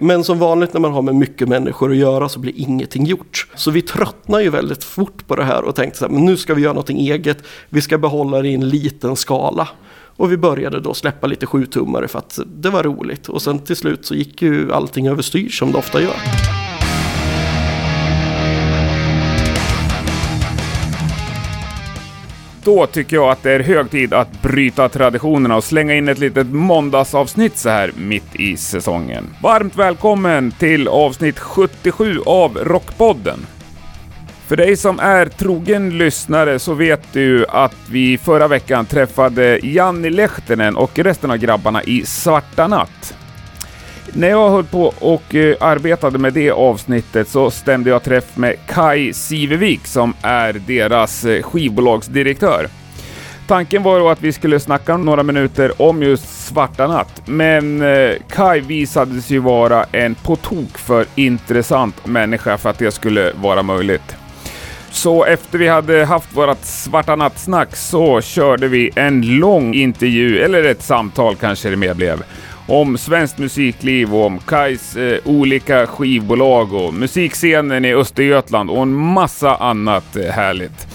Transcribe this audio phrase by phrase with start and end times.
[0.00, 3.46] Men som vanligt när man har med mycket människor att göra så blir ingenting gjort.
[3.54, 6.36] Så vi tröttnar ju väldigt fort på det här och tänkte så här, men nu
[6.36, 7.38] ska vi göra någonting eget.
[7.68, 9.68] Vi ska behålla det i en liten skala.
[10.16, 13.28] Och vi började då släppa lite sjutummare för att det var roligt.
[13.28, 16.49] Och sen till slut så gick ju allting överstyr som det ofta gör.
[22.64, 26.18] Då tycker jag att det är hög tid att bryta traditionerna och slänga in ett
[26.18, 29.24] litet måndagsavsnitt så här mitt i säsongen.
[29.42, 33.46] Varmt välkommen till avsnitt 77 av Rockpodden.
[34.46, 40.10] För dig som är trogen lyssnare så vet du att vi förra veckan träffade Janni
[40.10, 43.14] Lehtinen och resten av grabbarna i Svarta Natt.
[44.12, 48.56] När jag höll på och eh, arbetade med det avsnittet så stämde jag träff med
[48.66, 52.68] Kai Sivevik som är deras eh, skivbolagsdirektör.
[53.46, 58.12] Tanken var då att vi skulle snacka några minuter om just Svarta Natt, men eh,
[58.28, 63.62] Kai visade sig vara en på tok för intressant människa för att det skulle vara
[63.62, 64.16] möjligt.
[64.90, 70.64] Så efter vi hade haft vårt Svarta Natt-snack så körde vi en lång intervju, eller
[70.64, 72.22] ett samtal kanske det mer blev,
[72.70, 78.94] om svenskt musikliv och om Kais eh, olika skivbolag och musikscenen i Östergötland och en
[78.94, 80.86] massa annat eh, härligt.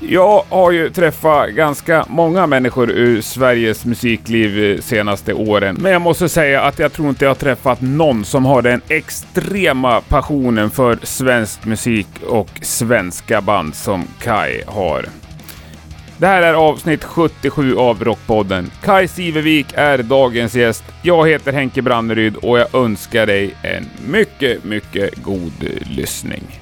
[0.00, 6.02] Jag har ju träffat ganska många människor ur Sveriges musikliv de senaste åren, men jag
[6.02, 10.70] måste säga att jag tror inte jag har träffat någon som har den extrema passionen
[10.70, 15.21] för svensk musik och svenska band som Kai har.
[16.22, 18.70] Det här är avsnitt 77 av Rockpodden.
[18.82, 20.84] Kai Sivevik är dagens gäst.
[21.02, 25.52] Jag heter Henke Branneryd och jag önskar dig en mycket, mycket god
[25.96, 26.60] lyssning.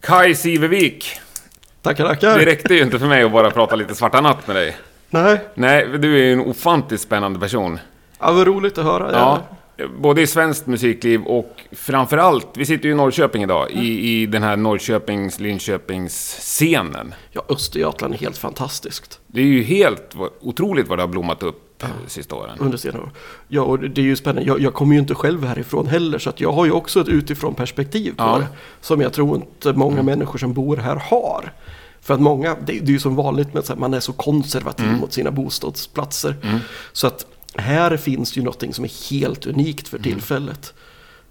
[0.00, 1.20] Kai Sivevik.
[1.82, 2.38] Tackar, tackar.
[2.38, 4.76] Det räckte ju inte för mig att bara prata lite Svarta Natt med dig.
[5.10, 7.78] Nej, Nej, du är ju en ofantligt spännande person.
[8.20, 9.12] ja, vad roligt att höra.
[9.12, 9.42] Ja,
[9.98, 14.42] både i svenskt musikliv och framförallt, vi sitter ju i Norrköping idag, i, i den
[14.42, 17.14] här Norrköpings, Linköpings scenen.
[17.30, 19.20] Ja, Östergötland är helt fantastiskt.
[19.26, 21.88] Det är ju helt otroligt vad det har blommat upp ja.
[22.06, 22.58] sista åren.
[22.58, 23.10] Under senare år.
[23.48, 24.48] Ja, och det är ju spännande.
[24.48, 27.08] Jag, jag kommer ju inte själv härifrån heller, så att jag har ju också ett
[27.08, 28.38] utifrån perspektiv på Ja.
[28.38, 28.46] det.
[28.80, 31.52] Som jag tror inte många människor som bor här har.
[32.00, 34.92] För att många, det, det är ju som vanligt med att man är så konservativ
[34.92, 36.34] mot sina bostadsplatser.
[36.92, 37.26] Så att
[37.56, 40.74] här finns ju någonting som är helt unikt för tillfället.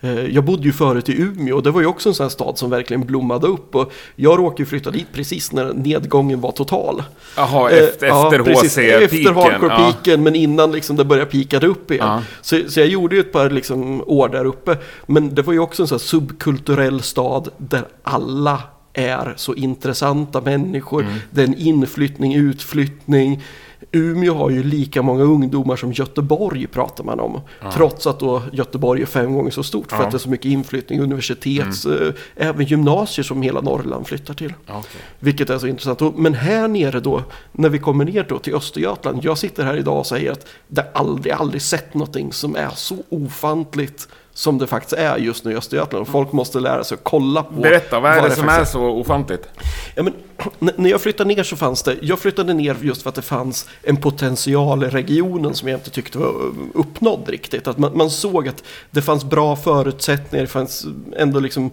[0.01, 2.29] Eh, Jag bodde ju förut i Umeå och det var ju också en sån här
[2.29, 3.75] stad som verkligen blommade upp.
[3.75, 7.03] Och jag råkade ju flytta dit precis när nedgången var total.
[7.37, 8.77] Jaha, Eh, efter, efter precis.
[8.77, 9.03] HC-piken.
[9.03, 12.05] Efter hardcore-piken, men innan liksom det började pika upp igen.
[12.07, 12.21] Ja.
[12.41, 14.77] Så, så jag gjorde ju ett par liksom år där uppe.
[15.05, 18.61] Men det var ju också en sån här subkulturell stad där alla
[18.93, 21.01] är så intressanta människor.
[21.01, 21.13] Mm.
[21.31, 23.43] Det är en inflyttning, utflyttning.
[23.91, 27.41] Umeå har ju lika många ungdomar som Göteborg pratar man om.
[27.73, 29.99] Trots att då Göteborg är fem gånger så stort för Ja.
[29.99, 30.07] Mm.
[30.07, 34.53] att det är så mycket inflyttning, universitets, eh, även gymnasier som hela Norrland flyttar till.
[34.65, 35.01] Ja, okej.
[35.19, 36.17] Vilket är så intressant.
[36.17, 39.19] Men här nere då, när vi kommer ner då till Östergötland.
[39.23, 42.95] Jag sitter här idag och säger att det aldrig, aldrig sett någonting som är så
[43.09, 46.01] ofantligt som det faktiskt är just nu i Östergötland.
[46.01, 48.71] Och folk måste lära sig att kolla på Berätta, vad är det som är faktiskt
[48.71, 49.47] så ofantligt?
[49.95, 50.13] Ja, men,
[50.59, 53.67] när jag flyttade ner så fanns det, jag flyttade ner just för att det fanns
[53.83, 57.67] en potential i regionen som jag inte tyckte var uh, uppnådd riktigt.
[57.67, 60.85] Att man, man såg att det fanns bra förutsättningar, det fanns
[61.17, 61.71] ändå liksom,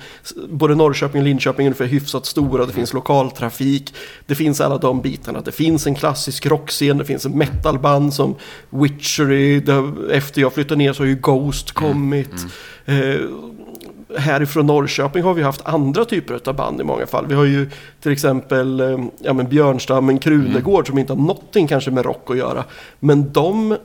[0.48, 3.94] både Norrköping och Linköping är ungefär hyfsat stora, det finns lokaltrafik,
[4.26, 5.40] det finns alla de bitarna.
[5.40, 8.34] Det finns en klassisk rockscen, det finns en metalband som
[8.70, 9.62] Witchery,
[10.10, 12.46] efter jag flyttade ner så har ju Ghost kommit.
[12.84, 13.20] Eh,
[14.18, 17.26] härifrån Norrköping har vi haft andra typer av band i många fall.
[17.26, 21.90] Vi har ju till exempel eh, ja, men Björnstammen, Krunegård som inte har någonting kanske
[21.90, 22.64] med rock att göra.
[22.98, 23.76] Men de,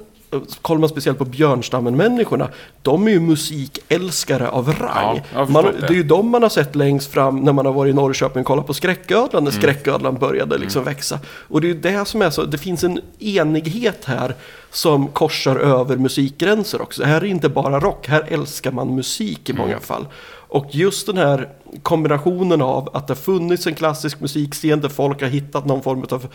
[0.62, 2.50] kollar man speciellt på Björnstammen-människorna,
[2.82, 5.22] de är ju musikälskare av rang.
[5.34, 5.88] Ja, man, det det.
[5.88, 8.48] är ju de man har sett längst fram när man har varit i Norrköping och
[8.48, 11.20] kollat på Skräcködlan, när Skräcködlan började liksom växa.
[11.48, 14.36] Och det är ju det som är så, det finns en enighet här
[14.72, 17.04] som korsar över musikgränser också.
[17.04, 20.06] Här är inte bara rock, här älskar man musik i många fall.
[20.48, 21.50] Och just den här
[21.84, 26.06] kombinationen av att det har funnits en klassisk musikscen där folk har hittat någon form
[26.10, 26.28] av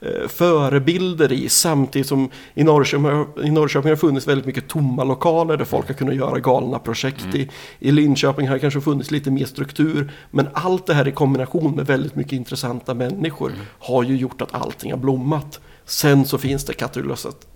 [0.00, 5.56] eh, förebilder i samtidigt som i Norrköping, i Norrköping har funnits väldigt mycket tomma lokaler
[5.56, 7.34] där folk har kunnat göra galna projekt.
[7.34, 10.12] I, I Linköping har det kanske funnits lite mer struktur.
[10.30, 14.54] Men allt det här i kombination med väldigt mycket intressanta människor har ju gjort att
[14.54, 15.60] allting har blommat.
[15.84, 16.72] Sen så finns det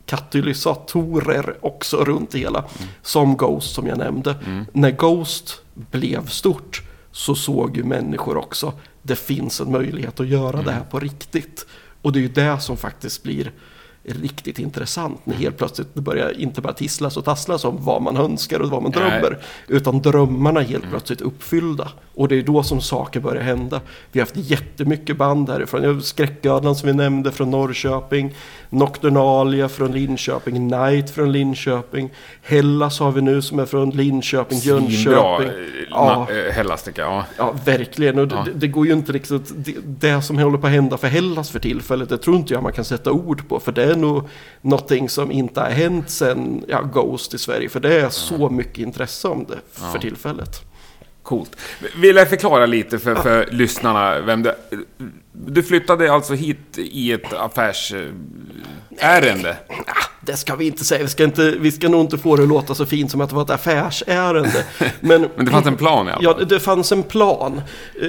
[0.06, 2.64] katalysatorer också runt det hela.
[3.02, 4.36] Som Ghost som jag nämnde.
[4.72, 6.82] När Ghost blev stort
[7.12, 8.72] så såg ju människor också
[9.02, 11.66] det finns en möjlighet att göra det här på riktigt.
[12.02, 13.52] Och det är ju det som faktiskt blir
[14.04, 15.26] riktigt intressant.
[15.26, 18.70] När helt plötsligt det börjar inte bara tisslas och tasslas om vad man önskar och
[18.70, 19.42] vad man drömmer.
[19.68, 21.88] Utan drömmarna är helt plötsligt uppfyllda.
[22.14, 23.80] Och det är då som saker börjar hända.
[24.12, 26.02] Vi har haft jättemycket band härifrån.
[26.02, 28.34] Skräcködlan som vi nämnde från Norrköping.
[28.70, 30.68] Nocturnalia från Linköping.
[30.68, 32.10] Night från Linköping.
[32.42, 35.48] Hellas har vi nu som är från Linköping, Jönköping.
[35.48, 35.54] eh,
[35.90, 36.26] Ja.
[36.30, 37.24] eh, Hellas tycker jag.
[37.38, 37.54] Ja.
[37.64, 38.18] Verkligen.
[38.18, 38.42] Och det, Ja.
[38.44, 39.52] det, det går ju inte riktigt...
[39.56, 42.62] Det, det som håller på att hända för Hellas för tillfället, det tror inte jag
[42.62, 43.60] man kan sätta ord på.
[43.60, 44.28] För det är nog
[44.60, 47.68] någonting som inte har hänt sen ja, Ghost i Sverige.
[47.68, 50.00] För det är så mycket intresse om det för Ja.
[50.00, 50.71] tillfället.
[51.22, 51.56] Coolt.
[51.96, 54.56] Vill jag förklara lite för, för lyssnarna vem det
[55.32, 59.56] du flyttade alltså hit i ett affärsärende?
[59.86, 59.92] Ah,
[60.26, 61.02] det ska vi inte säga.
[61.02, 63.28] Vi ska, inte, vi ska nog inte få det att låta så fint som att
[63.28, 64.64] det var ett affärsärende.
[65.00, 66.48] Men, Men det fanns en plan i alla Ja, fall?
[66.48, 67.60] det fanns en plan.
[68.02, 68.08] Eh,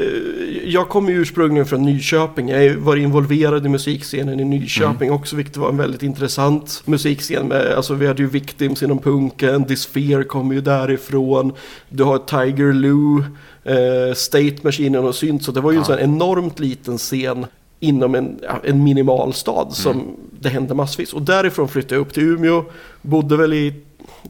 [0.65, 2.49] Jag kommer ju ursprungligen från Nyköping.
[2.49, 5.19] Jag var involverad i musikscenen i Nyköping Mm.
[5.19, 7.47] också, vilket var en väldigt intressant musikscen.
[7.47, 11.53] Med, alltså, vi hade ju Victims inom punken, Disphere kommer ju därifrån.
[11.89, 13.23] Du har Tiger Lou,
[13.63, 15.43] eh, State Machine och synt.
[15.43, 15.85] Så det var ju en Ja.
[15.85, 17.45] sån enormt liten scen
[17.83, 20.05] inom en, en minimal stad som Mm.
[20.39, 21.13] det hände massvis.
[21.13, 22.63] Och därifrån flyttade jag upp till Umeå,
[23.01, 23.73] bodde väl i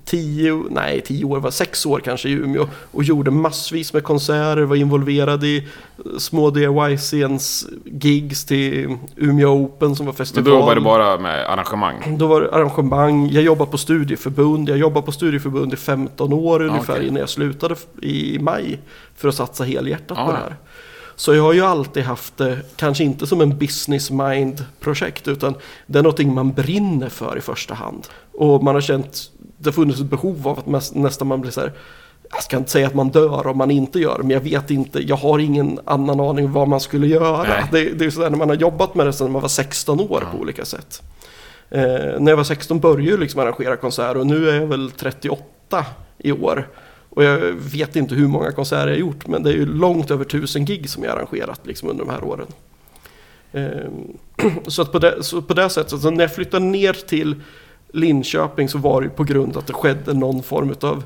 [0.05, 4.61] tio, nej tio år, var sex år kanske i Umeå och gjorde massvis med konserter,
[4.61, 5.67] var involverad i
[6.17, 10.43] små DIY-scens gigs till Umeå Open som var Men festival.
[10.43, 12.17] då jobbade du bara med arrangemang?
[12.17, 16.61] Då var det arrangemang, jag jobbade på studieförbund, jag jobbade på studieförbund i 15 år
[16.61, 17.07] ungefär okej.
[17.07, 18.79] innan jag slutade i maj
[19.15, 20.55] för att satsa helhjärtat Ja, på det här.
[21.23, 25.55] Så jag har ju alltid haft det, kanske inte som en business mind projekt utan
[25.87, 28.07] det är någonting man brinner för i första hand.
[28.33, 31.61] Och man har känt, det har funnits ett behov av att nästan man blir så
[31.61, 31.71] här,
[32.31, 34.99] jag ska inte säga att man dör om man inte gör men jag vet inte,
[34.99, 37.67] jag har ingen annan aning vad man skulle göra.
[37.71, 40.19] Det, det är sådär när man har jobbat med det sedan man var 16 år
[40.21, 40.37] Ja.
[40.37, 41.01] på olika sätt.
[41.69, 41.81] Eh,
[42.19, 45.85] när jag var 16 började jag liksom arrangera konserter och nu är jag väl 38
[46.17, 46.67] i år.
[47.15, 50.11] Och jag vet inte hur många konserter jag har gjort men det är ju långt
[50.11, 52.47] över tusen gig som jag har arrangerat liksom under de här åren.
[53.51, 54.17] Ehm,
[54.67, 57.35] så, att på det, så på det sättet, så när jag flyttade ner till
[57.93, 61.03] Linköping så var det ju på grund av att det skedde någon form av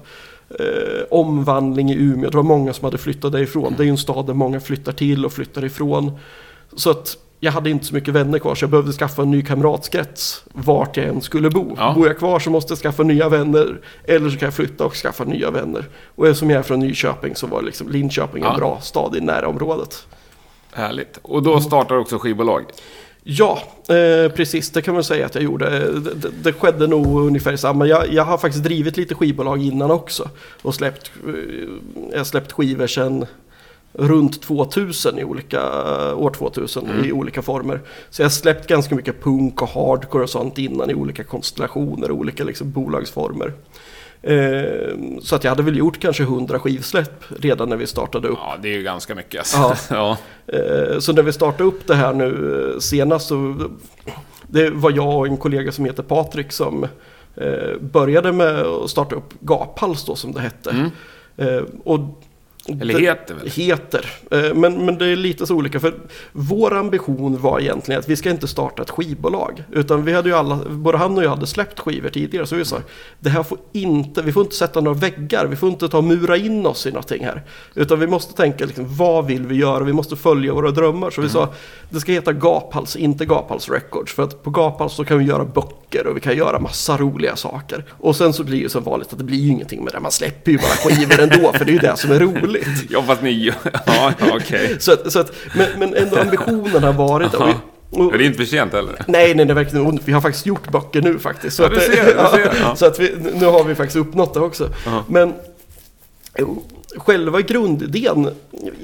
[0.59, 2.29] eh, omvandling i Umeå.
[2.29, 3.73] Det var många som hade flyttat därifrån.
[3.77, 6.11] Det är ju en stad där många flyttar till och flyttar ifrån.
[6.75, 9.41] Så att jag hade inte så mycket vänner kvar så jag behövde skaffa en ny
[9.41, 11.73] kamratkrets vart jag än skulle bo.
[11.77, 11.93] Ja.
[11.95, 14.93] Bor jag kvar så måste jag skaffa nya vänner eller så kan jag flytta och
[14.95, 15.85] skaffa nya vänner.
[16.15, 18.57] Och eftersom jag är från Nyköping så var liksom Linköping en Ja.
[18.57, 20.07] bra stad i närområdet.
[20.73, 21.19] Härligt.
[21.21, 22.63] Och då startar också skivbolag?
[23.23, 24.69] Ja, eh, precis.
[24.69, 25.69] Det kan man säga att jag gjorde.
[25.99, 27.87] Det, det, det skedde nog ungefär samma.
[27.87, 30.29] Jag, jag har faktiskt drivit lite skivbolag innan också.
[30.61, 31.33] Och släppt, eh,
[32.11, 33.25] jag har släppt skivor sedan
[33.97, 35.61] runt 2000 i olika,
[36.15, 37.81] år 2000 i olika former.
[38.09, 42.11] Så jag har släppt ganska mycket punk och hardcore och sånt innan i olika konstellationer
[42.11, 43.53] och olika liksom, bolagsformer.
[44.21, 48.37] Eh, så att jag hade väl gjort kanske 100 skivsläpp redan när vi startade upp.
[48.41, 49.57] Ja, det är ju ganska mycket alltså.
[49.95, 50.17] Ja.
[50.47, 50.57] ja.
[50.57, 53.55] Eh, Så när vi startade upp det här nu eh, senast så
[54.47, 56.83] det var jag och en kollega som heter Patrik som
[57.35, 60.69] eh, började med att starta upp Gaphals då som det hette.
[60.69, 60.89] Mm.
[61.37, 61.99] Eh, Och
[62.81, 63.49] Eller heter väl?
[63.49, 64.05] Heter.
[64.31, 65.79] Eh, Men, men det är lite så olika.
[65.79, 65.93] För
[66.31, 69.63] vår ambition var egentligen att vi ska inte starta ett skivbolag.
[69.71, 72.45] Utan vi hade ju alla, både han och jag hade släppt skivor tidigare.
[72.47, 72.77] Så vi sa,
[73.19, 75.45] det här får inte, vi får inte sätta några väggar.
[75.45, 77.43] Vi får inte ta och mura in oss i någonting här.
[77.75, 79.83] Utan vi måste tänka, liksom, vad vill vi göra?
[79.83, 81.09] Vi måste följa våra drömmar.
[81.09, 81.53] Så vi sa,
[81.89, 84.13] det ska heta Gaphals, inte Gaphals Records.
[84.13, 87.35] För att på Gaphals så kan vi göra böcker och vi kan göra massa roliga
[87.35, 87.85] saker.
[87.91, 89.99] Och sen så blir det som vanligt att det blir ju ingenting med det.
[89.99, 92.56] Man släpper ju bara skivor ändå, för det är ju det som är roligt.
[92.89, 93.53] Ja, fast ni...
[93.85, 94.75] Ja, ja, okej.
[94.79, 97.33] Så att, så att, men, men ändå ambitionen har varit...
[97.33, 97.47] Och,
[97.89, 98.95] och, Är det inte för sent heller?
[99.07, 99.99] nej, nej, det är verkligen.
[100.05, 101.57] Vi har faktiskt gjort böcker nu faktiskt.
[101.57, 102.75] Så Ja, att, ser, du ser, ja.
[102.75, 104.69] Så att vi, nu har vi faktiskt uppnått det också.
[104.85, 105.03] Ja.
[105.07, 105.33] Men
[106.37, 106.63] jo,
[106.95, 108.29] själva grundidén,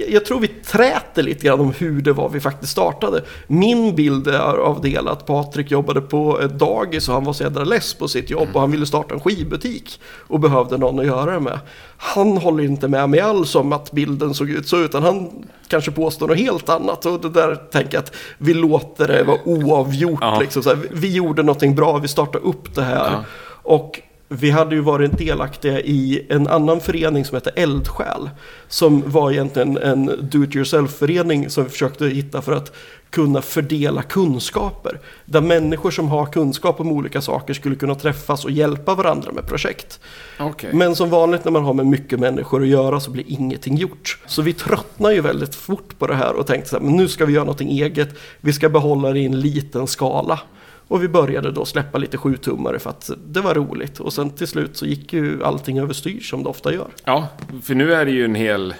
[0.10, 3.24] jag, tror vi träter lite grann om hur det var vi faktiskt startade.
[3.48, 7.44] Min bild är av det att Patrik jobbade på ett dagis och han var så
[7.44, 11.06] jädra less på sitt jobb och han ville starta en skivbutik och behövde någon att
[11.06, 11.60] göra det med.
[11.98, 15.30] Han håller inte med mig alls om att bilden såg ut så utan han
[15.68, 19.40] kanske påstår något helt annat och det där tänker jag att vi låter det vara
[19.46, 20.20] oavgjort.
[20.22, 20.40] Ja.
[20.40, 23.12] Liksom, så här, vi, vi gjorde någonting bra, vi startade upp det här.
[23.12, 23.24] Ja.
[23.64, 28.30] Och vi hade ju varit delaktiga i en annan förening som heter Eldsjäl.
[28.68, 32.76] Som var egentligen en do-it-yourself-förening som vi försökte hitta för att
[33.10, 35.00] kunna fördela kunskaper.
[35.26, 39.48] Där människor som har kunskap om olika saker skulle kunna träffas och hjälpa varandra med
[39.48, 40.00] projekt.
[40.40, 40.70] Okej.
[40.74, 44.18] Men som vanligt när man har med mycket människor att göra så blir ingenting gjort.
[44.26, 47.08] Så vi tröttnar ju väldigt fort på det här och tänkte så här, men nu
[47.08, 48.10] ska vi göra någonting eget.
[48.42, 50.40] Vi ska behålla det i en liten skala.
[50.88, 54.00] Och vi började då släppa lite sjutummare för att det var roligt.
[54.00, 56.88] Och sen till slut så gick ju allting överstyr som det ofta gör.
[57.06, 57.28] Ja,
[57.64, 58.74] för nu är det ju en hel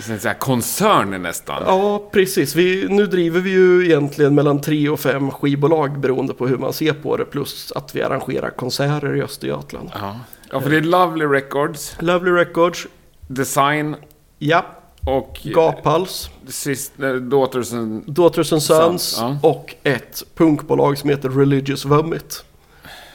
[0.00, 1.62] säga, koncern nästan.
[1.66, 2.54] Ja, precis.
[2.54, 6.72] Vi, nu driver vi ju egentligen mellan tre och fem skivbolag beroende på hur man
[6.72, 7.24] ser på det.
[7.24, 9.90] Plus att vi arrangerar konserter i Östergötland.
[9.94, 12.86] Ja, ja för det är Lovely Records, Lovely Records,
[13.28, 13.96] Design
[14.38, 14.66] ja,
[15.04, 15.40] och...
[15.44, 18.02] Gaphals, Sist, eh, Daughters and...
[18.06, 19.48] Daughters and Sons Sons, ja.
[19.48, 22.44] och ett punkbolag som heter Religious Vomit.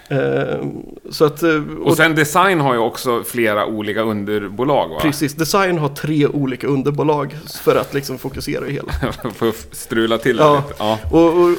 [0.10, 0.66] Eh,
[1.10, 1.44] så att...
[1.44, 5.00] eh, Och sen Design har ju också flera olika underbolag va?
[5.02, 8.92] Precis, Design har tre olika underbolag för att liksom fokusera i hela.
[9.36, 10.56] För att strula till det Ja.
[10.58, 10.74] lite.
[10.80, 11.00] Ja.
[11.12, 11.50] Och, och,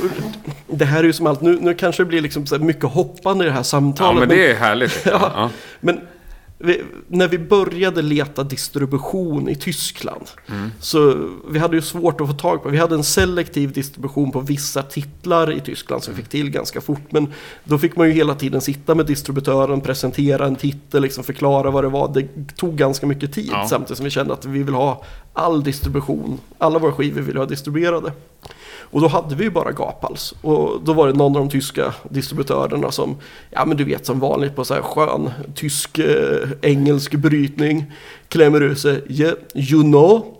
[0.67, 3.45] och det här är ju som allt, nu, nu kanske det blir liksom mycket hoppande
[3.45, 4.19] i det här ja, samtalet.
[4.21, 5.03] men det är härligt.
[5.07, 5.33] Ja.
[5.35, 5.51] Ja.
[5.81, 6.01] Men
[6.61, 10.71] vi, när vi började leta distribution i Tyskland Mm.
[10.81, 12.69] så vi hade ju svårt att få tag på.
[12.69, 16.81] Vi hade en selektiv distribution på vissa titlar i Tyskland som vi fick till ganska
[16.81, 17.13] fort.
[17.13, 17.33] Men
[17.65, 21.85] då fick man ju hela tiden sitta med distributören, presentera en titel, liksom förklara vad
[21.85, 22.09] det var.
[22.15, 23.67] Det tog ganska mycket tid Ja.
[23.69, 26.39] samtidigt som vi kände att vi vill ha all distribution.
[26.59, 28.13] Alla våra skivor vill vi ha distribuerade.
[28.91, 30.35] Och då hade vi ju bara Gaphals.
[30.43, 33.17] Och då var det någon av de tyska distributörerna som,
[33.51, 37.87] ja men du vet som vanligt på så här skön tysk eh, engelsk brytning.
[38.29, 40.35] Klämmer ur sig, yeah, you know.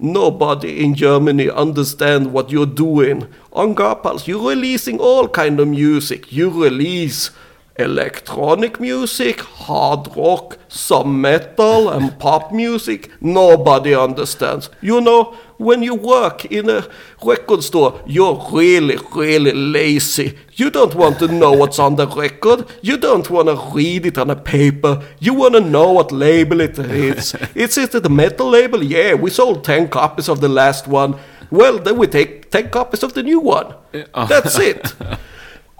[0.00, 3.26] Nobody in Germany understand what you're doing.
[3.52, 6.32] On Gaphals you're releasing all kind of music.
[6.32, 7.30] You release
[7.78, 13.10] electronic music, hard rock, some metal and pop music.
[13.20, 14.68] Nobody understands.
[14.80, 16.88] You know, when you work in a
[17.22, 20.36] record store, you're really, really lazy.
[20.54, 22.66] You don't want to know what's on the record.
[22.82, 25.02] You don't want to read it on a paper.
[25.20, 27.34] You want to know what label it is.
[27.54, 28.82] Is it a metal label?
[28.82, 31.16] Yeah, we sold 10 copies of the last one.
[31.50, 33.74] Well, then we take 10 copies of the new one.
[34.14, 34.94] Uh, That's it.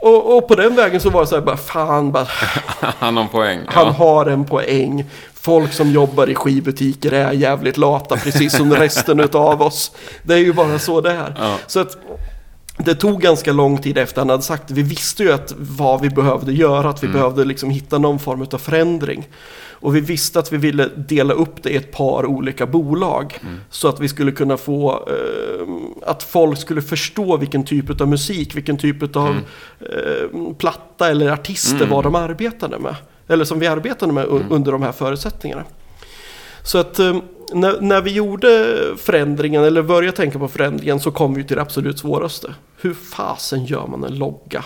[0.00, 2.26] Och, och på den vägen så var det så här bara, fan, bara,
[2.98, 3.60] Han har en poäng.
[3.66, 3.92] han Ja.
[3.92, 5.04] har en poäng.
[5.34, 9.90] Folk som jobbar i skivbutiker är jävligt lata, precis som resten av oss.
[10.22, 11.34] Det är ju bara så det är.
[11.38, 11.54] Ja.
[11.66, 11.96] Så att
[12.78, 14.74] det tog ganska lång tid efter han hade sagt det.
[14.74, 18.46] Vi visste ju att vad vi behövde göra, att vi behövde liksom hitta någon form
[18.52, 19.28] av förändring.
[19.80, 23.38] Och vi visste att vi ville dela upp det i ett par olika bolag.
[23.70, 25.66] Så att vi skulle kunna få, eh,
[26.06, 29.36] att folk skulle förstå vilken typ av musik, vilken typ av
[29.80, 32.94] eh, platta eller artister vad de arbetade med.
[33.28, 35.64] Eller som vi arbetade med u- under de här förutsättningarna.
[36.62, 37.16] Så att eh,
[37.52, 41.62] när, när vi gjorde förändringen, eller började tänka på förändringen, så kom vi till det
[41.62, 42.54] absolut svåraste.
[42.80, 44.64] Hur fasen gör man en logga?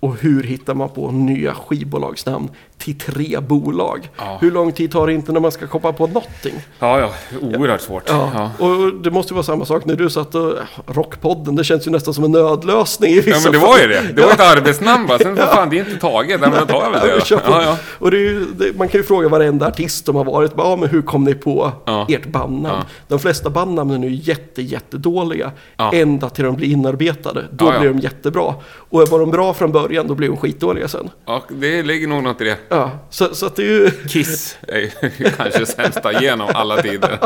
[0.00, 4.10] Och hur hittar man på nya skivbolagsnamn till tre bolag?
[4.18, 4.38] Ja.
[4.40, 6.54] Hur lång tid tar det inte när man ska komma på någonting?
[6.78, 7.10] ja, ja.
[7.58, 8.02] Oerhört svårt.
[8.08, 8.30] Ja.
[8.58, 8.66] Ja.
[8.66, 10.52] Och det måste vara samma sak när du satt och...
[10.86, 13.86] Rockpodden, det känns ju nästan som en nödlösning i vissa Ja, men det var ju
[13.88, 14.02] det.
[14.16, 15.18] Det var ett arbetsnamn bara.
[15.18, 16.40] Sen, vad fan, det är inte taget.
[16.42, 17.50] Ja, men då tar jag väl Ja, det.
[17.50, 17.76] Ja, ja.
[17.98, 20.76] Och det är ju, det, man kan ju fråga varenda artist som har varit, ja
[20.76, 22.06] men hur kom ni på Ja.
[22.08, 22.78] ert bandnamn?
[22.80, 22.86] Ja.
[23.08, 25.50] De flesta bandnamnen är ju jätte, jättedåliga.
[25.76, 25.92] Ja.
[25.92, 27.44] Ända till de blir inarbetade.
[27.52, 27.80] Då Ja, ja.
[27.80, 28.54] blir de jättebra.
[28.90, 31.10] Och var de bra från början, då blir de skitdåliga sen.
[31.26, 32.56] ja, det ligger nog något i det.
[32.68, 33.90] Ja, så, så att det är ju...
[34.08, 34.90] Kiss är ju
[35.36, 37.18] kanske sämsta genom alla tider.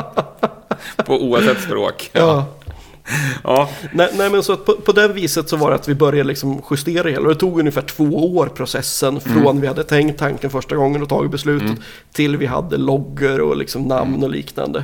[1.06, 2.10] På oavsett språk.
[2.12, 2.46] Ja.
[3.44, 3.68] Ja.
[3.92, 6.28] Nej, nej men så att på, på den viset så var det att vi började
[6.28, 7.28] liksom justera det hela.
[7.28, 11.30] Det tog ungefär två år processen från vi hade tänkt tanken första gången och tagit
[11.30, 11.78] beslutet
[12.12, 14.82] till vi hade loggor och liksom namn och liknande.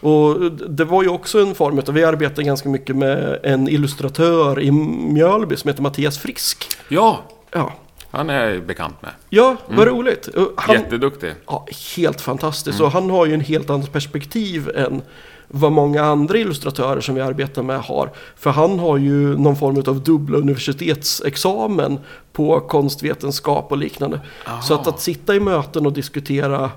[0.00, 4.60] Och det var ju också en form av, vi arbetade ganska mycket med en illustratör
[4.60, 6.66] i Mjölby som heter Mattias Frisk.
[6.88, 7.72] ja, Ja,
[8.10, 9.10] han är jag bekant med.
[9.30, 10.26] ja vad roligt.
[10.26, 11.34] Och Han, Jätteduktig.
[11.46, 12.80] Ja, helt fantastiskt.
[12.80, 15.02] Och han har ju en helt annat perspektiv än
[15.48, 18.10] vad många andra illustratörer som vi arbetar med har.
[18.36, 21.98] För han har ju någon form av dubbla universitetsexamen
[22.32, 24.20] på konstvetenskap och liknande.
[24.62, 26.70] Så att, att sitta i möten och diskutera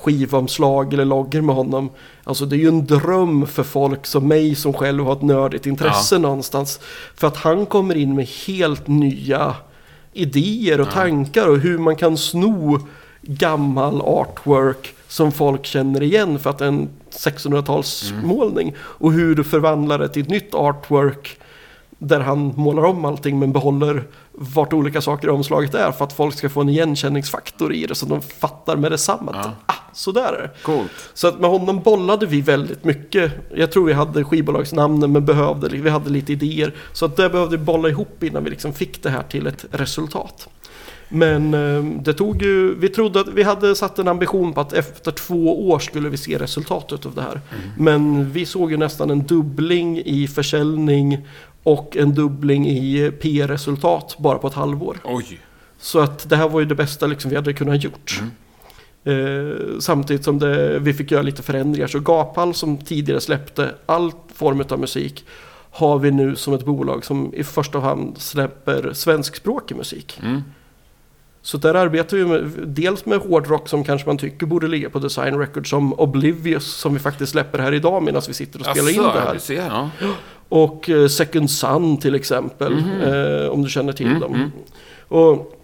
[0.00, 1.90] skivomslag eller loggar med honom.
[2.24, 5.66] Alltså det är ju en dröm för folk som mig som själv har ett nördigt
[5.66, 6.80] intresse någonstans.
[7.14, 9.54] För att han kommer in med helt nya
[10.12, 12.78] idéer och tankar och hur man kan sno
[13.22, 18.74] gammal artwork som folk känner igen för att det är en 1600-talsmålning.
[18.78, 21.38] Och hur du förvandlar det till ett nytt artwork
[21.98, 26.12] där han målar om allting men behåller vart olika saker i omslaget är för att
[26.12, 30.12] folk ska få en igenkänningsfaktor i det så de fattar med detsamma att ah, så
[30.12, 30.50] där är det.
[30.62, 30.90] Coolt.
[31.14, 33.32] Så att med honom bollade vi väldigt mycket.
[33.54, 36.74] Jag tror vi hade skivbolagsnamnen men behövde, vi hade lite idéer.
[36.92, 39.64] Så att det behövde vi bolla ihop innan vi liksom fick det här till ett
[39.70, 40.48] resultat.
[41.08, 44.72] Men eh, det tog ju, vi trodde att vi hade satt en ambition på att
[44.72, 47.40] efter två år skulle vi se resultatet av det här.
[47.78, 51.26] Men vi såg ju nästan en dubbling i försäljning
[51.68, 54.98] och en dubbling i PR-resultat bara på ett halvår.
[55.04, 55.40] Oj.
[55.78, 58.22] Så att det här var ju det bästa liksom vi hade kunnat gjort.
[59.04, 61.86] Eh, samtidigt som det, vi fick göra lite förändringar.
[61.86, 65.24] Så Gapall som tidigare släppte all form av musik
[65.70, 70.20] har vi nu som ett bolag som i första hand släpper svenskspråkig musik.
[70.22, 70.42] Mm.
[71.42, 74.98] Så där arbetar vi med, dels med hårdrock som kanske man tycker borde ligga på
[74.98, 78.90] Design Records som Oblivious som vi faktiskt släpper här idag medan vi sitter och spelar
[78.90, 79.38] in det Asså, här.
[79.38, 79.66] ser.
[79.66, 79.90] Ja.
[80.48, 83.00] Och eh, Second Sun till exempel, Mhm.
[83.00, 84.34] eh, om du känner till Mm, dem.
[84.34, 84.50] mm.
[85.08, 85.54] Och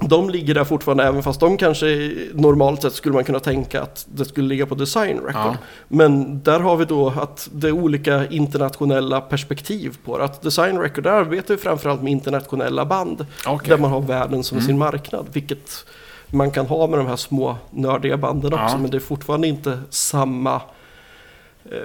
[0.00, 4.06] de ligger där fortfarande, även fast de kanske normalt sett skulle man kunna tänka att
[4.14, 5.32] det skulle ligga på Design Record.
[5.34, 5.56] Ja.
[5.88, 10.24] Men där har vi då att det är olika internationella perspektiv på det.
[10.24, 13.26] Att Design Record, där arbetar vi framförallt med internationella band.
[13.46, 13.68] Okej.
[13.70, 14.66] Där man har världen som Mm.
[14.66, 15.26] sin marknad.
[15.32, 15.86] Vilket
[16.30, 18.64] man kan ha med de här små nördiga banden också.
[18.74, 18.78] Ja.
[18.78, 20.60] Men det är fortfarande inte samma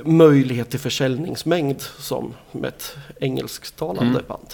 [0.06, 4.24] möjlighet till försäljningsmängd som med ett engelsktalande Mm.
[4.28, 4.48] band.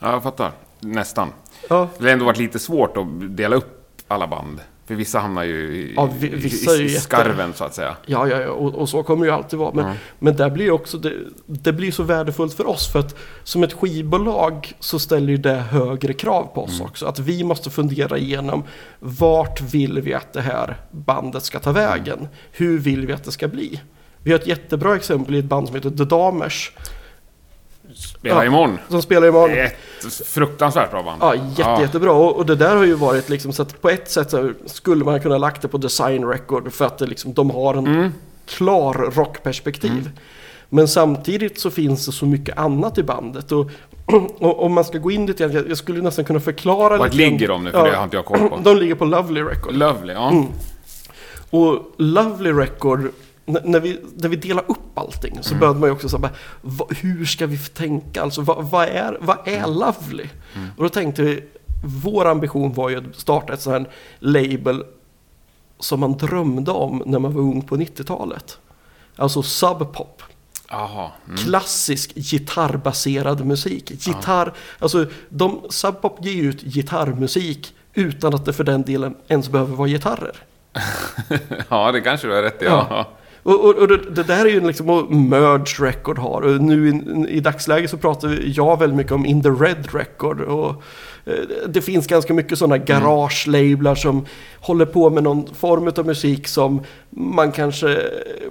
[0.00, 0.52] Ja, jag fattar.
[0.80, 1.28] Nästan.
[1.68, 4.60] Ja, Det har ändå varit lite svårt att dela upp alla band.
[4.86, 7.96] För vissa hamnar ju i, Ja, vi- vissa i, i jätte- skarven så att säga.
[8.06, 9.72] ja, ja, ja och, och så kommer det ju alltid vara.
[9.74, 9.92] Men, Ja.
[10.18, 11.12] men där blir också det,
[11.46, 12.92] det blir så värdefullt för oss.
[12.92, 16.86] För att som ett skivbolag så ställer ju det högre krav på oss Mm.
[16.86, 17.06] också.
[17.06, 18.64] Att vi måste fundera igenom
[18.98, 22.18] vart vill vi att det här bandet ska ta vägen?
[22.18, 22.28] Mm.
[22.52, 23.80] Hur vill vi att det ska bli?
[24.28, 26.72] Vi har ett jättebra exempel i ett band som heter The Damers.
[27.94, 28.44] Spela Ja.
[28.44, 28.78] imorgon.
[28.88, 29.50] Som spelar imorgon.
[29.58, 29.76] Ett
[30.26, 31.18] fruktansvärt bra band.
[31.22, 32.12] Ja, jätte, jättebra.
[32.12, 35.04] Och, och det där har ju varit liksom så att på ett sätt så skulle
[35.04, 38.12] man kunna lagt det på Design Record för att det liksom, de har en Mm.
[38.46, 40.10] klar rockperspektiv.
[40.68, 43.52] Men samtidigt så finns det så mycket annat i bandet.
[43.52, 43.70] Och,
[44.38, 47.16] och om man ska gå in lite grann, jag skulle nästan kunna förklara Vart grann-
[47.16, 47.70] ligger de nu?
[47.70, 48.56] För det har inte jag koll på.
[48.64, 49.74] De ligger på Lovely Record.
[49.74, 50.30] Lovely, ja.
[50.30, 50.46] Mm.
[51.50, 53.08] Och Lovely Record,
[53.64, 55.60] när vi, när vi delar upp allting så Mm.
[55.60, 56.30] började man ju också säga,
[56.90, 58.22] hur ska vi tänka?
[58.22, 59.70] Alltså vad, vad, är, vad är Mm.
[59.70, 60.28] Lovely?
[60.76, 61.44] Och då tänkte vi,
[61.84, 64.84] vår ambition var ju att starta ett sånt här label
[65.80, 68.58] som man drömde om när man var ung på 90-talet.
[69.16, 70.22] Alltså subpop.
[70.70, 71.10] Jaha.
[71.26, 71.36] Mm.
[71.36, 73.90] Klassisk gitarrbaserad musik.
[74.06, 79.48] Gitarr, alltså de, subpop ger ju ut gitarrmusik utan att det för den delen ens
[79.48, 80.36] behöver vara gitarrer.
[81.68, 82.64] Ja, det kanske du har rätt i.
[82.64, 82.86] Ja.
[82.90, 83.08] Ja.
[83.48, 86.42] Och, och, och det, det där är ju liksom vad Merge Record har.
[86.42, 90.40] Och nu i, i dagsläget så pratar jag väldigt mycket om In the Red Record.
[90.40, 90.82] Och
[91.68, 94.26] det finns ganska mycket sådana garage-lablar som
[94.60, 97.98] håller på med någon form av musik som man kanske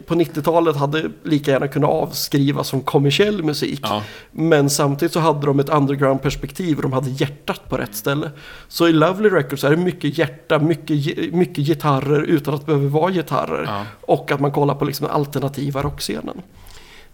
[0.06, 3.80] på 90-talet hade lika gärna kunnat avskriva som kommersiell musik.
[3.84, 4.04] Ja.
[4.32, 8.32] Men samtidigt så hade de ett underground-perspektiv och de hade hjärtat på rätt ställe.
[8.68, 12.88] Så i Lovely Records är det mycket hjärta, mycket, mycket gitarrer utan att det behöver
[12.88, 13.64] vara gitarrer.
[13.68, 13.86] Ja.
[14.02, 16.42] Och att man kollar på liksom den alternativa rockscenen.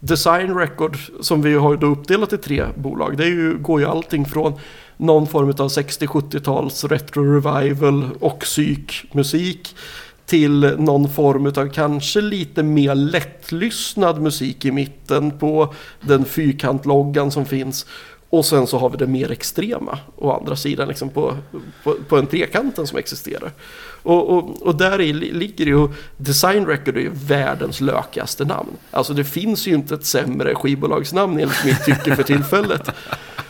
[0.00, 3.86] Design Record, som vi har då uppdelat i tre bolag, det är ju, går ju
[3.86, 4.52] allting från
[4.96, 9.76] någon form av 60-70-tals retro-revival och psykmusik
[10.26, 17.46] till någon form av kanske lite mer lättlyssnad musik i mitten på den fyrkantloggan som
[17.46, 17.86] finns.
[18.30, 21.36] Och sen så har vi det mer extrema å andra sidan liksom på,
[21.84, 23.52] på, på en trekanten som existerar.
[24.02, 28.70] Och, och, och där i ligger ju Design Record är ju världens lökigaste namn.
[28.90, 32.90] Alltså det finns ju inte ett sämre skivbolagsnamn enligt mitt tycke för tillfället.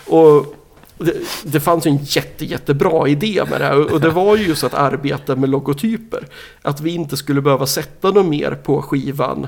[0.06, 0.63] Och
[0.98, 1.12] det,
[1.44, 4.46] det fanns ju en jätte, jättebra idé med det här och och det var ju
[4.46, 6.26] just att arbeta med logotyper.
[6.62, 9.46] Att vi inte skulle behöva sätta något mer på skivan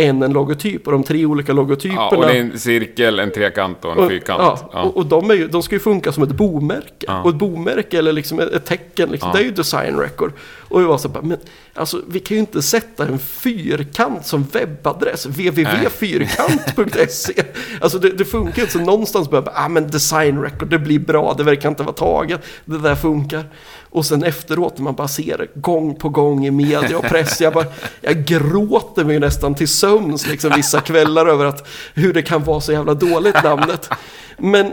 [0.00, 2.00] än en logotyp och de tre olika logotyperna.
[2.10, 4.40] Ja, och det är en cirkel, en trekant och en Och- fyrkant.
[4.42, 4.82] Ja, Ja.
[4.82, 7.06] Och, och de, är ju, de ska ju funka som ett bomärke.
[7.06, 7.22] Ja.
[7.22, 10.32] Och ett bomärke eller liksom ett, tecken, liksom, det är ju design record.
[10.68, 11.38] Och vi var så bara, men
[11.74, 15.26] alltså vi kan ju inte sätta en fyrkant som webbadress.
[15.26, 17.32] www.fyrkant.se
[17.80, 18.72] Alltså det, det funkar inte.
[18.72, 21.94] Så någonstans börjar bara, ah men design record, det blir bra, det verkar inte vara
[21.94, 22.40] taget.
[22.64, 23.44] Det där funkar.
[23.90, 27.40] Och sen efteråt när man bara ser det gång på gång i media och press.
[27.40, 27.66] Jag, bara,
[28.00, 32.60] jag gråter mig nästan till sömns liksom, vissa kvällar över att hur det kan vara
[32.60, 33.88] så jävla dåligt namnet.
[34.36, 34.72] Men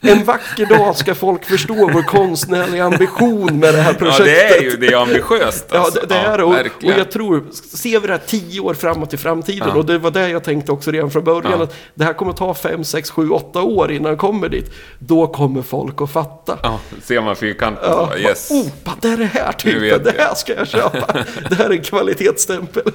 [0.00, 4.24] en vacker dag ska folk förstå vår konstnärliga ambition med det här ja, projektet.
[4.26, 6.00] det är ju det är ambitiöst Ja, alltså.
[6.00, 6.44] det, det är det.
[6.44, 7.44] Och, och jag tror,
[7.76, 9.74] ser vi det här tio år framåt i framtiden, Ja.
[9.74, 11.64] och det var det jag tänkte också redan från början, Ja.
[11.64, 14.70] att det här kommer ta fem, sex, sju, åtta år innan det kommer dit.
[14.98, 16.58] Då kommer folk att fatta.
[16.62, 18.50] Ja, ser man fyrkanten Ja, yes.
[18.50, 18.66] Oh,
[19.00, 20.24] det är det här typen, det jag.
[20.24, 21.12] här ska jag köpa.
[21.48, 22.92] det här är en kvalitetsstämpel.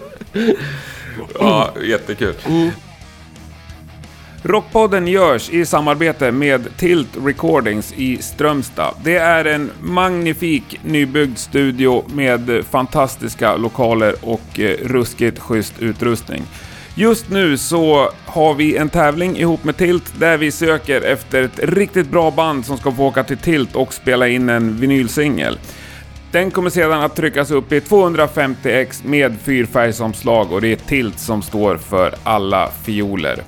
[1.39, 2.33] Ja, jättekul.
[2.47, 2.69] Mm.
[4.43, 8.93] Rockpodden görs i samarbete med Tilt Recordings i Strömstad.
[9.03, 16.43] Det är en magnifik nybyggd studio med fantastiska lokaler och eh, ruskigt schysst utrustning.
[16.95, 21.59] Just nu så har vi en tävling ihop med Tilt där vi söker efter ett
[21.59, 25.59] riktigt bra band som ska få åka till Tilt och spela in en vinylsingel.
[26.31, 31.41] Den kommer sedan att tryckas upp i 250x med fyrfärgsomslag och det är Tilt som
[31.41, 33.43] står för alla fioler.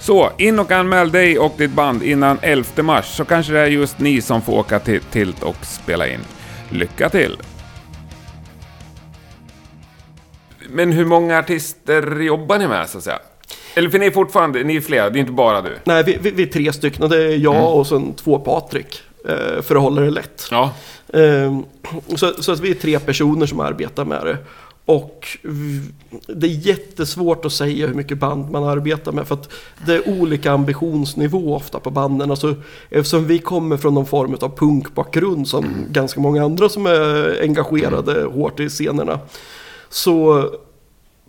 [0.00, 3.66] Så in och anmäl dig och ditt band innan 11 mars så kanske det är
[3.66, 6.20] just ni som får åka till Tilt och spela in.
[6.70, 7.36] Lycka till!
[10.70, 13.18] Men hur många artister jobbar ni med så att säga?
[13.74, 15.78] Eller för ni är fortfarande, ni är flera, det är inte bara du?
[15.84, 17.08] Nej, vi, vi, vi är tre stycken.
[17.08, 19.00] Det är jag och sen två Patrik.
[19.28, 20.48] eh, För att hålla det lätt.
[20.50, 20.72] Ja.
[21.14, 21.64] Ehm,
[22.16, 24.36] Så, så att vi är tre personer som arbetar med det.
[24.88, 25.38] Och
[26.26, 29.28] det är jättesvårt att säga hur mycket band man arbetar med.
[29.28, 29.52] För att
[29.86, 32.30] det är olika ambitionsnivå ofta på banden.
[32.30, 32.54] Alltså,
[32.90, 38.24] eftersom vi kommer från någon form av punkbakgrund som ganska många andra som är engagerade
[38.24, 39.20] hårt i scenerna.
[39.88, 40.44] Så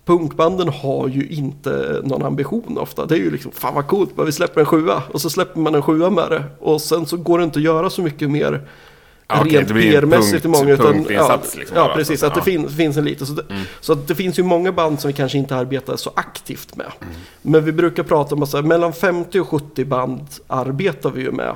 [0.06, 3.06] punkbanden har ju inte någon ambition ofta.
[3.06, 5.04] Det är ju liksom, fan vad coolt, vi släpper en sjua.
[5.12, 6.44] Och så släpper man en sjua med det.
[6.60, 8.68] Och sen så går det inte att göra så mycket mer
[9.30, 10.74] Ja, rent PR-mässigt i många.
[10.74, 12.24] Utan, ja, liksom ja, precis.
[12.24, 13.28] att- det finns, finns en liten.
[13.28, 13.44] Så det,
[13.80, 16.92] så att det finns ju många band som vi kanske inte arbetar så aktivt med.
[17.02, 17.14] Mm.
[17.42, 21.56] Men vi brukar prata om att mellan 50 och 70 band arbetar vi ju med.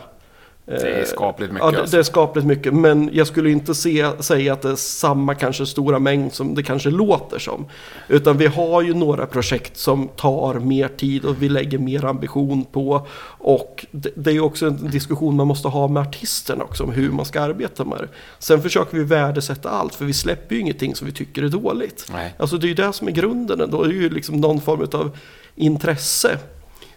[0.65, 1.95] Det är Eh, skapligt mycket Ja, det, alltså.
[1.95, 2.73] det är skapligt mycket.
[2.73, 6.63] Men jag skulle inte se, säga att det är samma kanske stora mängd som det
[6.63, 7.65] kanske låter som.
[8.08, 12.65] Utan vi har ju några projekt som tar mer tid och vi lägger mer ambition
[12.65, 13.08] på.
[13.38, 16.91] Och det, det är ju också en diskussion man måste ha med artisterna också om
[16.91, 18.08] hur man ska arbeta med det.
[18.39, 22.08] Sen försöker vi värdesätta allt för vi släpper ju ingenting som vi tycker är dåligt.
[22.13, 22.34] Nej.
[22.38, 23.84] Alltså det är ju det som är grunden ändå.
[23.84, 25.17] Det är ju liksom någon form av
[25.56, 26.38] intresse.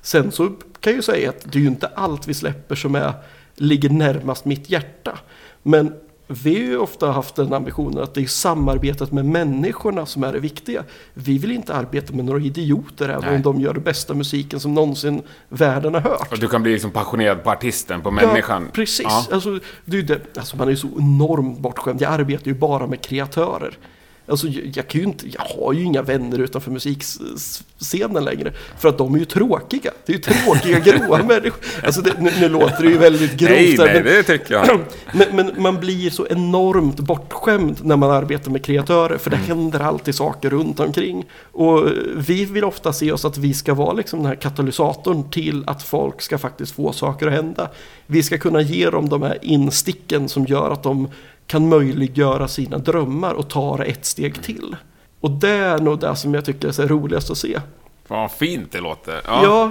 [0.00, 2.94] Sen så kan jag ju säga att det är ju inte allt vi släpper som
[2.94, 3.12] är,
[3.56, 5.18] ligger närmast mitt hjärta.
[5.62, 5.92] Men
[6.28, 10.32] vi har ju ofta haft den ambitionen att det är samarbetet med människorna som är
[10.32, 10.84] det viktiga.
[11.14, 13.36] Vi vill inte arbeta med några idioter även Nej.
[13.36, 16.32] om de gör den bästa musiken som någonsin världen har hört.
[16.32, 18.62] Och du kan bli liksom passionerad på artisten, på människan.
[18.62, 19.06] Ja, precis.
[19.08, 19.26] Ja.
[19.32, 22.02] Alltså, det alltså, man är ju så enormt bortskämd.
[22.02, 23.78] Jag arbetar ju bara med kreatörer.
[24.28, 28.52] Alltså, jag, kan ju inte, jag har ju inga vänner utanför musikscenen längre.
[28.78, 29.90] För att de är ju tråkiga.
[30.06, 31.60] Det är ju tråkiga, gråa människor.
[31.82, 33.50] Alltså, det, nu, nu låter det ju väldigt grovt.
[33.50, 34.80] Nej, här, nej, men- det tycker jag.
[35.14, 39.18] men, men man blir så enormt bortskämd när man arbetar med kreatörer.
[39.18, 41.24] För det händer alltid saker runt omkring.
[41.52, 45.64] Och vi vill ofta se oss att vi ska vara liksom den här katalysatorn till
[45.66, 47.70] att folk ska faktiskt få saker att hända.
[48.06, 51.08] Vi ska kunna ge dem de här insticken som gör att de
[51.46, 54.76] kan möjliggöra sina drömmar och ta det ett steg till.
[55.20, 57.60] Och det är nog det som jag tycker är roligast att se.
[58.08, 59.20] Fan vad fint det låter.
[59.26, 59.70] Ja, Ja.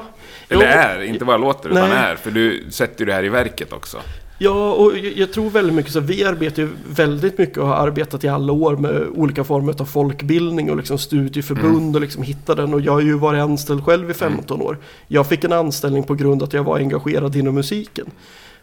[0.49, 1.97] Eller är, inte bara låter, utan Nej.
[1.97, 2.15] är.
[2.15, 3.97] För du sätter ju det här i verket också.
[4.39, 5.99] Ja, och jag- tror väldigt mycket så.
[5.99, 9.85] Vi arbetar ju väldigt mycket och har arbetat i alla år med olika former av
[9.85, 12.73] folkbildning och liksom studieförbund och liksom hitta den.
[12.73, 14.77] Och jag har ju varit anställd själv i 15 år.
[15.07, 18.05] Jag fick en anställning på grund av att jag var engagerad inom musiken.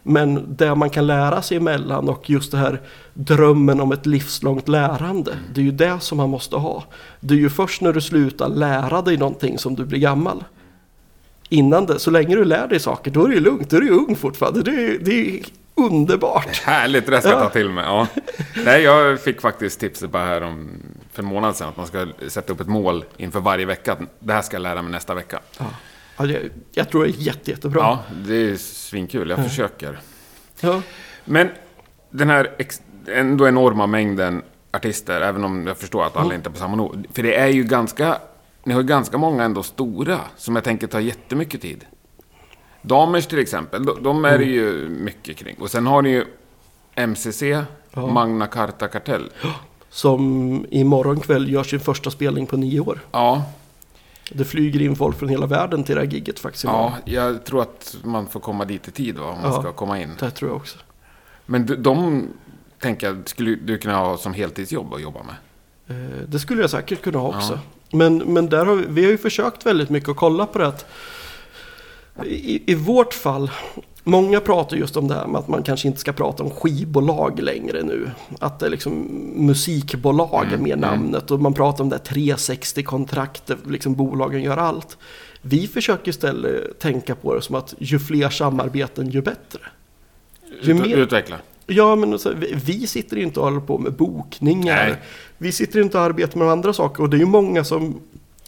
[0.03, 2.81] Men det man kan lära sig emellan och just det här
[3.13, 5.33] drömmen om ett livslångt lärande.
[5.53, 6.83] Det är ju det som man måste ha.
[7.19, 10.43] Det är ju först när du slutar lära dig någonting som du blir gammal.
[11.49, 13.69] Innan det, så länge du lär dig saker, då är det ju lugnt.
[13.69, 14.61] Då är du ung fortfarande.
[14.61, 15.43] Det är, det är
[15.75, 16.57] underbart.
[16.63, 17.43] Härligt, det ska jag Ja.
[17.43, 17.83] ta till mig.
[17.85, 18.07] Ja.
[18.65, 20.69] Nej, jag fick faktiskt tipset bara här om,
[21.11, 23.97] för en månad sedan att man ska sätta upp ett mål inför varje vecka.
[24.19, 25.39] Det här ska jag lära mig nästa vecka.
[25.59, 25.65] Ja.
[26.17, 27.81] Ja, det, jag tror det är jätte, jättebra.
[27.81, 29.29] Ja, det är svinkul.
[29.29, 29.99] Jag försöker.
[30.61, 30.81] Ja.
[31.25, 31.49] Men
[32.09, 36.35] den här ex- ändå enorma mängden artister, även om jag förstår att alla Mm.
[36.35, 36.95] inte är på samma nivå.
[37.13, 38.17] För det är ju ganska,
[38.63, 41.85] ni har ju ganska många ändå stora, som jag tänker tar jättemycket tid.
[42.81, 44.49] Damers till exempel, de, de är det Mm.
[44.55, 45.55] ju mycket kring.
[45.59, 46.25] Och sen har ni ju
[46.95, 47.43] MCC,
[47.93, 49.31] Magna Carta Kartell.
[49.89, 52.99] Som imorgon kväll gör sin första spelning på nio år.
[53.11, 53.43] Ja,
[54.31, 57.61] Det flyger in folk från hela världen till det här gigget faktiskt ja, jag tror
[57.61, 59.61] att man får komma dit i tid va, om man Ja.
[59.61, 60.09] ska komma in.
[60.19, 60.77] Det tror jag också.
[61.45, 62.27] Men de, de
[62.79, 65.35] tänker jag, skulle du kunna ha som heltidsjobb att jobba med?
[65.87, 67.59] Eh, Det skulle jag säkert kunna ha också.
[67.91, 70.67] Men, men där har vi, vi har ju försökt väldigt mycket att kolla på det.
[70.67, 70.85] Att
[72.25, 73.51] i, I vårt fall,
[74.03, 77.39] många pratar just om det här med att man kanske inte ska prata om skivbolag
[77.39, 78.11] längre nu.
[78.39, 78.93] Att det är liksom
[79.35, 84.57] musikbolag är mer namnet och man pratar om det här 360-kontrakt där liksom bolagen gör
[84.57, 84.97] allt.
[85.41, 89.59] Vi försöker istället tänka på det som att ju fler samarbeten ju bättre.
[90.61, 91.35] Ju mer- Utveckla.
[91.67, 94.87] Ja, men vi, vi sitter inte och håller på med bokningar.
[94.87, 94.95] Nej.
[95.37, 97.03] Vi sitter inte och arbetar med andra saker.
[97.03, 97.99] Och det är ju många som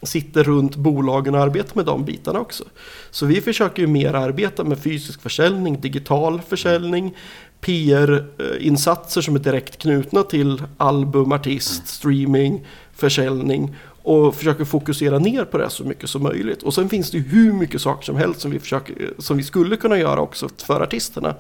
[0.04, 2.64] sitter runt bolagen och arbetar med de bitarna också.
[3.12, 7.16] Så vi försöker ju mer arbeta med fysisk försäljning, digital försäljning,
[7.62, 13.76] PR-insatser som är direkt knutna till album, artist, streaming, försäljning.
[14.04, 16.64] Och försöker fokusera ner på det så mycket som möjligt.
[16.64, 19.78] Och sen finns det hur mycket saker som helst som vi, försöker, som vi skulle
[19.78, 21.36] kunna göra också för artisterna.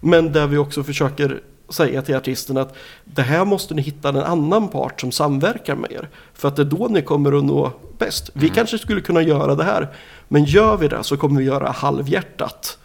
[0.00, 1.40] Men där vi också försöker
[1.70, 5.92] säga till artisterna att det här måste ni hitta en annan part som samverkar med
[5.92, 6.08] er.
[6.34, 8.30] För att det är då ni kommer att nå bäst.
[8.34, 9.88] Vi kanske skulle kunna göra det här.
[10.28, 12.78] Men gör vi det så kommer vi göra halvhjärtat.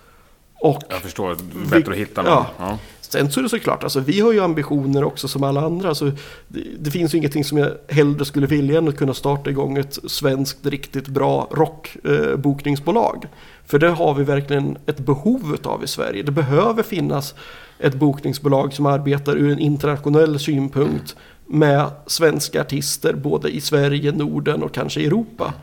[0.60, 1.38] Och Jag förstår,
[1.70, 2.32] bättre att hitta någon.
[2.32, 2.48] Ja.
[2.60, 2.78] Ja.
[3.16, 5.90] Sen så är det såklart, alltså, vi har ju ambitioner också som alla andra.
[5.90, 6.12] Alltså,
[6.48, 9.78] det, det finns ju ingenting som jag hellre skulle vilja än att kunna starta igång
[9.78, 13.20] ett svenskt riktigt bra rockbokningsbolag.
[13.24, 13.30] Eh,
[13.66, 16.24] För det har vi verkligen ett behov av i Sverige.
[16.24, 17.36] Det behöver finnas
[17.80, 24.64] ett bokningsbolag som arbetar ur en internationell synpunkt med svenska artister både i Sverige, Norden
[24.64, 25.54] och kanske Europa.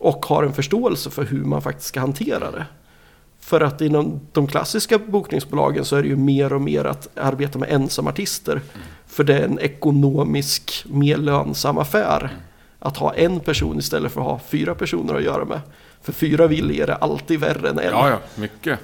[0.00, 2.64] Och har en förståelse för hur man faktiskt ska hantera det.
[3.46, 7.58] För att inom de klassiska bokningsbolagen så är det ju mer och mer att arbeta
[7.58, 8.60] med ensamartister.
[9.06, 12.36] För det är en ekonomisk, mer lönsam affär.
[12.78, 15.60] Att ha en person istället för att ha fyra personer att göra med.
[16.02, 17.84] För fyra viljor är alltid värre än en.
[17.84, 18.78] ja, ja, mycket.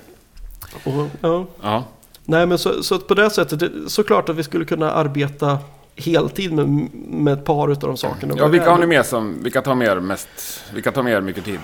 [0.85, 1.47] Och, ja.
[1.63, 1.85] Ja.
[2.25, 5.59] Nej men så, så på det sättet, det, såklart att vi skulle kunna arbeta
[5.97, 6.69] heltid med,
[7.09, 8.35] med ett par utav de sakerna.
[8.37, 11.61] ja, vilka har ni med som, vilka tar mer mest, vilka tar mer mycket tid?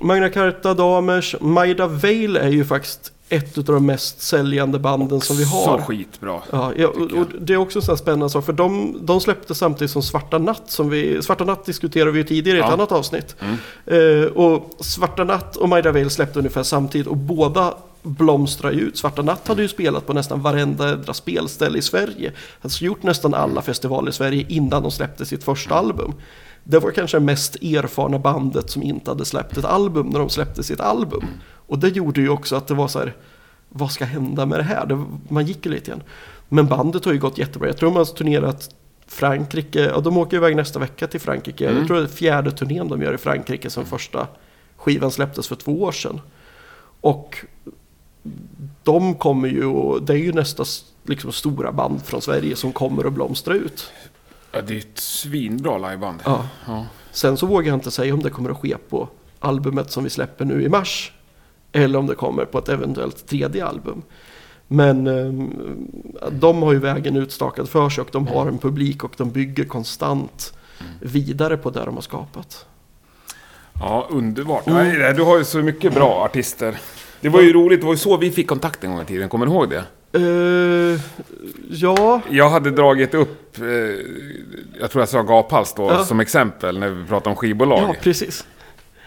[0.00, 5.36] Magna Carta Damers, Maida Vale är ju faktiskt ett av de mest säljande banden som
[5.36, 5.78] vi har.
[5.78, 6.40] Så skitbra.
[6.50, 9.20] Ja, ja och, och det är också en sån här spännande sak, för de, de
[9.20, 10.62] släppte samtidigt som Svarta Natt.
[10.66, 12.72] Som vi, Svarta Natt diskuterade vi ju tidigare i ett Ja.
[12.72, 13.36] annat avsnitt.
[13.40, 14.22] Mm.
[14.22, 18.96] Eh, och Svarta Natt och Maida Vale släppte ungefär samtidigt och båda blomstrar ju ut.
[18.98, 22.32] Svarta Natt hade ju spelat på nästan varenda spelställe i Sverige.
[22.62, 26.14] Alltså gjort nästan alla festivaler i Sverige innan de släppte sitt första album.
[26.64, 30.28] Det var kanske det mest erfarna bandet som inte hade släppt ett album när de
[30.28, 31.24] släppte sitt album.
[31.66, 33.16] Och det gjorde ju också att det var så här,
[33.68, 34.86] vad ska hända med det här?
[34.86, 36.02] Det, man gick ju lite igen.
[36.48, 37.68] Men bandet har ju gått jättebra.
[37.68, 38.74] Jag tror de har turnerat
[39.06, 41.66] Frankrike, och de åker iväg nästa vecka till Frankrike.
[41.66, 41.78] Mm.
[41.78, 44.26] Jag tror det är fjärde turnén de gör i Frankrike sen första
[44.76, 46.20] skivan släpptes för två år sedan.
[47.00, 47.44] Och
[48.82, 50.64] de kommer ju, och det är ju nästa
[51.04, 53.90] liksom, stora band från Sverige som kommer att blomstra ut.
[54.52, 56.20] Ja, det är ett svinbra liveband.
[56.24, 56.48] Ja.
[56.66, 56.86] Ja.
[57.10, 59.08] Sen så vågar jag inte säga om det kommer att ske på
[59.38, 61.12] albumet som vi släpper nu i mars.
[61.72, 64.02] Eller om det kommer på ett eventuellt tredje album.
[64.66, 69.12] Men eh, de har ju vägen utstakad för sig och de har en publik och
[69.16, 70.52] de bygger konstant
[71.00, 72.66] vidare på det de har skapat.
[73.80, 74.66] Ja, underbart.
[74.66, 75.16] Mm.
[75.16, 76.78] Du har ju så mycket bra artister.
[77.20, 79.28] Det var ju roligt, det var ju så vi fick kontakt en gång i tiden,
[79.28, 79.84] kommer du ihåg det?
[80.12, 81.00] Eh,
[81.70, 83.66] ja, Jag hade dragit upp, eh,
[84.80, 86.04] jag tror jag sa Gaphals då, Ja.
[86.04, 87.80] som exempel när vi pratade om skivbolag.
[87.88, 88.46] ja, precis.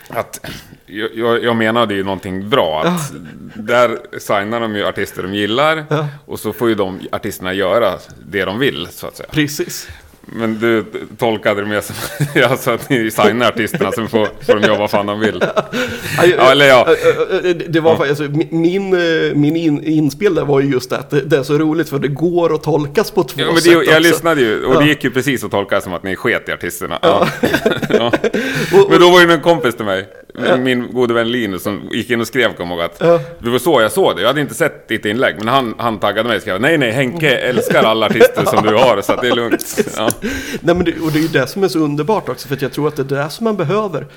[0.09, 0.45] Att,
[0.85, 2.83] jag, jag menade ju någonting bra.
[2.83, 3.11] Att
[3.55, 6.07] Där signar de ju artister de gillar Ja.
[6.25, 9.29] och så får ju de artisterna göra det de vill, så att säga.
[9.31, 9.87] Precis.
[10.25, 10.85] Men du
[11.17, 11.95] tolkade det mer som
[12.51, 15.43] alltså att ni signar artisterna så får, får de göra vad fan de vill.
[16.37, 16.87] Ja, eller ja.
[17.67, 20.97] Det var faktiskt, alltså, mi- min, eh, min in, inspel där var ju just det
[20.97, 23.55] att det, det är så roligt för det går att tolkas på två Ja, men
[23.55, 23.99] sätt det, jag också.
[23.99, 24.79] lyssnade ju och Ja.
[24.79, 26.99] det gick ju precis att tolka som att ni sket i artisterna.
[27.01, 27.27] Ja.
[27.89, 28.11] Ja.
[28.89, 30.07] Men då var ju en kompis till mig,
[30.59, 32.99] min gode vän Linus, som gick in och skrev, kom ihåg att
[33.39, 34.21] det var så jag såg det.
[34.21, 36.91] Jag hade inte sett ditt inlägg, men han, han taggade mig och skrev nej, nej,
[36.91, 39.79] Henke älskar alla artister som du har, så att det är lugnt.
[39.97, 40.09] Ja.
[40.61, 42.61] Nej, men det, och det är ju det som är så underbart också, för att
[42.61, 44.07] jag tror att det är det som man behöver.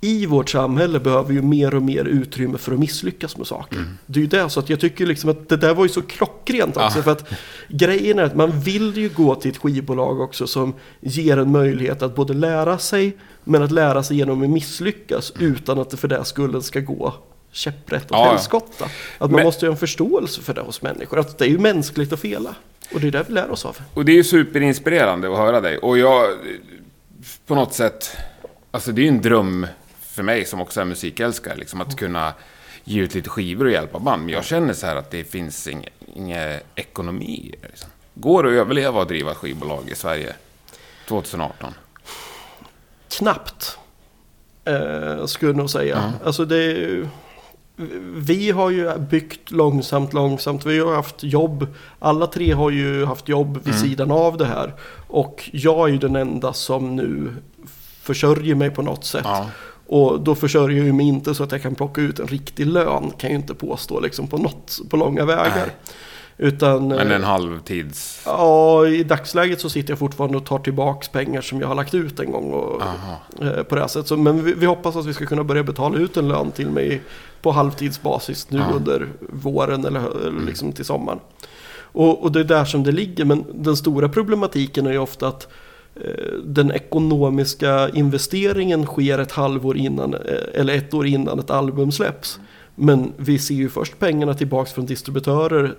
[0.00, 3.84] I vårt samhälle behöver vi ju mer och mer utrymme för att misslyckas med saker.
[4.06, 6.02] Det är ju det, så att jag tycker liksom att det där var ju så
[6.02, 6.98] klockrent också.
[6.98, 7.02] Ja.
[7.02, 7.24] För att
[7.68, 12.02] grejen är att man vill ju gå till ett skivbolag också som ger en möjlighet
[12.02, 16.08] att både lära sig, men att lära sig genom att misslyckas utan att det för
[16.08, 17.14] det skullen ska gå
[17.52, 18.30] käpprätt åt Ja, ja.
[18.30, 18.84] helskotta.
[18.84, 21.18] Att man Men- måste ju ha en förståelse för det hos människor.
[21.18, 22.54] Att det är ju mänskligt att fela.
[22.94, 23.76] Och det är det vi lär oss av.
[23.94, 25.78] Och det är ju superinspirerande att höra dig.
[25.78, 26.36] Och jag,
[27.46, 28.16] på något sätt,
[28.70, 29.66] alltså det är ju en dröm
[30.00, 32.32] för mig som också är musikälskare, liksom att kunna
[32.84, 34.22] ge ut lite skivor och hjälpa band.
[34.24, 37.54] Men jag känner så här att det finns ingen, ingen ekonomi.
[37.62, 37.90] Liksom.
[38.14, 40.32] Går det att överleva och driva skivbolag i Sverige
[41.08, 41.74] 2018?
[43.18, 43.78] Knappt.
[44.64, 46.12] Eh, skulle jag nog säga.
[46.24, 47.08] Alltså det är ju-
[48.14, 50.66] vi har ju byggt långsamt, långsamt.
[50.66, 51.66] Vi har haft jobb.
[51.98, 54.74] Alla tre har ju haft jobb vid sidan av det här.
[55.08, 57.34] Och jag är ju den enda som nu
[58.02, 59.24] försörjer mig på något sätt.
[59.24, 59.46] Ja.
[59.86, 63.10] Och då försörjer jag mig inte så att jag kan plocka ut en riktig lön.
[63.10, 65.66] Kan jag ju inte påstå liksom på något, på långa vägar.
[65.66, 65.74] Nej.
[66.40, 68.22] Utan, Men eh, en halvtids...
[68.26, 71.94] Ja, i dagsläget så sitter jag fortfarande och tar tillbaks pengar som jag har lagt
[71.94, 73.16] ut en gång och, Aha.
[73.40, 74.08] eh, på det här sättet.
[74.08, 76.70] Så, men vi, vi hoppas att vi ska kunna börja betala ut en lön till
[76.70, 77.00] mig
[77.42, 78.76] på halvtidsbasis nu Ja.
[78.76, 81.18] under våren eller, eller liksom till sommaren.
[81.92, 83.24] Och, och det är där som det ligger.
[83.24, 85.48] Men den stora problematiken är ju ofta att
[85.94, 90.20] eh, den ekonomiska investeringen sker ett halvår innan, eh,
[90.54, 92.38] eller ett år innan ett album släpps.
[92.74, 95.74] Men vi ser ju först pengarna tillbaks från distributörer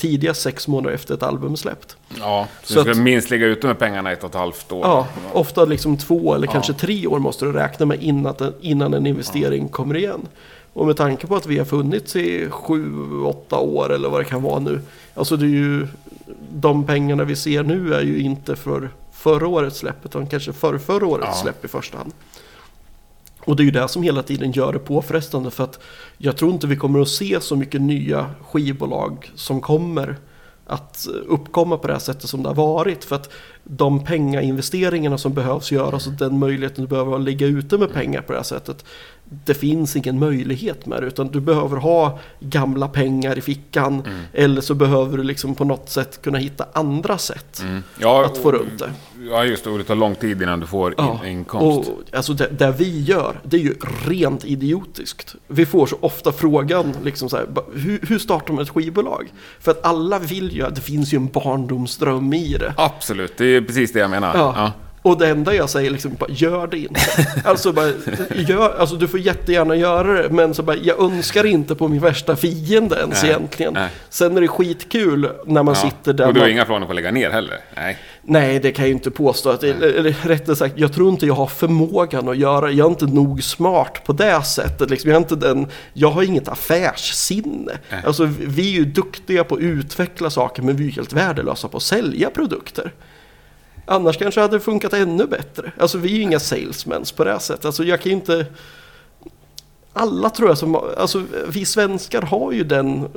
[0.00, 1.96] tidiga sex månader efter ett album är släppt.
[2.18, 4.80] Ja, så, Så du ska minst ligga ute med pengarna ett och ett halvt år.
[4.86, 6.52] Ja, ofta liksom två eller Ja.
[6.52, 10.20] kanske tre år måste du räkna med innan, innan en investering kommer igen.
[10.72, 12.92] Och med tanke på att vi har funnits i sju,
[13.24, 14.80] åtta år eller vad det kan vara nu.
[15.14, 15.86] Alltså det är ju,
[16.52, 20.78] de pengarna vi ser nu är ju inte för förra årets släpp utan kanske för
[20.78, 21.42] förra årets Ja.
[21.42, 22.12] släpp i första hand.
[23.44, 25.80] Och det är ju det som hela tiden gör det påfrestande för att
[26.18, 30.18] jag tror inte vi kommer att se så mycket nya skivbolag som kommer
[30.66, 33.04] att uppkomma på det här sättet som det har varit.
[33.04, 33.30] För att
[33.64, 38.32] de pengainvesteringarna som behövs göras och den möjligheten du behöver ligga ute med pengar på
[38.32, 38.84] det här sättet.
[39.44, 44.02] Det finns ingen möjlighet med det utan du behöver ha gamla pengar i fickan.
[44.06, 44.20] Mm.
[44.32, 47.82] Eller så behöver du liksom på något sätt kunna hitta andra sätt Mm.
[47.98, 48.90] Ja, att få runt det.
[49.30, 49.70] Ja, just det.
[49.70, 51.90] Och det tar lång tid innan du får in, Ja, inkomst.
[51.90, 53.74] Och, alltså det, det vi gör, det är ju
[54.06, 55.34] rent idiotiskt.
[55.46, 59.32] Vi får så ofta frågan, liksom så här, hur, hur startar man ett skivbolag?
[59.60, 62.74] För att alla vill ju, det finns ju en barndomsdröm i det.
[62.76, 64.36] Absolut, det är precis det jag menar.
[64.36, 64.72] Ja.
[65.02, 67.00] Och det enda jag säger liksom bara, gör det inte.
[67.44, 67.90] Alltså, bara,
[68.34, 72.00] gör, alltså du får jättegärna göra det, men så bara, jag önskar inte på min
[72.00, 73.74] värsta fiende ens Nej, egentligen.
[73.74, 73.88] nej.
[74.08, 75.80] Sen är det skitkul när man Ja.
[75.90, 76.26] sitter där.
[76.26, 77.60] Och du har man, inga planer på att lägga ner heller?
[77.76, 77.98] Nej.
[78.22, 79.50] Nej, det kan jag ju inte påstå.
[79.50, 82.70] Att, eller, eller rättare sagt, jag tror inte jag har förmågan att göra.
[82.70, 84.90] Jag är inte nog smart på det sättet.
[84.90, 87.72] Liksom, jag, är inte den, jag har inget affärssinne.
[87.90, 88.00] Nej.
[88.06, 91.76] Alltså, vi- är ju duktiga på att utveckla saker, men vi är helt värdelösa på
[91.76, 92.92] att sälja produkter.
[93.90, 95.72] Annars kanske hade det funkat ännu bättre.
[95.78, 97.64] Alltså vi är ju inga salesmans på det här sättet.
[97.64, 98.46] Alltså jag kan inte...
[99.92, 100.76] Alla tror jag som...
[100.96, 103.08] Alltså vi svenskar har ju den eh,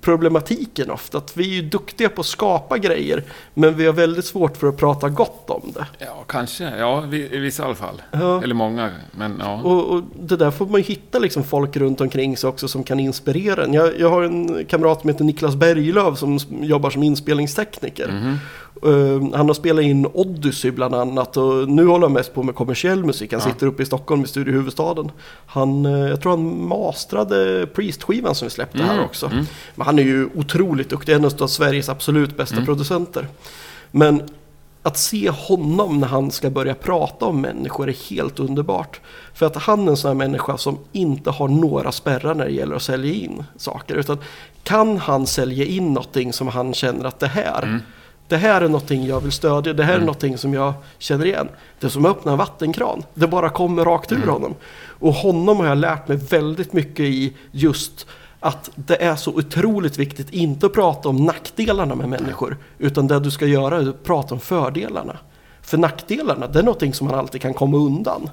[0.00, 1.18] problematiken ofta.
[1.18, 3.22] Att vi är ju duktiga på att skapa grejer.
[3.54, 5.86] Men vi har väldigt svårt för att prata gott om det.
[5.98, 6.76] Ja, kanske.
[6.78, 8.02] Ja, i vissa fall.
[8.10, 8.42] Ja.
[8.42, 8.90] Eller många.
[9.12, 9.62] Men ja.
[9.62, 12.84] Och, och det där får man ju hitta liksom folk runt omkring sig också som
[12.84, 13.72] kan inspirera en.
[13.72, 18.08] Jag, jag har en kamrat som heter Niklas Berglöf som jobbar som inspelningstekniker.
[18.08, 18.38] Mhm.
[18.82, 22.54] Eh, han har spelat in Odyssey bland annat och nu håller han mest på med
[22.54, 23.32] kommersiell musik.
[23.32, 23.52] Han Ja.
[23.52, 25.10] sitter uppe i Stockholm i Studio Huvudstaden.
[25.46, 29.26] Han, eh, jag tror han mastrade Priest-skivan som vi släppte här Mm, också.
[29.26, 29.46] mm.
[29.74, 32.66] Men han är ju otroligt duktig, en av Sveriges absolut bästa Mm.
[32.66, 33.28] producenter.
[33.90, 34.22] Men
[34.82, 39.00] att se honom när han ska börja prata om människor är helt underbart.
[39.34, 42.50] För att han är en sån här människa som inte har några spärrar när det
[42.50, 43.94] gäller att sälja in saker.
[43.94, 44.18] Utan
[44.62, 47.80] kan han sälja in någonting som han känner att det här, Mm.
[48.28, 50.06] Det här är någonting jag vill stödja, det här är Mm.
[50.06, 51.48] någonting som jag känner igen.
[51.80, 54.28] Det är som att öppna en vattenkran, det bara kommer rakt ur Mm.
[54.28, 54.54] honom.
[54.86, 58.06] Och honom har jag lärt mig väldigt mycket i just
[58.40, 62.56] att det är så otroligt viktigt inte att prata om nackdelarna med människor.
[62.78, 65.16] Utan det du ska göra är att prata om fördelarna.
[65.62, 68.30] För nackdelarna, det är någonting som man alltid kan komma undan.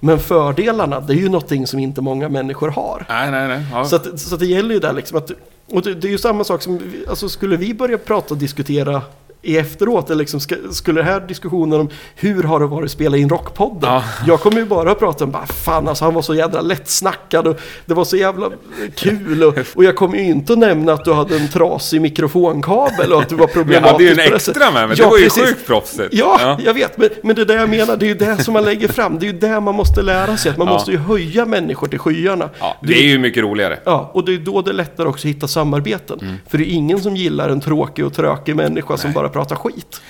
[0.00, 3.06] Men fördelarna, det är ju någonting som inte många människor har.
[3.08, 3.66] Nej, nej, nej.
[3.72, 3.84] Ja.
[3.84, 5.30] Så, att, så att det gäller ju där liksom att...
[5.72, 9.02] Och det, det är ju samma sak som, alltså skulle vi börja prata och diskutera
[9.42, 12.90] i efteråt, eller liksom ska, skulle den här diskussionen om hur har det varit att
[12.90, 13.90] spela in Rockpodden?
[13.92, 14.02] Ja.
[14.26, 17.60] Jag kommer ju bara prata om bara fan alltså han var så jävla lättsnackad och
[17.86, 18.50] det var så jävla
[18.96, 23.12] kul och, och jag kommer ju inte att nämna att du hade en trasig mikrofonkabel
[23.12, 24.96] och att du var Men jag problematisk hade ju en det extra med mig.
[24.96, 25.42] Det Ja, var ju precis.
[25.44, 26.08] sjukt proffsigt.
[26.12, 26.98] Ja, jag vet.
[26.98, 27.96] Men, men det är det jag menar.
[27.96, 29.18] Det är ju det som man lägger fram.
[29.18, 30.50] Det är ju det man måste lära sig.
[30.50, 30.72] Att man Ja.
[30.72, 32.50] måste ju höja människor till skyarna.
[32.60, 33.78] Ja, det är ju mycket roligare.
[33.84, 36.18] Ja, och det är då det är lättare också att hitta samarbeten.
[36.22, 36.34] Mm.
[36.48, 39.14] För det är ingen som gillar en tråkig och trökig människa som Nej.
[39.14, 40.00] bara pratar skit.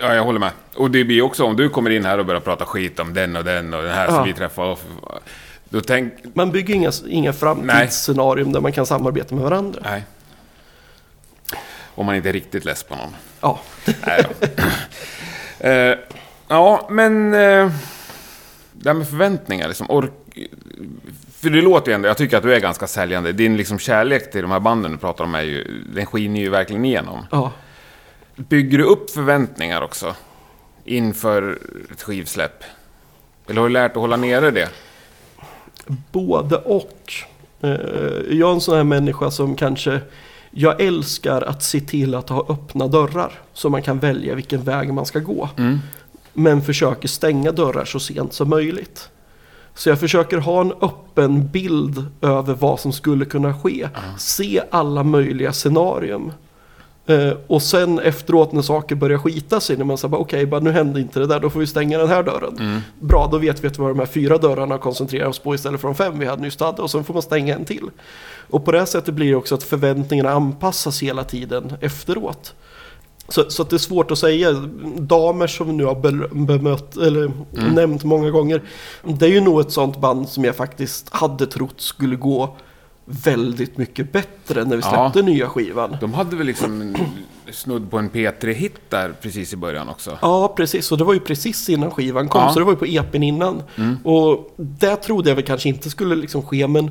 [0.00, 0.50] Ja, jag håller med.
[0.74, 3.36] Och det blir också om du kommer in här och börjar prata skit om den
[3.36, 4.10] och den och den här Ja.
[4.14, 4.76] som vi träffade.
[5.68, 6.12] Då tänk...
[6.34, 9.80] Man bygger inga, inga framtidsscenarium där man kan samarbeta med varandra.
[9.84, 10.04] Nej.
[11.94, 13.16] Om man inte är riktigt less på någon.
[13.40, 13.60] Ja,
[14.06, 14.26] Nej
[15.92, 15.98] eh,
[16.48, 17.34] ja, men...
[17.34, 17.70] Eh,
[18.72, 19.90] det här med förväntningar liksom.
[19.90, 20.10] Ork...
[21.40, 23.32] För det låter ju ändå, jag tycker att du är ganska säljande.
[23.32, 26.48] Din liksom kärlek till de här banden du pratar om är ju, den skiner ju
[26.50, 27.26] verkligen igenom.
[27.30, 27.52] ja.
[28.48, 30.14] Bygger du upp förväntningar också?
[30.84, 31.58] Inför
[31.92, 32.64] ett skivsläpp?
[33.48, 34.68] Eller har du lärt att hålla nere det?
[36.12, 37.12] både och.
[37.60, 37.70] Eh,
[38.30, 40.00] Jag är en sån här människa som kanske...
[40.50, 43.32] Jag älskar att se till att ha öppna dörrar.
[43.52, 45.48] Så man kan välja vilken väg man ska gå.
[45.56, 45.78] Mm.
[46.32, 49.10] Men försöker stänga dörrar så sent som möjligt.
[49.74, 53.88] Så jag försöker ha en öppen bild över vad som skulle kunna ske.
[54.18, 56.32] Se alla möjliga scenarium.
[57.06, 60.70] Eh, och sen efteråt när saker börjar skita sig, när man säger okej, bara nu
[60.70, 62.56] hände inte det där, då får vi stänga den här dörren.
[62.58, 62.80] Mm.
[63.00, 65.54] Bra, då vet vi att vi har de här fyra dörrarna att koncentrera oss på
[65.54, 67.90] istället för de fem vi hade nyss hade och sen får man stänga en till.
[68.50, 72.54] Och på det här sättet blir det också att förväntningarna anpassas hela tiden efteråt.
[73.28, 74.52] Så, så det är svårt att säga.
[74.96, 77.32] Damer som vi nu har be- bemött, eller
[77.74, 78.62] nämnt många gånger.
[79.04, 82.56] Det är ju nog ett sånt band som jag faktiskt hade trott skulle gå
[83.24, 85.10] väldigt mycket bättre när vi Ja.
[85.12, 85.96] släppte nya skivan.
[86.00, 86.94] De hade väl liksom
[87.52, 90.18] snudd på en P3-hit där precis i början också.
[90.22, 90.92] Ja, precis.
[90.92, 92.42] Och det var ju precis innan skivan kom, Ja.
[92.44, 92.54] Mm.
[92.54, 93.62] så det var ju på EPn innan.
[94.04, 96.90] Och det trodde jag väl kanske inte skulle liksom ske, men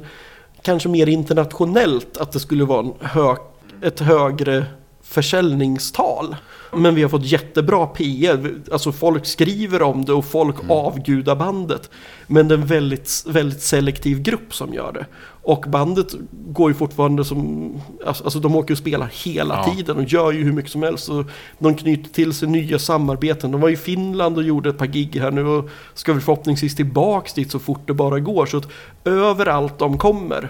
[0.61, 3.35] kanske mer internationellt att det skulle vara en hö
[3.81, 4.65] ett högre
[5.03, 6.35] försäljningstal.
[6.73, 8.53] Men vi har fått jättebra PR.
[8.71, 10.71] Alltså folk skriver om det och folk Mm.
[10.71, 11.89] avgudar bandet.
[12.27, 15.05] Men det är en väldigt, väldigt selektiv grupp som gör det.
[15.43, 17.71] Och bandet går ju fortfarande som...
[18.05, 19.73] Alltså alltså de åker och spelar hela Ja.
[19.73, 21.09] tiden och gör ju hur mycket som helst.
[21.09, 21.25] Och
[21.59, 23.51] de knyter till sig nya samarbeten.
[23.51, 26.75] De var i Finland och gjorde ett par gig här nu och ska väl förhoppningsvis
[26.75, 28.45] tillbaks dit så fort det bara går.
[28.45, 28.67] Så att
[29.05, 30.49] överallt de kommer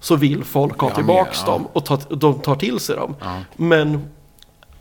[0.00, 1.58] så vill folk ha Ja, tillbaks mer, ja.
[1.58, 3.14] dem och ta, de tar till sig dem.
[3.20, 3.36] Ja.
[3.56, 4.00] Men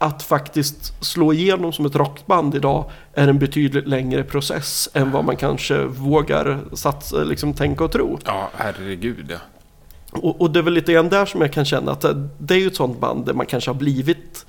[0.04, 5.26] att faktiskt slå igenom som ett rockband idag är en betydligt längre process än vad
[5.26, 8.20] man kanske vågar satsa, liksom tänka och tro.
[8.26, 9.38] Ja, herregud ja.
[10.12, 12.54] Och, och det är väl lite grann där som jag kan känna att det, det
[12.54, 14.46] är ju ett sånt band där man kanske har blivit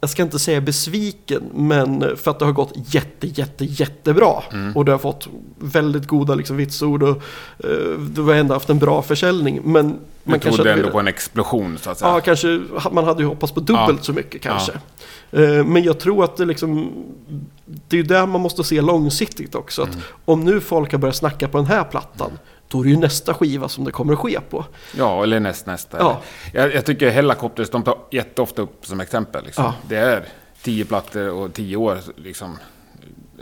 [0.00, 4.42] jag ska inte säga besviken, men för att det har gått jätte, jätte, jättebra.
[4.52, 4.76] Mm.
[4.76, 5.28] Och det har fått
[5.58, 7.22] väldigt goda liksom, vitsord och
[7.58, 9.60] eh, det har ändå haft en bra försäljning.
[9.64, 9.98] Men Du
[10.30, 12.10] man kanske trodde hade ändå velat- på en explosion så att säga.
[12.10, 12.60] Ja, kanske.
[12.92, 14.02] Man hade ju hoppats på dubbelt Ja.
[14.04, 14.72] så mycket kanske.
[15.32, 16.92] Eh, Men jag tror att det liksom...
[17.88, 19.82] Det är där man måste se långsiktigt också.
[19.82, 22.30] Att om nu folk har börjat snacka på den här plattan.
[22.68, 24.64] Då är det ju nästa skiva som det kommer att ske på.
[24.96, 25.98] Ja, eller näst, nästa.
[25.98, 26.20] Ja.
[26.52, 29.44] Jag, jag tycker Hellacopters, de tar jätteofta upp som exempel.
[29.44, 29.64] Liksom.
[29.64, 29.74] Ja.
[29.88, 30.24] Det är
[30.62, 32.58] tio plattor och tio år, liksom.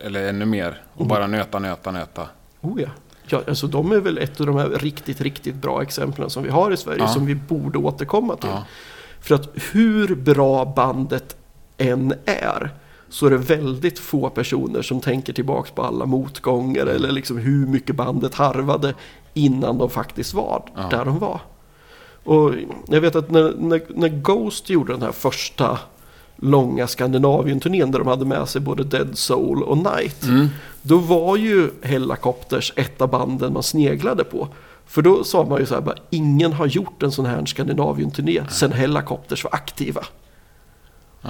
[0.03, 0.83] Eller ännu mer.
[0.93, 1.09] Och Mm.
[1.09, 2.29] bara nöta, nöta, nöta.
[2.61, 2.89] Oh ja.
[3.29, 6.51] ja alltså de är väl ett av de här riktigt, riktigt bra exemplen som vi
[6.51, 7.01] har i Sverige.
[7.03, 7.09] Ja.
[7.09, 8.51] Som vi borde återkomma till.
[8.51, 8.64] Ja.
[9.20, 11.37] För att hur bra bandet
[11.79, 12.70] än är.
[13.09, 16.86] Så är det väldigt få personer som tänker tillbaks på alla motgångar.
[16.86, 18.94] Eller liksom hur mycket bandet harvade
[19.34, 20.82] innan de faktiskt var Ja.
[20.90, 21.40] där de var.
[22.24, 22.52] Och
[22.88, 25.78] jag vet att när, när, när Ghost gjorde den här första
[26.36, 30.22] långa Skandinavien-turnén där de hade med sig både Dead Soul och Night.
[30.22, 30.48] Mm.
[30.82, 34.48] Då var ju Hellacopters ett av banden man sneglade på.
[34.86, 38.42] För då sa man ju så här, bara, ingen har gjort en sån här Skandinavien-turné
[38.50, 40.04] sedan Hellacopters var aktiva.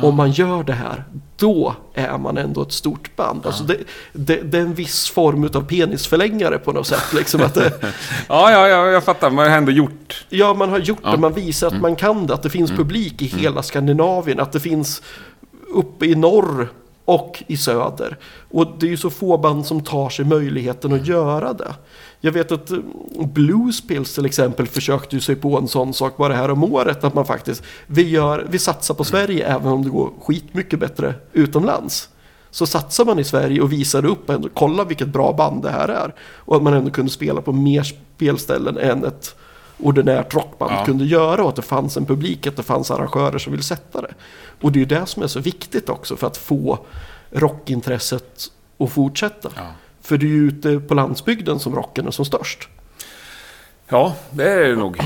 [0.02, 1.04] Om man gör det här,
[1.36, 3.46] då är man ändå ett stort band.
[3.46, 3.76] Alltså det,
[4.12, 7.12] det, det är en viss form av penisförlängare på något sätt.
[7.14, 7.72] Liksom att det,
[8.28, 9.30] Ja, ja, ja, jag fattar.
[9.30, 10.26] Man har ändå gjort.
[10.28, 11.08] ja, man har gjort Ja.
[11.08, 11.20] Mm.
[11.20, 12.34] det, man visar att man kan det.
[12.34, 14.40] Att det finns publik i hela Skandinavien.
[14.40, 15.02] Att det finns
[15.74, 16.68] uppe i norr
[17.04, 18.16] och i söder.
[18.50, 21.74] Och det är ju så få band som tar sig möjligheten att göra det.
[22.26, 22.78] Jag vet att eh,
[23.26, 27.04] Bluespills till exempel försökte ju sig på en sån sak bara här om året.
[27.04, 31.14] Att man faktiskt, vi, gör, vi satsar på Sverige även om det går skitmycket bättre
[31.32, 32.08] utomlands.
[32.50, 35.88] Så satsar man i Sverige och visar upp ändå, kolla vilket bra band det här
[35.88, 36.14] är.
[36.20, 39.34] Och att man ändå kunde spela på mer spelställen än ett
[39.78, 40.84] ordinärt rockband Ja.
[40.84, 41.42] kunde göra.
[41.42, 44.14] Och att det fanns en publik, att det fanns arrangörer som vill sätta det.
[44.60, 46.78] Och det är ju det som är så viktigt också för att få
[47.30, 48.44] rockintresset
[48.78, 49.48] att fortsätta.
[49.56, 49.62] Ja.
[50.06, 52.68] För det är ju ute på landsbygden som rocken är som störst.
[53.88, 54.98] Ja, det är det nog.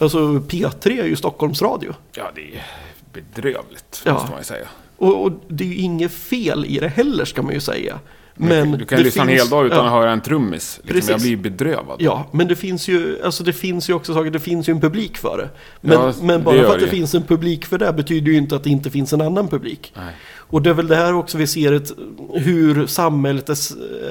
[0.00, 1.94] Alltså P3 är ju Stockholmsradio.
[2.16, 2.66] Ja, det är
[3.12, 4.12] bedrövligt, Ja.
[4.12, 4.66] måste man ju säga.
[4.96, 7.98] Och, och det är ju inget fel i det heller ska man ju säga.
[8.38, 9.84] Men du kan det lyssna en finns- hel dag utan ja.
[9.84, 10.80] att höra en trummis.
[10.82, 11.10] Liksom, Precis.
[11.10, 11.96] jag blir bedrövad.
[12.02, 14.80] Ja, men det finns ju, alltså det finns ju också saker, det finns ju en
[14.80, 15.48] publik för det.
[15.80, 16.90] Men, Ja, men det bara gör för att det det.
[16.90, 19.92] finns en publik för det betyder ju inte att det inte finns en annan publik.
[19.96, 20.14] Nej.
[20.50, 21.92] Och det är väl det här också vi ser ett,
[22.34, 23.58] hur samhället är,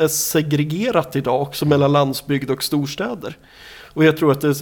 [0.04, 3.38] är segregerat idag också mellan landsbygd och storstäder.
[3.94, 4.54] Och jag tror att det,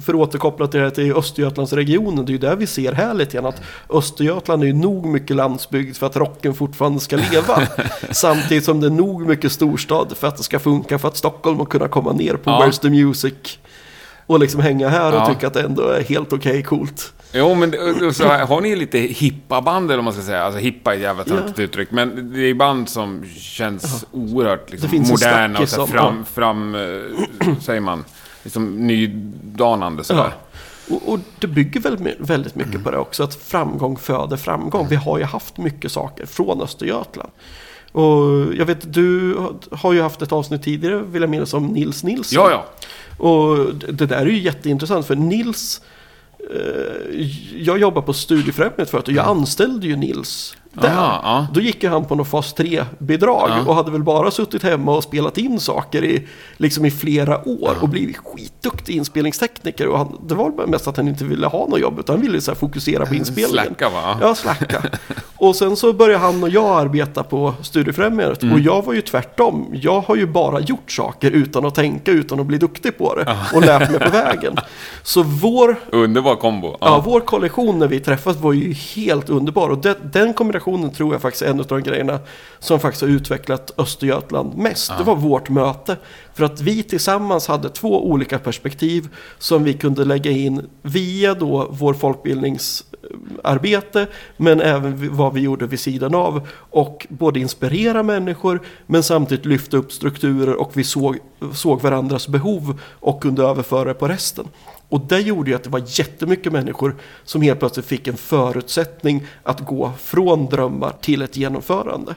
[0.00, 3.14] för att återkoppla till det här till Östergötlandsregionen, det är ju där vi ser här
[3.14, 7.62] lite grann att Östergötland är ju nog mycket landsbygd för att rocken fortfarande ska leva.
[8.10, 11.60] Samtidigt som det är nog mycket storstad för att det ska funka för att Stockholm
[11.60, 12.62] och kunna komma ner på Ja.
[12.66, 13.58] Where's the Music.
[14.26, 15.26] Och liksom hänga här och Ja.
[15.26, 17.12] tycka att det ändå är helt okej coolt.
[17.36, 20.42] Jo, men det- så här, har ni lite hippa band eller vad man ska säga?
[20.42, 21.34] Alltså hippa är ett jävla Ja.
[21.36, 21.90] töntigt uttryck.
[21.90, 26.74] Men det är band som känns oerhört liksom, moderna och så här, om- fram, fram
[26.74, 28.04] eh, säger man,
[28.42, 30.32] liksom nydanande sådär.
[30.88, 30.94] Ja.
[30.96, 32.84] Och, och det bygger väldigt, väldigt mycket Mm.
[32.84, 34.86] på det också, att framgång föder framgång.
[34.90, 37.30] Vi har ju haft mycket saker från Östergötland.
[37.92, 39.36] Och jag vet, du
[39.72, 42.42] har ju haft ett avsnitt tidigare, vill jag minnas, om Nils Nilsson.
[42.44, 42.64] Ja, ja.
[43.24, 45.86] Och det där är ju jätteintressant, för Nils, eh,
[47.56, 49.38] jag jobbar på Studiefrämjandet förut och jag Mm.
[49.38, 50.88] anställde ju Nils där.
[50.88, 51.46] Aha, ja.
[51.54, 53.64] Då gick ju han på något fas 3-bidrag Ja.
[53.66, 57.74] och hade väl bara suttit hemma och spelat in saker i, liksom i flera år
[57.80, 59.86] och blivit skitduktig inspelningstekniker.
[59.88, 62.40] Och han, det var mest att han inte ville ha något jobb utan han ville
[62.40, 63.66] så fokusera på inspelningen.
[63.66, 64.18] Släcka va?
[64.20, 64.82] Ja, slacka.
[65.38, 68.42] Och sen så började han och jag arbeta på Studiefrämjandet.
[68.42, 68.54] Mm.
[68.54, 69.66] Och jag var ju tvärtom.
[69.72, 73.36] Jag har ju bara gjort saker utan att tänka, utan att bli duktig på det.
[73.54, 74.56] Och lärt mig på vägen.
[75.02, 76.76] Så vår, Underbar kombo.
[76.80, 77.02] ja.
[77.04, 79.68] vår kollektion när vi träffades var ju helt underbar.
[79.68, 80.65] Och den, den kombinationen
[80.96, 82.18] tror jag faktiskt är en av de grejerna
[82.58, 84.92] som faktiskt har utvecklat Östergötland mest.
[84.98, 85.96] Det var vårt möte.
[86.34, 89.08] För att vi tillsammans hade två olika perspektiv
[89.38, 94.06] som vi kunde lägga in via då vår folkbildningsarbete
[94.36, 96.48] men även vad vi gjorde vid sidan av.
[96.70, 101.18] Och både inspirera människor men samtidigt lyfta upp strukturer och vi såg,
[101.52, 104.48] såg varandras behov och kunde överföra det på resten.
[104.88, 109.26] Och det gjorde ju att det var jättemycket människor som helt plötsligt fick en förutsättning
[109.42, 112.14] att gå från drömmar till ett genomförande.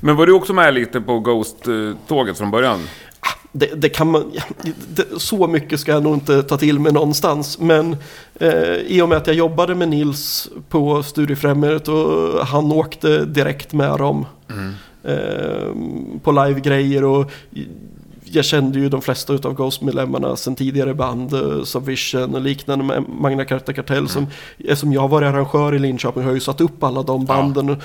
[0.00, 2.80] Men var du också med lite på Ghost-tåget från början?
[3.52, 4.32] Det, det kan man,
[4.88, 7.58] det, så mycket ska jag nog inte ta till mig någonstans.
[7.58, 7.96] Men
[8.34, 13.72] eh, i och med att jag jobbade med Nils på Studiefrämjandet och han åkte direkt
[13.72, 14.26] med dem
[15.04, 15.72] eh,
[16.22, 17.04] på live-grejer.
[17.04, 17.30] Och
[18.24, 23.04] jag kände ju de flesta av Ghost-medlemmarna sen tidigare band, eh, Subvision och liknande med
[23.08, 24.08] Magna Carta Kartell.
[24.08, 24.26] Som,
[24.58, 27.76] eftersom jag var arrangör i Linköping har jag ju satt upp alla de banden.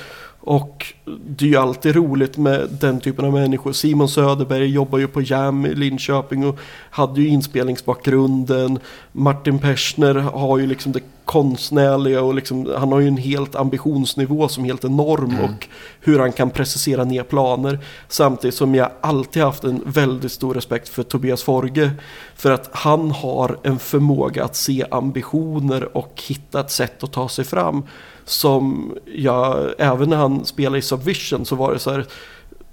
[0.50, 3.72] Och det är ju alltid roligt med den typen av människor.
[3.72, 8.80] Simon Söderberg jobbar ju på Jam i Linköping och hade ju inspelningsbakgrunden.
[9.12, 14.48] Martin Persner har ju liksom det konstnärliga och liksom, han har ju en helt ambitionsnivå
[14.48, 15.68] som är helt enorm och
[16.00, 17.80] hur han kan precisera ner planer.
[18.08, 21.92] Samtidigt som jag alltid haft en väldigt stor respekt för Tobias Forge.
[22.36, 27.30] För att han har en förmåga att se ambitioner och hitta ett sätt att ta
[27.30, 27.84] sig fram.
[28.30, 32.06] Som jag, även när han spelade i Subvision så var det så här.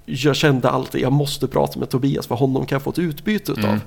[0.05, 3.53] Jag kände alltid, jag måste prata med Tobias för honom kan jag få ett utbyte
[3.53, 3.81] utav.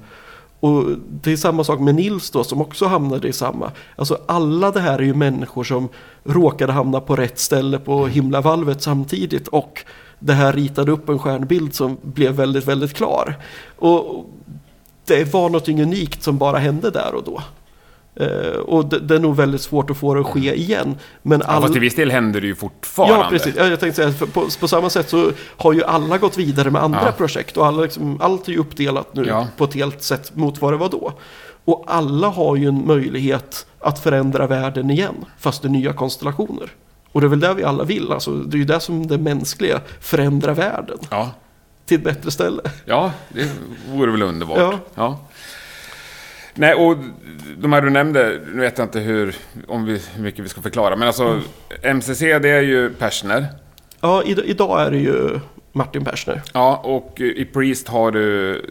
[0.59, 0.83] Och
[1.21, 3.71] det är samma sak med Nils då som också hamnade i samma.
[3.95, 5.89] Alltså alla det här är ju människor som
[6.23, 9.47] råkade hamna på rätt ställe på himlavalvet samtidigt.
[9.47, 9.85] Och
[10.19, 13.35] det här ritade upp en stjärnbild som blev väldigt, väldigt klar.
[13.77, 14.25] Och
[15.05, 17.41] det var någonting unikt som bara hände där och då.
[18.19, 20.95] Eh, och det, det är nog väldigt svårt att få det att ske igen.
[21.21, 21.61] Men Ja, all...
[21.61, 23.15] fast till viss del händer det ju fortfarande.
[23.25, 23.55] Ja, precis.
[23.57, 26.83] Ja, jag tänkte säga, på, på samma sätt så har ju alla gått vidare med
[26.83, 27.11] andra Ja.
[27.11, 27.57] projekt.
[27.57, 29.47] Och alla liksom, allt är ju uppdelat nu Ja.
[29.57, 31.13] på ett helt sätt mot vad det var då.
[31.65, 36.69] Och alla har ju en möjlighet att förändra världen igen, fast i nya konstellationer.
[37.11, 39.17] Och det är väl det vi alla vill, alltså, det är ju det som det
[39.17, 41.29] mänskliga, förändra världen Ja.
[41.85, 42.61] till ett bättre ställe.
[42.85, 43.49] ja, det
[43.91, 44.75] vore väl underbart.
[44.95, 45.19] Ja.
[46.55, 46.97] Nej, och
[47.57, 49.35] de här du nämnde, nu vet jag inte hur,
[49.67, 51.23] om vi, hur mycket vi ska förklara, men alltså
[51.83, 51.97] Mm.
[51.97, 53.45] MCC det är ju Persner.
[54.01, 55.39] Ja, id- idag är det ju
[55.71, 56.41] Martin Persner.
[56.53, 58.61] Ja, och i Priest har du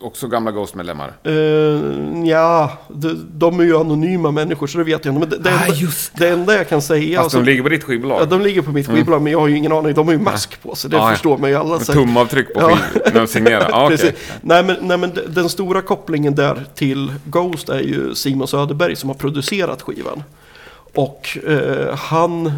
[0.00, 1.12] också gamla Ghost-medlemmar.
[1.26, 5.20] Uh, ja, de, de är ju anonyma människor så det vet jag inte.
[5.28, 7.16] Men det, det, Ah, enda, just det enda jag kan säga...
[7.16, 8.20] Fast alltså- de ligger på ditt skivbolag.
[8.20, 9.94] Ja, de ligger på mitt skivbolag men jag har ju ingen aning.
[9.94, 11.10] De har ju mask på sig, det Ja, ja.
[11.12, 11.76] förstår man ju alla.
[11.76, 12.68] Med så- tumavtryck på Ja.
[12.76, 13.68] skiv- när de signerar.
[13.70, 13.96] Ja, okej.
[13.98, 14.14] Precis.
[14.40, 19.08] nej, men, nej men den stora kopplingen där till Ghost är ju Simon Söderberg som
[19.10, 20.22] har producerat skivan.
[20.94, 22.52] Och eh, han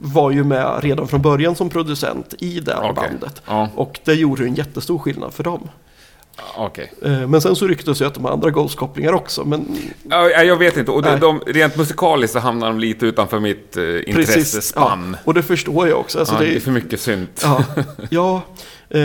[0.00, 2.94] var ju med redan från början som producent i det här Okej.
[2.94, 3.42] bandet.
[3.46, 5.68] Ja, Och det gjorde ju en jättestor skillnad för dem.
[6.56, 6.92] Okej.
[7.02, 9.44] Eh, men sen så ryktes ju att de har andra Ghost-kopplingar också.
[9.44, 9.78] Men
[10.10, 10.90] Ja, jag vet inte.
[10.90, 15.10] Och de, de, rent musikaliskt så hamnar de lite utanför mitt eh, intressespann.
[15.12, 16.18] ja, och det förstår jag också.
[16.18, 17.40] Alltså, ja, det, det är för mycket synt.
[17.44, 17.64] Ja,
[18.10, 18.42] ja
[18.90, 18.98] eh,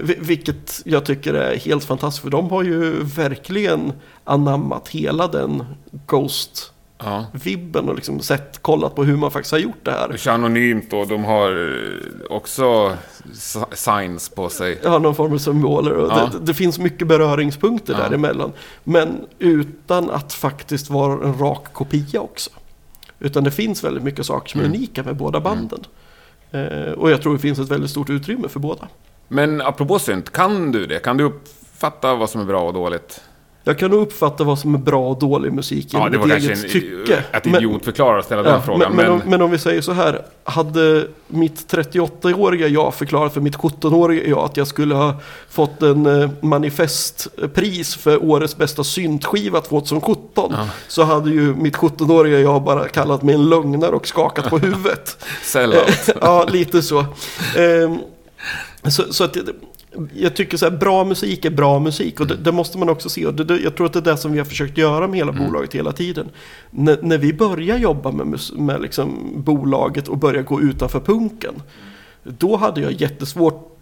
[0.00, 2.22] vi- vilket jag tycker är helt fantastiskt.
[2.22, 3.92] För de har ju verkligen
[4.24, 5.64] anammat hela den
[6.06, 6.74] Ghost-vibben
[7.04, 7.26] Ja.
[7.88, 10.16] och liksom sett, kollat på hur man faktiskt har gjort det De här.
[10.16, 12.96] kör anonymt och de har eh, också
[13.72, 14.80] signs på sig.
[14.84, 15.92] Ja, någon form av symboler.
[15.92, 16.30] Och Ja.
[16.32, 17.98] det, det finns mycket beröringspunkter Ja.
[18.08, 18.52] däremellan.
[18.84, 22.50] Men utan att faktiskt vara en rak kopia också.
[23.20, 24.76] Utan det finns väldigt mycket saker som är Mm.
[24.76, 25.80] unika med båda banden.
[26.50, 28.88] Eh, och jag tror det finns ett väldigt stort utrymme för båda.
[29.28, 30.98] Men apropå synt, kan du det?
[30.98, 33.20] Kan du uppfatta vad som är bra och dåligt?
[33.68, 36.28] Jag kan nog uppfatta vad som är bra och dålig musik Ja, genom det var
[36.28, 37.24] kanske en, tycke.
[37.32, 38.92] att Men- idiotförklara och ställa den Ja, frågan.
[38.92, 40.22] men, men, om, men om vi säger så här.
[40.44, 45.14] Hade mitt 38-åriga jag förklarat för mitt 17-åriga jag att jag skulle ha
[45.50, 50.52] fått en eh, manifestpris för årets bästa syntskiva 2017.
[50.56, 50.68] Ja.
[50.88, 55.24] Så hade ju mitt 17-åriga jag bara kallat mig en lögnare och skakat på huvudet.
[56.20, 57.04] Ja, lite så.
[57.56, 57.98] Ehm,
[58.90, 59.36] så, så att
[60.14, 63.08] jag tycker så här, bra musik är bra musik och det, det måste man också
[63.08, 63.26] se.
[63.26, 65.18] Och det, det, jag tror att det är det som vi har försökt göra med
[65.18, 66.28] hela bolaget hela tiden.
[66.78, 71.54] N när vi börjar jobba med, med liksom bolaget och börjar gå utanför punken.
[72.22, 73.77] Då hade jag jättesvårt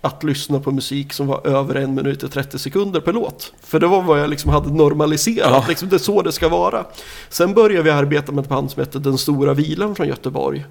[0.00, 3.52] att lyssna på musik som var över en minut och 30 sekunder per låt.
[3.62, 5.64] För det var vad jag liksom hade normaliserat, Ja.
[5.68, 6.84] liksom, det är så det ska vara.
[7.28, 10.64] Sen började vi arbeta med ett band som heter Den Stora Vilan från Göteborg.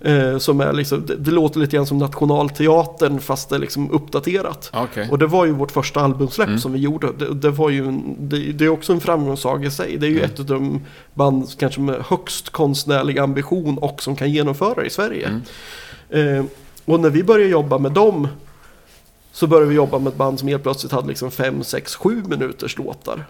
[0.00, 3.90] Eh, som är liksom, det, det låter lite grann som Nationalteatern fast det är liksom
[3.90, 4.70] uppdaterat.
[4.74, 5.08] Okej.
[5.10, 7.08] Och det var ju vårt första albumsläpp som vi gjorde.
[7.18, 9.96] Det, det, var ju en, det, det är också en framgångssaga i sig.
[9.96, 10.80] Det är ju ett av de
[11.14, 15.40] band kanske med högst konstnärlig ambition och som kan genomföra det i Sverige.
[16.10, 16.44] Eh,
[16.88, 18.28] och när vi började jobba med dem
[19.32, 22.22] så började vi jobba med ett band som helt plötsligt hade liksom 5, 6, 7
[22.26, 23.24] minuters låtar.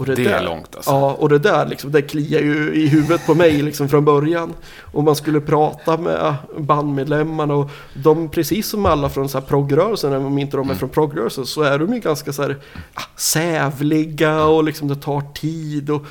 [0.00, 0.90] Och Det är där, långt, alltså.
[0.90, 4.54] Ja, och det där liksom, det kliar ju i huvudet på mig liksom från början.
[4.92, 10.12] Och man skulle prata med bandmedlemmarna och de, precis som alla från så här proggrörelsen,
[10.12, 10.78] även om inte de är Mm.
[10.78, 12.56] från proggrörelsen, så är de ju ganska så här
[12.94, 15.90] ah, sävliga och liksom det tar tid.
[15.90, 16.02] Och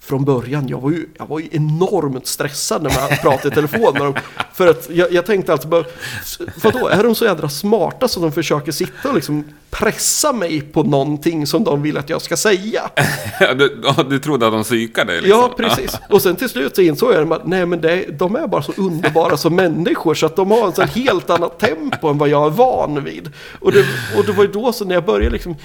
[0.00, 3.92] från början, jag var ju, jag var ju enormt stressad när man pratade i telefon
[3.92, 4.14] med dem.
[4.52, 5.84] För att jag, jag tänkte alltid bara,
[6.62, 10.82] vadå, är de så jädra smarta så de försöker sitta och liksom pressa mig på
[10.82, 12.90] någonting som de vill att jag ska säga?
[13.58, 15.40] du, du trodde att de psykade dig liksom?
[15.40, 15.98] Ja, precis.
[16.08, 18.72] Och sen till slut så insåg jag att nej, men det, de är bara så
[18.76, 22.46] underbara som människor så att de har en sån helt annat tempo än vad jag
[22.46, 23.32] är van vid.
[23.60, 23.84] Och det,
[24.16, 25.56] och det var ju då så när jag började liksom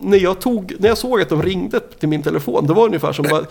[0.00, 3.12] när jag, tog, när jag såg att de ringde till min telefon, det var ungefär
[3.12, 3.44] som bara,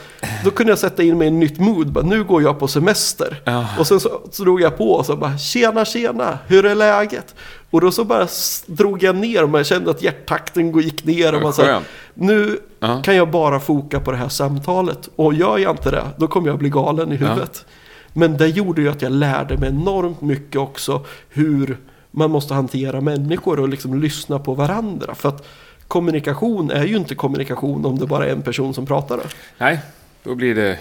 [0.43, 2.67] då kunde jag sätta in mig i en nytt mood, bara, nu går jag på
[2.67, 3.41] semester.
[3.45, 3.65] Ja.
[3.79, 7.35] Och sen så, så drog jag på och så bara, tjena tjena, hur är läget?
[7.69, 8.27] Och då så bara
[8.65, 11.81] drog jag ner och man kände att hjärttakten gick ner och man sa,
[12.13, 13.01] nu Ja.
[13.01, 15.09] kan jag bara foka på det här samtalet.
[15.15, 17.65] Och gör jag inte det, då kommer jag bli galen i huvudet.
[18.13, 21.77] Men det gjorde ju att jag lärde mig enormt mycket också hur
[22.11, 25.15] man måste hantera människor och liksom lyssna på varandra.
[25.15, 25.45] För att
[25.87, 29.19] kommunikation är ju inte kommunikation om det bara är en person som pratar.
[29.57, 29.79] Nej,
[30.23, 30.79] då blir det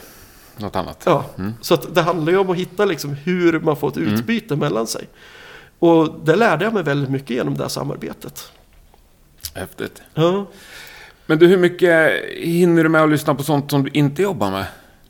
[0.57, 1.03] något annat.
[1.07, 1.25] Ja,
[1.61, 4.87] så att det handlar ju om att hitta liksom hur man får ett utbyte mellan
[4.87, 5.09] sig.
[5.79, 8.53] Och det lärde jag mig väldigt mycket genom det här samarbetet.
[9.55, 10.03] Häftigt.
[10.15, 10.47] Ja,
[11.27, 14.51] Men du, hur mycket hinner du med att lyssna på sånt som du inte jobbar
[14.51, 14.67] med?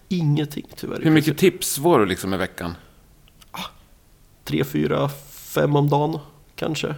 [0.08, 1.00] ingenting tyvärr.
[1.02, 2.74] Hur mycket tips får du liksom i veckan?
[4.44, 5.08] tre, fyra,
[5.54, 6.18] fem om dagen
[6.56, 6.94] kanske.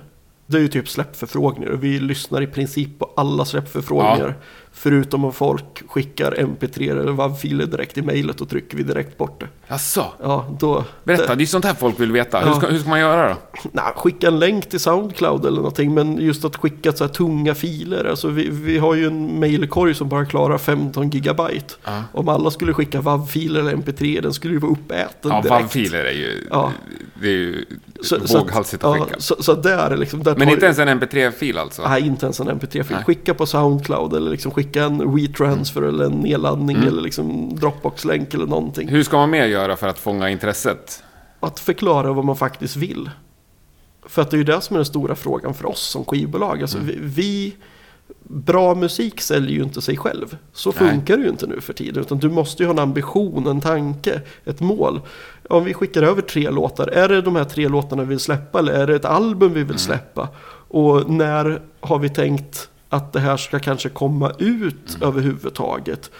[0.46, 4.34] Det är ju typ släppförfrågningar och vi lyssnar i princip på alla släppförfrågningar.
[4.78, 9.40] Förutom om folk skickar mp3 eller WAV-filer direkt i mejlet och trycker vi direkt bort
[9.40, 9.46] det.
[9.68, 10.04] Jaså?
[10.22, 10.84] Ja, då...
[11.04, 12.40] Berätta, Det, är sånt här folk vill veta.
[12.40, 12.54] Hur Ja.
[12.54, 13.36] ska, hur ska man göra då?
[13.72, 15.94] nej, skicka en länk till Soundcloud eller någonting.
[15.94, 18.04] Men just att skicka så här tunga filer.
[18.04, 21.74] Alltså vi, vi har ju en mejlkorg som bara klarar 15 gigabyte.
[21.84, 22.02] Ja.
[22.12, 25.50] Om alla skulle skicka WAV-filer eller mp3, den skulle ju vara uppäten Ja, direkt.
[25.50, 26.72] WAV-filer är ju, Ja.
[27.20, 27.64] det är ju
[28.02, 29.20] Så- våghalsigt att ja, skicka.
[29.20, 30.22] Så, så där är liksom...
[30.22, 31.88] Där Men inte ens en mp3-fil alltså?
[31.88, 32.84] Nej, inte ens en mp3-fil.
[32.96, 33.04] Nej.
[33.04, 36.88] Skicka på Soundcloud eller liksom skicka en WeTransfer eller en nedladdning Mm.
[36.88, 38.88] eller liksom Dropbox-länk eller någonting.
[38.88, 41.02] Hur ska man mer göra för att fånga intresset?
[41.40, 43.10] Att förklara vad man faktiskt vill.
[44.06, 46.62] För att det är ju det som är den stora frågan för oss som skivbolag.
[46.62, 46.86] Alltså Mm.
[46.88, 47.56] vi, vi,
[48.28, 50.36] bra musik säljer ju inte sig själv.
[50.52, 50.90] Så Nej.
[50.90, 52.00] funkar det ju inte nu för tiden.
[52.02, 55.00] Utan du måste ju ha en ambition, en tanke, ett mål.
[55.50, 58.58] Om vi skickar över tre låtar, är det de här tre låtarna vi vill släppa
[58.58, 59.78] eller är det ett album vi vill Mm.
[59.78, 60.28] släppa?
[60.68, 65.08] Och när har vi tänkt att det här ska kanske komma ut Mm.
[65.08, 66.10] överhuvudtaget?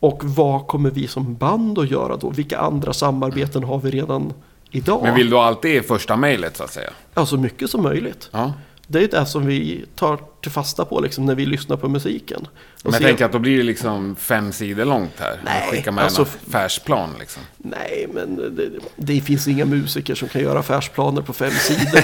[0.00, 2.30] Och vad kommer vi som band att göra då?
[2.30, 4.32] Vilka andra samarbeten har vi redan
[4.70, 5.00] idag?
[5.02, 6.90] Men vill du alltid i första mejlet så att säga?
[7.14, 8.28] Ja, så mycket som möjligt.
[8.32, 8.52] Ja.
[8.86, 10.18] Det är det som vi tar
[10.50, 12.40] fasta på liksom, när vi lyssnar på musiken.
[12.84, 15.40] Och Men jag tänker att då blir det liksom fem sidor långt här.
[15.44, 17.42] Nej, Skicka med alltså- en affärsplan liksom.
[17.56, 22.00] Nej, men det, det finns inga musiker som kan göra affärsplaner på fem sidor.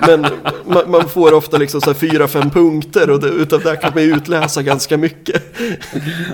[0.06, 0.26] men
[0.66, 3.90] man, man får ofta liksom så här fyra, fem punkter och det, utav det kan
[3.94, 5.42] man ju utläsa ganska mycket.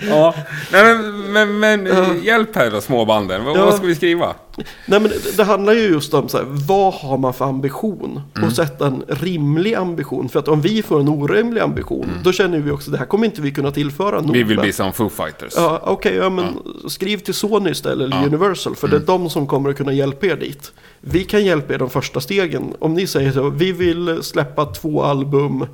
[0.08, 0.34] Ja.
[0.72, 3.44] Nej, men, men, men hjälp här då, småbanden.
[3.44, 3.64] Vad, Ja.
[3.64, 4.34] vad ska vi skriva?
[4.86, 8.20] Nej, men det, det handlar ju just om så här, vad har man för ambition?
[8.46, 10.28] Och sätta en rimlig ambition.
[10.28, 11.08] För att om vi får en
[11.48, 14.32] orimlig ambition, då känner vi också det här kommer inte vi kunna tillföra nog.
[14.32, 15.52] Vi vill bli som Foo Fighters.
[15.56, 16.44] Ja, okej, ja, men
[16.88, 18.26] skriv till Sony istället, eller Ja.
[18.26, 20.72] Universal, för det är de som kommer att kunna hjälpa er dit.
[21.00, 22.74] Vi kan hjälpa er de första stegen.
[22.78, 25.66] Om ni säger så, vi vill släppa två album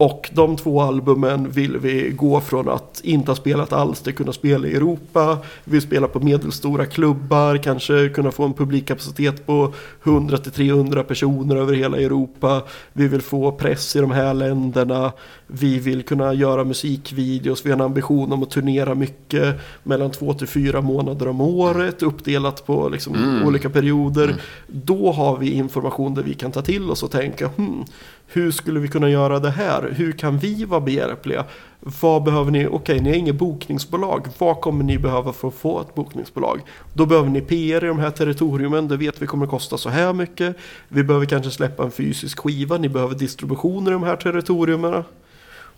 [0.00, 4.32] och de två albumen vill vi gå från att inte ha spelat alls till kunna
[4.32, 5.38] spela i Europa.
[5.64, 9.72] Vi vill spela på medelstora klubbar, kanske kunna få en publikkapacitet på
[10.02, 12.62] 100-300 personer över hela Europa.
[12.92, 15.12] Vi vill få press i de här länderna.
[15.46, 17.66] Vi vill kunna göra musikvideos.
[17.66, 22.02] Vi har en ambition om att turnera mycket mellan två till fyra månader om året
[22.02, 24.34] uppdelat på liksom olika perioder.
[24.66, 27.84] Då har vi information där vi kan ta till oss och tänka hmm,
[28.32, 29.94] hur skulle vi kunna göra det här?
[29.96, 31.44] Hur kan vi vara behjälpliga?
[31.80, 32.66] Vad behöver ni?
[32.66, 34.28] Okej, ni har inget bokningsbolag.
[34.38, 36.60] Vad kommer ni behöva för att få ett bokningsbolag?
[36.94, 38.88] Då behöver ni PR i de här territoriumen.
[38.88, 40.56] Det vet vi kommer kosta så här mycket.
[40.88, 42.78] Vi behöver kanske släppa en fysisk skiva.
[42.78, 45.04] Ni behöver distribution i de här territoriumen.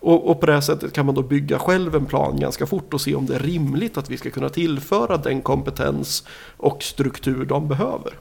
[0.01, 2.95] Och, och på det här sättet kan man då bygga själv en plan ganska fort
[2.95, 6.25] och se om det är rimligt att vi ska kunna tillföra den kompetens
[6.57, 8.13] och struktur de behöver.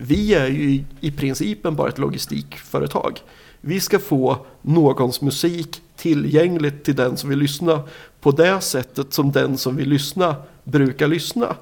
[0.00, 3.20] Vi är ju i, i principen bara ett logistikföretag.
[3.60, 7.82] Vi ska få någons musik tillgängligt till den som vill lyssna
[8.20, 11.56] på det sättet som den som vill lyssna brukar lyssna.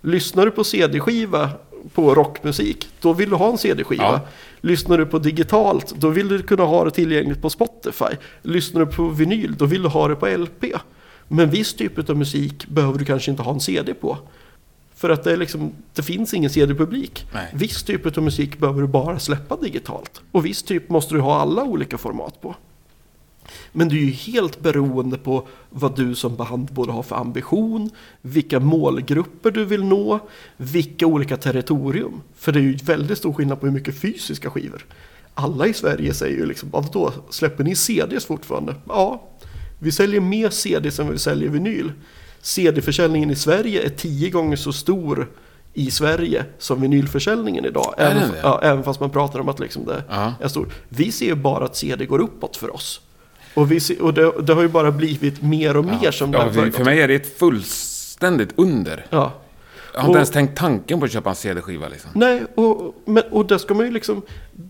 [0.00, 1.50] Lyssnar du på CD-skiva
[1.94, 4.02] på rockmusik, då vill du ha en CD-skiva.
[4.02, 4.20] Ja.
[4.60, 8.16] Lyssnar du på digitalt, då vill du kunna ha det tillgängligt på Spotify.
[8.42, 10.64] Lyssnar du på vinyl, då vill du ha det på LP.
[11.28, 14.18] Men viss typ av musik behöver du kanske inte ha en CD på.
[15.02, 17.26] För att det, liksom, det finns ingen CD-publik.
[17.52, 20.20] Viss typ av musik behöver du bara släppa digitalt.
[20.32, 22.54] Och viss typ måste du ha alla olika format på.
[23.72, 27.90] Men du är ju helt beroende på vad du som band både har för ambition,
[28.20, 30.18] vilka målgrupper du vill nå,
[30.56, 32.20] vilka olika territorium.
[32.36, 34.86] För det är ju väldigt stor skillnad på hur mycket fysiska skivor.
[35.34, 38.74] Alla i Sverige säger ju liksom, vadå, släpper ni CDs fortfarande?
[38.88, 39.28] Ja,
[39.78, 41.92] vi säljer mer CDs än vi säljer vinyl.
[42.42, 45.28] CD-försäljningen i Sverige är tio gånger så stor
[45.74, 47.94] i Sverige som vinylförsäljningen idag.
[47.98, 48.38] Även, den det?
[48.42, 50.34] ja, även fast man pratar om att liksom det Ja.
[50.40, 50.68] är stor.
[50.88, 53.00] Vi ser ju bara att CD går uppåt för oss.
[53.54, 56.38] Och, vi ser, och det, det har ju bara blivit mer och mer som det
[56.38, 59.06] Ja, har för, för mig är det ett fullständigt under.
[59.10, 59.32] Ja.
[59.94, 62.10] Jag har inte Och- ens tänkt tanken på att köpa en CD-skiva liksom.
[62.14, 64.22] Nej, och, men, och det ska man ju liksom...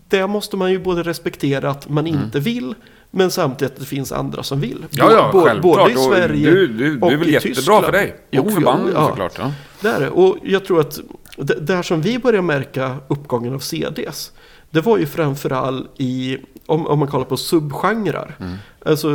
[0.09, 2.75] Det måste man ju både respektera att man inte vill,
[3.11, 4.77] men samtidigt att det finns andra som vill.
[4.77, 4.87] Mm.
[4.91, 5.77] Ja, ja, bo- självklart.
[5.77, 7.85] Både i Och Sverige du, du, och det är väl i jättebra Tyskland.
[7.85, 8.15] för dig.
[8.31, 9.07] Jo, och för bandet ja.
[9.07, 9.33] såklart.
[9.37, 9.51] Ja.
[9.81, 10.09] Det är det.
[10.09, 10.99] Och jag tror att
[11.37, 14.31] det, där som vi börjar märka uppgången av CDs,
[14.69, 18.53] det var ju framförallt i, om, om man kollar på subgenrer, Mm.
[18.85, 19.09] alltså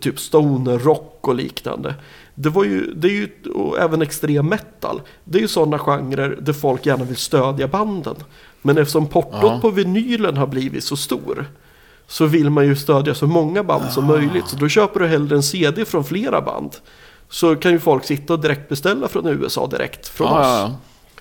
[0.00, 1.94] typ stoner rock och liknande.
[2.38, 6.38] Det, var ju, det är ju, och även extrem metal, det är ju sådana genrer
[6.40, 8.16] där folk gärna vill stödja banden.
[8.62, 9.58] Men eftersom portot Ja.
[9.62, 11.46] på vinylen har blivit så stor,
[12.06, 14.48] så vill man ju stödja så många band som möjligt.
[14.48, 16.76] Så då köper du hellre en CD från flera band.
[17.28, 20.72] Så kan ju folk sitta och direkt beställa från USA direkt från Ja, oss.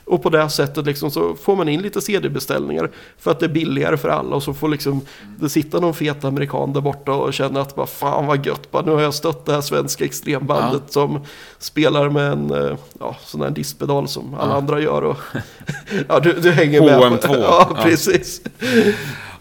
[0.06, 0.16] Ja, ja.
[0.16, 3.49] Och på det sättet liksom så får man in lite CD-beställningar för att det är
[3.49, 5.01] billigare för alla och så får liksom
[5.39, 8.86] det sitta någon fet amerikan där borta och känna att bara, fan vad gött, bara,
[8.86, 11.20] nu har jag stött det här svenska extrembandet som
[11.60, 14.58] spelar med en eh, ja, sån här diskpedal som alla Ja.
[14.58, 15.01] andra gör.
[15.03, 15.18] Och,
[16.08, 16.99] ja, du, du hänger med.
[16.99, 17.38] HM2.
[17.41, 17.84] Ja, Ja.
[17.84, 18.41] precis.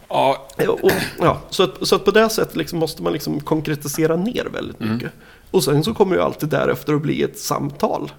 [0.09, 0.91] Ja, Ja, och,
[1.21, 4.81] ja, så, att, så att på det sättet liksom måste man liksom konkretisera ner väldigt
[4.81, 4.95] Mm.
[4.95, 5.13] mycket.
[5.51, 8.13] Och sen så kommer ju alltid därefter att bli ett samtal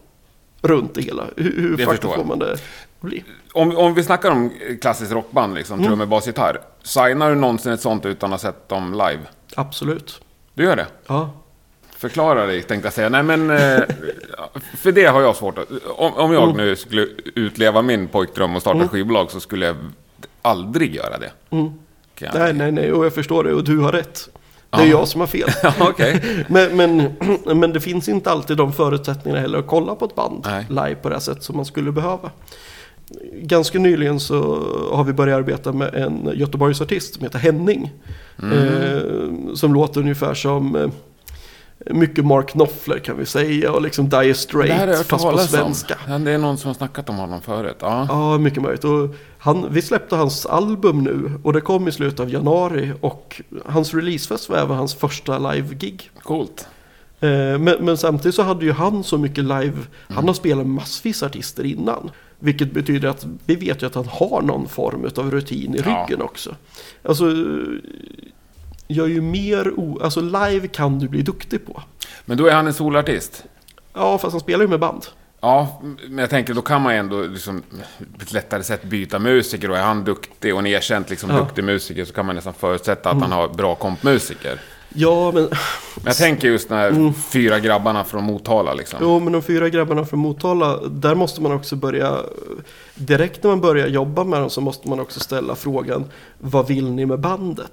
[0.68, 1.24] runt det hela.
[1.38, 2.58] Hur, hur Det faktiskt får man det
[3.02, 3.24] bli?
[3.54, 4.52] om, om vi snackar om
[4.82, 5.88] klassiskt rockband, liksom, Mm.
[5.88, 6.62] trummor, bas, gitarr.
[6.84, 9.20] Signar du någonsin ett sånt utan att ha sett dem live?
[9.56, 10.22] Absolut.
[10.54, 10.88] Du gör det?
[11.08, 11.30] Ja.
[11.98, 13.10] Förklara dig, tänkte jag säga.
[13.10, 13.50] Nej, men...
[13.50, 13.84] eh,
[14.78, 15.68] för det har jag svårt att...
[15.96, 16.58] Om, om jag Mm.
[16.58, 19.76] nu skulle utleva min pojkdröm och starta ett skivbolag så skulle jag
[20.42, 21.32] aldrig göra det.
[21.50, 21.72] Mm.
[22.34, 24.30] Nej, nej, nej, och jag förstår det och du har rätt.
[24.78, 25.00] Det är Ja.
[25.00, 25.50] jag som har fel.
[25.80, 26.22] Okej.
[26.48, 27.14] Men, men,
[27.60, 30.66] men det finns inte alltid de förutsättningarna heller att kolla på ett band Nej.
[30.70, 32.32] live på det sätt som man skulle behöva.
[33.42, 34.38] Ganska nyligen så
[34.92, 37.92] har vi börjat arbeta med en Göteborgsartist som heter Henning.
[38.44, 38.58] Mm.
[38.58, 40.88] Eh, som låter ungefär som eh,
[41.96, 45.38] mycket Mark Knopfler kan vi säga och liksom Dire Straits fast på om.
[45.40, 45.96] svenska.
[46.08, 47.78] Ja, Det är någon som har snackat om honom förut.
[47.80, 48.06] Ja.
[48.10, 48.84] Ja, mycket möjligt.
[48.84, 49.16] Och
[49.46, 53.94] han, vi släppte hans album nu och det kom i slutet av januari och hans
[53.94, 56.10] releasefest var även hans första live-gig.
[56.24, 56.68] Coolt.
[57.20, 57.30] Eh,
[57.60, 59.74] Men, men samtidigt så hade ju han så mycket live,
[60.10, 62.12] han har spelat massvis artister innan.
[62.40, 66.06] Vilket betyder att vi vet ju att han har någon form av rutin i Ja.
[66.08, 66.56] ryggen också.
[67.04, 67.26] Alltså,
[68.88, 70.00] jag är ju mer o...
[70.04, 71.82] Alltså live kan du bli duktig på.
[72.26, 73.44] Men då är han en solartist?
[73.94, 75.06] Ja, fast han spelar ju med band.
[75.46, 77.64] Ja, men jag tänker då kan man ju ändå liksom,
[78.00, 79.72] på ett lättare sätt byta musiker.
[79.72, 81.38] Och är han duktig och en erkänt liksom, Ja.
[81.38, 84.60] duktig musiker så kan man nästan förutsätta att han har bra kompmusiker.
[84.90, 85.44] Ja, men...
[85.44, 89.00] Men jag tänker just de här fyra grabbarna från Motala liksom.
[89.02, 92.20] Jo, men de fyra grabbarna från Motala, där måste man också börja...
[92.96, 96.06] Direkt när man börjar jobba med dem så måste man också ställa frågan,
[96.40, 97.72] vad vill ni med bandet?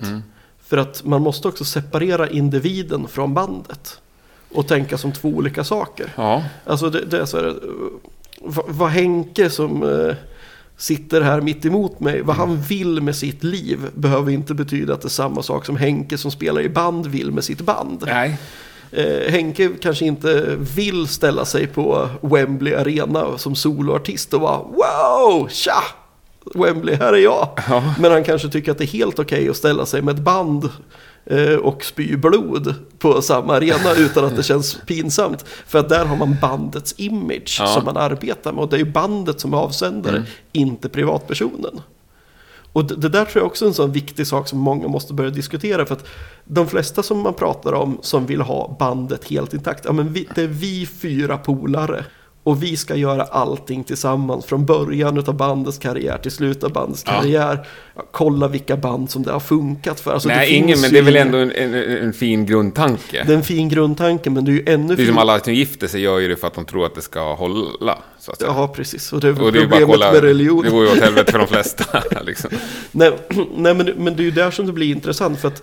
[0.66, 3.99] För att man måste också separera individen från bandet.
[4.55, 6.13] Och tänka som två olika saker.
[6.17, 7.55] Ja, Alltså det, det är så här, eh,
[8.67, 10.15] vad, Henke som eh,
[10.77, 15.01] sitter här mitt emot mig, vad han vill med sitt liv behöver inte betyda att
[15.01, 18.05] det är samma sak som Henke som spelar i band vill med sitt band.
[18.07, 18.39] nej.
[18.95, 25.49] Eh, Henke kanske inte vill ställa sig på Wembley Arena som soloartist och bara wow,
[25.49, 25.83] tja!
[26.55, 27.49] Wembley, här är jag.
[28.01, 30.69] Men han kanske tycker att det är helt okej att ställa sig med ett band
[31.62, 35.45] och spy blod på samma arena utan att det känns pinsamt.
[35.66, 37.66] För att där har man bandets image Ja.
[37.66, 38.62] som man arbetar med.
[38.62, 41.81] Och det är ju bandet som är avsändare, inte privatpersonen.
[42.73, 45.14] Och det, det där tror jag också är en sån viktig sak som många måste
[45.14, 45.87] börja diskutera.
[45.87, 46.07] För att
[46.45, 50.29] de flesta som man pratar om som vill ha bandet helt intakt, ja men vi,
[50.35, 52.05] det är vi fyra polare.
[52.45, 57.05] Och vi ska göra allting tillsammans från början av bandets karriär till slutet av bandets
[57.07, 57.12] Ja.
[57.12, 57.66] karriär.
[58.11, 60.12] Kolla vilka band som det har funkat för.
[60.12, 63.24] Alltså, Nej, ingen, men det är väl ändå en, en, en fin grundtanke.
[63.26, 65.55] Det är en fin grundtanke men det är ju ännu Det är som alla som
[65.55, 67.99] gifter sig gör ju det för att de tror att det ska hålla.
[68.18, 68.51] Så att säga.
[68.57, 69.12] Ja, precis.
[69.12, 70.62] Och det är och det är problemet kolla, med religion.
[70.64, 72.03] det går ju åt helvete för de flesta.
[72.22, 72.51] liksom.
[72.93, 73.12] Nej,
[73.57, 75.62] nej men, men det är ju där som det blir intressant för att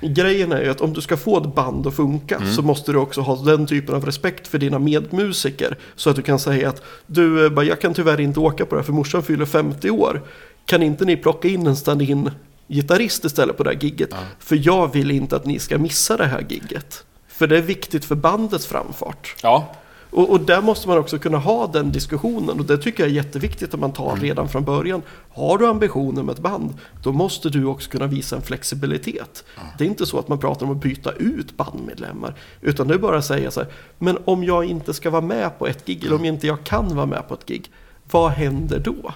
[0.00, 2.52] grejen är ju att om du ska få ett band att funka Mm.
[2.52, 5.76] så måste du också ha den typen av respekt för dina medmusiker.
[5.96, 8.74] Så att du kan säga att du, eh, bara, jag kan tyvärr inte åka på
[8.74, 10.22] det här för morsan fyller 50 år.
[10.66, 12.30] Kan inte ni plocka in en stand-in
[12.68, 14.10] gitarrist istället på det här gigget?
[14.38, 17.04] För jag vill inte att ni ska missa det här gigget.
[17.28, 19.34] För det är viktigt för bandets framfart.
[19.42, 19.74] Ja,
[20.10, 23.14] Och, och där måste man också kunna ha den diskussionen och det tycker jag är
[23.14, 24.22] jätteviktigt att man tar Mm.
[24.22, 25.02] redan från början.
[25.32, 29.44] Har du ambitioner med ett band, då måste du också kunna visa en flexibilitet.
[29.78, 32.98] Det är inte så att man pratar om att byta ut bandmedlemmar, utan det är
[32.98, 36.04] bara att säga så här, men om jag inte ska vara med på ett gig,
[36.04, 37.70] eller om inte jag kan vara med på ett gig,
[38.10, 39.14] vad händer då?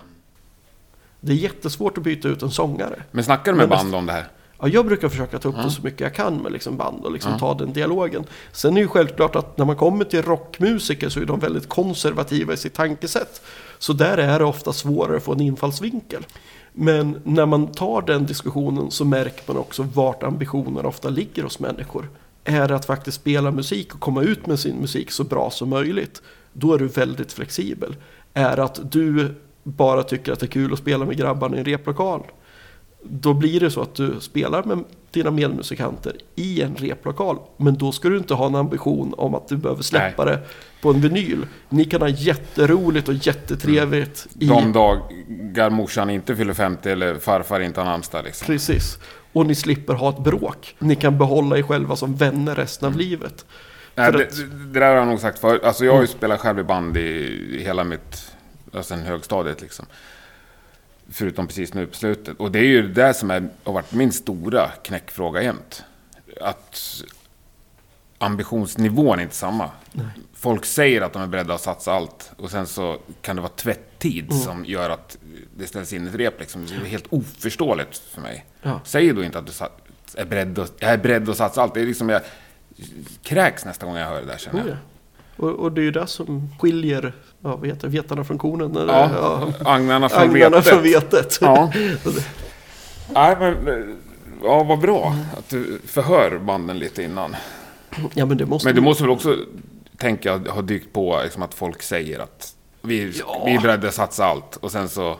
[1.20, 3.02] Det är jättesvårt att byta ut en sångare.
[3.10, 4.24] men snackar du med Men band om det här?
[4.64, 7.12] Ja, jag brukar försöka ta upp det så mycket jag kan med liksom band och
[7.12, 8.24] liksom ta den dialogen.
[8.52, 12.52] Sen är ju självklart att när man kommer till rockmusiker så är de väldigt konservativa
[12.52, 13.42] i sitt tankesätt.
[13.78, 16.26] Så där är det ofta svårare att få en infallsvinkel.
[16.72, 21.58] Men när man tar den diskussionen så märker man också vart ambitionen ofta ligger hos
[21.58, 22.08] människor.
[22.44, 25.68] Är det att faktiskt spela musik och komma ut med sin musik så bra som
[25.68, 27.96] möjligt, då är du väldigt flexibel.
[28.34, 31.58] Är det att du bara tycker att det är kul att spela med grabbarna i
[31.58, 32.22] en replokal,
[33.08, 37.38] då blir det så att du spelar med dina medmusikanter i en replokal.
[37.56, 40.40] Men då ska du inte ha en ambition om att du behöver släppa det
[40.82, 41.46] på en vinyl.
[41.68, 44.46] Ni kan ha jätteroligt och jättetrevligt i...
[44.46, 48.46] De dagar morsan inte fyller 50 eller farfar inte har namnsdag liksom.
[48.46, 48.98] Precis.
[49.32, 50.76] Och ni slipper ha ett bråk.
[50.78, 53.44] Ni kan behålla er själva som vänner resten av livet.
[53.94, 54.36] Nej, det, att-
[54.72, 55.62] det där har jag nog sagt förut.
[55.64, 58.32] Alltså jag har ju spelat själv i band i hela mitt,
[58.74, 59.86] alltså högstadiet liksom.
[61.10, 62.36] Förutom precis nu på slutet.
[62.38, 65.84] Och det är ju det som är, har varit min stora knäckfråga jämt.
[66.40, 67.02] Att
[68.18, 69.70] ambitionsnivån är inte samma.
[70.34, 73.52] Folk säger att de är beredda att satsa allt och sen så kan det vara
[73.52, 73.90] tvätttid
[74.30, 74.42] Mm.
[74.42, 75.18] som gör att
[75.56, 76.40] det ställs in ett rep.
[76.40, 76.66] Liksom.
[76.66, 78.44] Det är helt oförståeligt för mig.
[78.62, 78.80] Ja.
[78.84, 79.52] Säg då inte att du
[80.20, 81.74] är beredd att, jag är beredd att satsa allt.
[81.74, 82.22] Det är liksom jag
[83.22, 84.76] kräks nästa gång jag hör det där känner Oh, jag.
[85.36, 85.44] Ja.
[85.44, 87.12] och, och det är ju det som skiljer
[87.42, 88.76] ja, det, vetarna från kornen.
[88.76, 90.66] Eller, Ja, agnarna från agnarna vetet.
[90.72, 91.38] från vetet.
[91.40, 91.72] Ja.
[93.14, 93.96] Nej, men,
[94.42, 97.36] ja, vad bra att du förhör banden lite innan.
[98.14, 99.36] ja, men det måste Men du måste väl också,
[99.96, 103.42] tänka ha dykt på liksom att folk säger att vi, Ja.
[103.46, 105.16] vi är beredda att satsa allt och sen så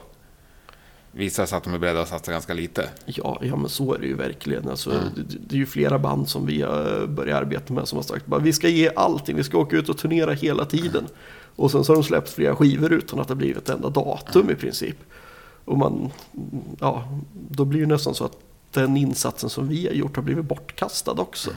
[1.15, 2.89] visar sig att de är beredda att satsa ganska lite.
[3.05, 4.69] Ja, ja men så är det ju verkligen.
[4.69, 5.03] Alltså, Mm.
[5.15, 8.25] det, det är ju flera band som vi har börjat arbeta med som har sagt
[8.25, 11.05] bara, vi ska ge allting, vi ska åka ut och turnera hela tiden.
[11.55, 14.49] Och sen så har de släppt flera skivor utan att det blivit ett enda datum
[14.49, 14.97] i princip.
[15.65, 16.11] Och man,
[16.79, 17.07] ja,
[17.49, 18.37] då blir det nästan så att
[18.71, 21.51] den insatsen som vi har gjort har blivit bortkastad också.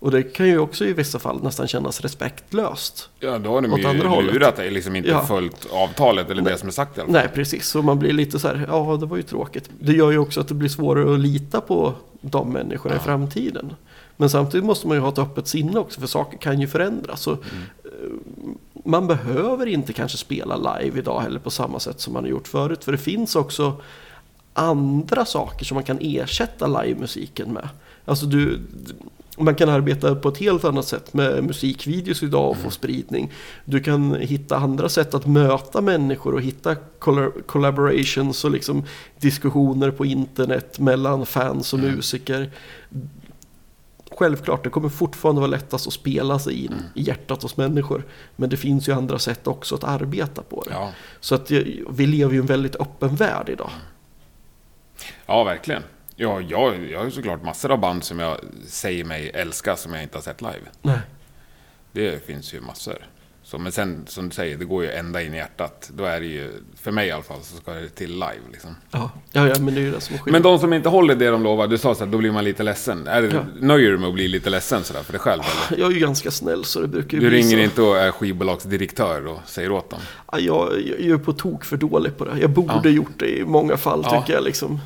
[0.00, 0.06] Mm.
[0.06, 3.08] Och det kan ju också i vissa fall nästan kännas respektlöst.
[3.20, 5.26] Ja, då har de ju andra lurat dig, liksom inte Ja.
[5.26, 7.12] följt avtalet eller det som är sagt i alla fall.
[7.12, 7.66] Nej, precis.
[7.68, 9.70] Så man blir lite så här, ja det var ju tråkigt.
[9.80, 13.74] Det gör ju också att det blir svårare att lita på de människorna i framtiden.
[14.16, 17.20] Men samtidigt måste man ju ha ett öppet sinne också, för saker kan ju förändras.
[17.20, 17.38] Så, eh,
[18.84, 22.48] Man behöver inte kanske spela live idag heller på samma sätt som man har gjort
[22.48, 22.84] förut.
[22.84, 23.80] För det finns också
[24.54, 27.68] andra saker som man kan ersätta livemusiken med.
[28.04, 28.60] Alltså du,
[29.44, 33.32] man kan arbeta på ett helt annat sätt med musikvideos idag och få spridning.
[33.64, 38.84] Du kan hitta andra sätt att möta människor och hitta colla- collaborations och liksom
[39.20, 42.50] diskussioner på internet mellan fans och musiker.
[44.10, 48.02] Självklart, det kommer fortfarande vara lättast att spela sig in i hjärtat hos människor.
[48.36, 50.70] Men det finns ju andra sätt också att arbeta på det.
[50.70, 50.92] Ja.
[51.20, 53.70] Så att jag- vi lever ju i en väldigt öppen värld idag.
[55.26, 55.82] ja, verkligen.
[56.16, 58.36] Ja, jag, jag har ju såklart massor av band som jag
[58.66, 60.60] säger mig älska som jag inte har sett live.
[60.82, 60.98] Nej.
[61.92, 63.06] Det finns ju massor.
[63.42, 65.90] Så, men sen, som du säger, det går ju ända in i hjärtat.
[65.94, 68.76] Då är det ju, för mig i alla fall, så ska det till live liksom.
[68.90, 71.14] Ja, ja, ja men det är ju det som är Men de som inte håller
[71.14, 73.06] det de lovar, du sa så att då blir man lite ledsen.
[73.06, 73.40] Är det, Ja.
[73.60, 75.42] Nöjer du med att bli lite ledsen sådär för dig själv?
[75.70, 75.80] Eller?
[75.82, 77.62] Jag är ju ganska snäll så det brukar ju Du bli ringer så.
[77.62, 80.00] inte och är skivbolagsdirektör och säger åt dem?
[80.32, 82.38] Ja, jag, jag är ju på tok för dålig på det.
[82.40, 82.88] Jag borde Ja.
[82.90, 84.80] gjort det i många fall tycker jag liksom.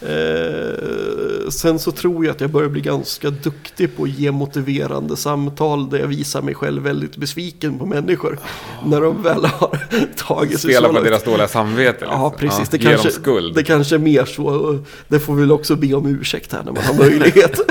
[0.00, 5.16] Eh, sen så tror jag att jag börjar bli ganska duktig på att ge motiverande
[5.16, 8.38] samtal där jag visar mig själv väldigt besviken på människor.
[8.84, 9.78] När de väl har
[10.16, 12.00] tagit sig Spela så på deras dåliga samvete?
[12.00, 12.20] Liksom.
[12.20, 12.68] Ja, precis.
[12.68, 13.54] det, ge kanske, skuld.
[13.54, 14.78] det kanske är mer så.
[15.08, 17.60] Det får vi väl också be om ursäkt här när man har möjlighet.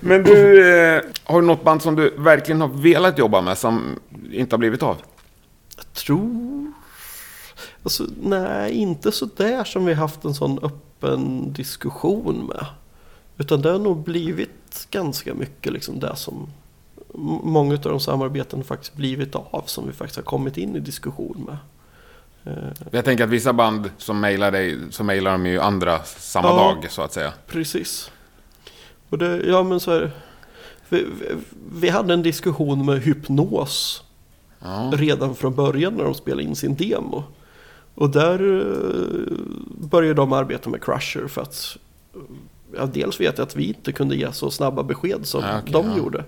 [0.00, 3.98] Men du, eh, har du något band som du verkligen har velat jobba med som
[4.32, 4.96] inte har blivit av?
[5.76, 6.59] Jag tror...
[7.82, 12.66] Alltså, nej, inte så där som vi haft en sån öppen diskussion med.
[13.38, 16.48] Utan det har nog blivit ganska mycket liksom det som
[17.42, 21.46] många av de samarbeten faktiskt blivit av som vi faktiskt har kommit in i diskussion
[21.48, 21.56] med.
[22.56, 26.48] Eh, Jag tänker att vissa band som mejlar dig, så mejlar de ju andra samma
[26.48, 26.54] Ja.
[26.56, 27.32] dag så att säga.
[27.46, 28.10] precis.
[29.08, 30.10] Och det, ja men så här,
[30.88, 31.26] vi, vi,
[31.72, 34.02] vi hade en diskussion med Hypnos
[34.62, 34.90] Ja.
[34.94, 37.24] redan från början när de spelade in sin demo.
[37.94, 39.36] Och där eh,
[39.88, 41.76] började de arbeta med Crusher för att
[42.14, 42.20] eh,
[42.76, 45.72] ja, dels vet jag att vi inte kunde ge så snabba besked som Ja, okej,
[45.72, 45.96] de ja.
[45.96, 46.24] gjorde.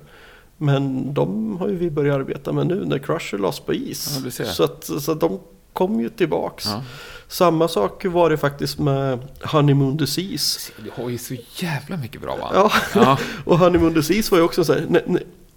[0.57, 4.21] Men de har ju vi börjat arbeta med nu när Crusher lades på is.
[4.39, 5.41] Ja, så, att, så att de
[5.73, 6.67] kom ju tillbaks.
[6.67, 6.83] Ja.
[7.29, 10.73] Samma sak var det faktiskt med Honeymoon Disease.
[10.85, 12.57] Du har ju så jävla mycket bra band.
[12.57, 13.19] Ja, Ja.
[13.45, 14.87] och Honeymoon Disease var ju också så här.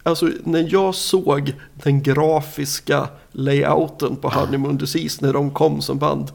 [0.06, 6.32] Alltså när jag såg den grafiska layouten på Honeymoon Disease när de kom som band.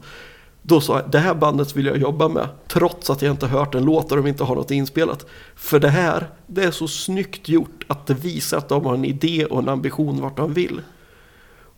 [0.61, 2.47] Då sa jag, det här bandet vill jag jobba med.
[2.67, 5.25] Trots att jag inte hört en låt och de inte har något inspelat.
[5.55, 9.05] För det här, det är så snyggt gjort att det visar att de har en
[9.05, 10.81] idé och en ambition vart de vill.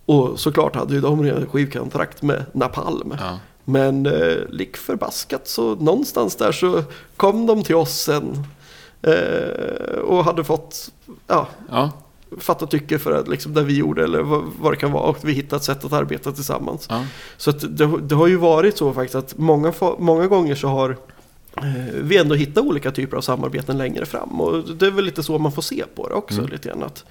[0.06, 3.16] Och såklart hade ju de redan skivkontrakt med Napalm.
[3.20, 3.40] Ja.
[3.66, 6.84] Men eh, lik förbaskat så någonstans där så
[7.18, 8.46] kom de till oss sen.
[9.04, 10.92] Eh, och hade fått
[11.28, 11.92] ja, Ja.
[12.40, 15.04] fatta tycke för att, liksom, det vi gjorde eller vad, vad det kan vara.
[15.04, 16.88] Och vi hittade ett sätt att arbeta tillsammans.
[16.90, 17.06] Ja.
[17.38, 20.98] Så det, det har ju varit så faktiskt att många, många gånger så har
[21.58, 24.42] eh, vi ändå hittat olika typer av samarbeten längre fram.
[24.42, 26.40] Och det är väl lite så man får se på det också.
[26.40, 26.52] Mm.
[26.52, 27.06] Lite grann att,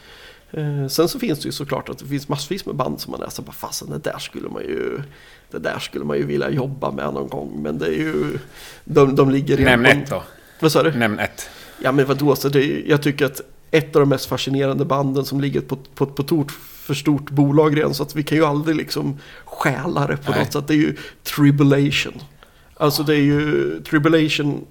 [0.51, 3.20] eh, sen så finns det ju såklart att det finns massvis med band som man
[3.20, 5.03] läser bara fasen det där skulle man ju
[5.51, 7.62] det där skulle man ju vilja jobba med någon gång.
[7.62, 8.38] Men det är ju
[8.84, 10.22] de, de ligger redan Nämn ett då.
[10.61, 10.90] Vad sa du?
[10.93, 11.49] Nämn ett.
[11.83, 15.41] Ja men vadå, så det, jag tycker att ett av de mest fascinerande banden som
[15.41, 18.76] ligger på, på, på tort för stort bolag redan så att vi kan ju aldrig
[18.76, 20.41] liksom stjäla det på Nej.
[20.41, 20.66] något sätt.
[20.68, 22.22] Det är ju Tribulation.
[22.76, 24.64] Alltså det är ju Tribulation,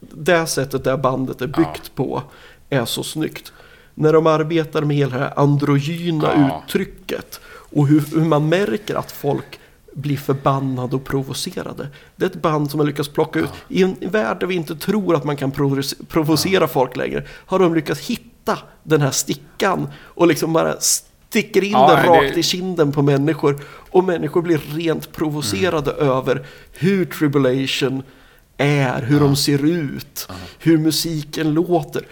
[0.00, 2.22] det sättet där bandet är byggt på
[2.70, 3.52] är så snyggt.
[3.94, 6.62] När de arbetar med hela det här androgyna Ja.
[6.66, 9.60] uttrycket och hur, hur man märker att folk
[9.96, 11.88] blir förbannade och provocerade.
[12.16, 14.76] Det är ett band som har lyckats plocka ut, i en värld där vi inte
[14.76, 19.88] tror att man kan provoce- provocera folk längre, har de lyckats hitta den här stickan
[20.02, 23.60] och liksom bara sticker in Ja, den det- rakt i kinden på människor.
[23.90, 26.08] Och människor blir rent provocerade Mm.
[26.08, 28.02] över hur Tribulation
[28.56, 30.28] är, hur de ser ut,
[30.58, 32.02] hur musiken låter.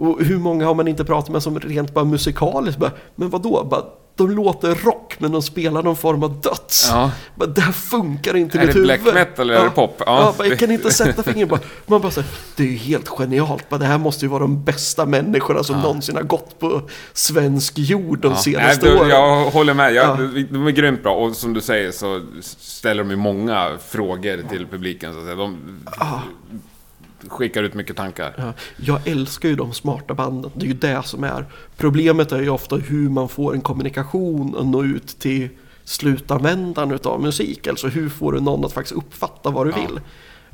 [0.00, 3.66] Och hur många har man inte pratat med som rent bara musikaliskt bara, men vadå?
[3.70, 3.84] Bara,
[4.18, 6.88] de låter rock men de spelar någon form av döds.
[6.90, 7.10] Ja.
[7.34, 9.00] Bara, det här funkar inte i Är mitt det huvud.
[9.02, 9.94] black metal eller är det pop?
[9.98, 10.04] Ja,
[10.38, 11.58] Ja, jag det- kan inte sätta fingret på.
[11.86, 13.68] Man bara säger, det är ju helt genialt.
[13.68, 17.78] Bara, det här måste ju vara de bästa människorna som någonsin har gått på svensk
[17.78, 19.08] jord de Nej, senaste du, åren.
[19.08, 19.94] jag håller med.
[19.94, 20.42] Jag, Ja.
[20.50, 21.14] De är grymt bra.
[21.14, 25.12] Och som du säger så ställer de ju många frågor till publiken.
[25.12, 25.36] Så att säga.
[25.36, 25.56] De
[27.28, 28.34] skickar ut mycket tankar.
[28.38, 30.50] Ja, jag älskar ju de smarta banden.
[30.54, 31.44] Det är ju det som är.
[31.76, 35.48] Problemet är ju ofta hur man får en kommunikation och nå ut till
[35.84, 37.66] slutanvändaren utav musik.
[37.66, 39.76] Alltså hur får du någon att faktiskt uppfatta vad du Ja.
[39.88, 40.00] vill.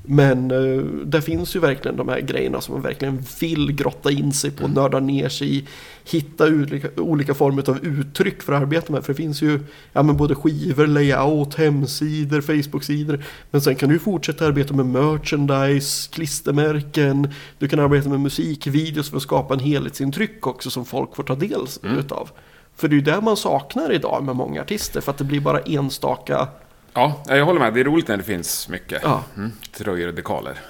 [0.07, 4.33] Men uh, det finns ju verkligen de här grejerna som man verkligen vill grotta in
[4.33, 5.65] sig på, nörda ner sig i,
[6.05, 9.05] hitta olika, olika former av uttryck för att arbeta med.
[9.05, 9.61] För det finns ju
[9.93, 13.25] ja, men både skivor, layout, hemsidor, Facebook-sidor.
[13.51, 17.29] Men sen kan du fortsätta arbeta med merchandise, klistermärken,
[17.59, 21.35] du kan arbeta med musikvideos för att skapa en helhetsintryck också som folk får ta
[21.35, 21.67] del
[21.99, 22.31] utav.
[22.77, 25.41] För det är ju det man saknar idag med många artister, för att det blir
[25.41, 26.49] bara enstaka
[26.95, 27.75] Ja, jag håller med.
[27.75, 29.01] Det är roligt när det finns mycket.
[29.03, 29.25] Ja.
[29.37, 30.61] Mm, tröjor och dekaler.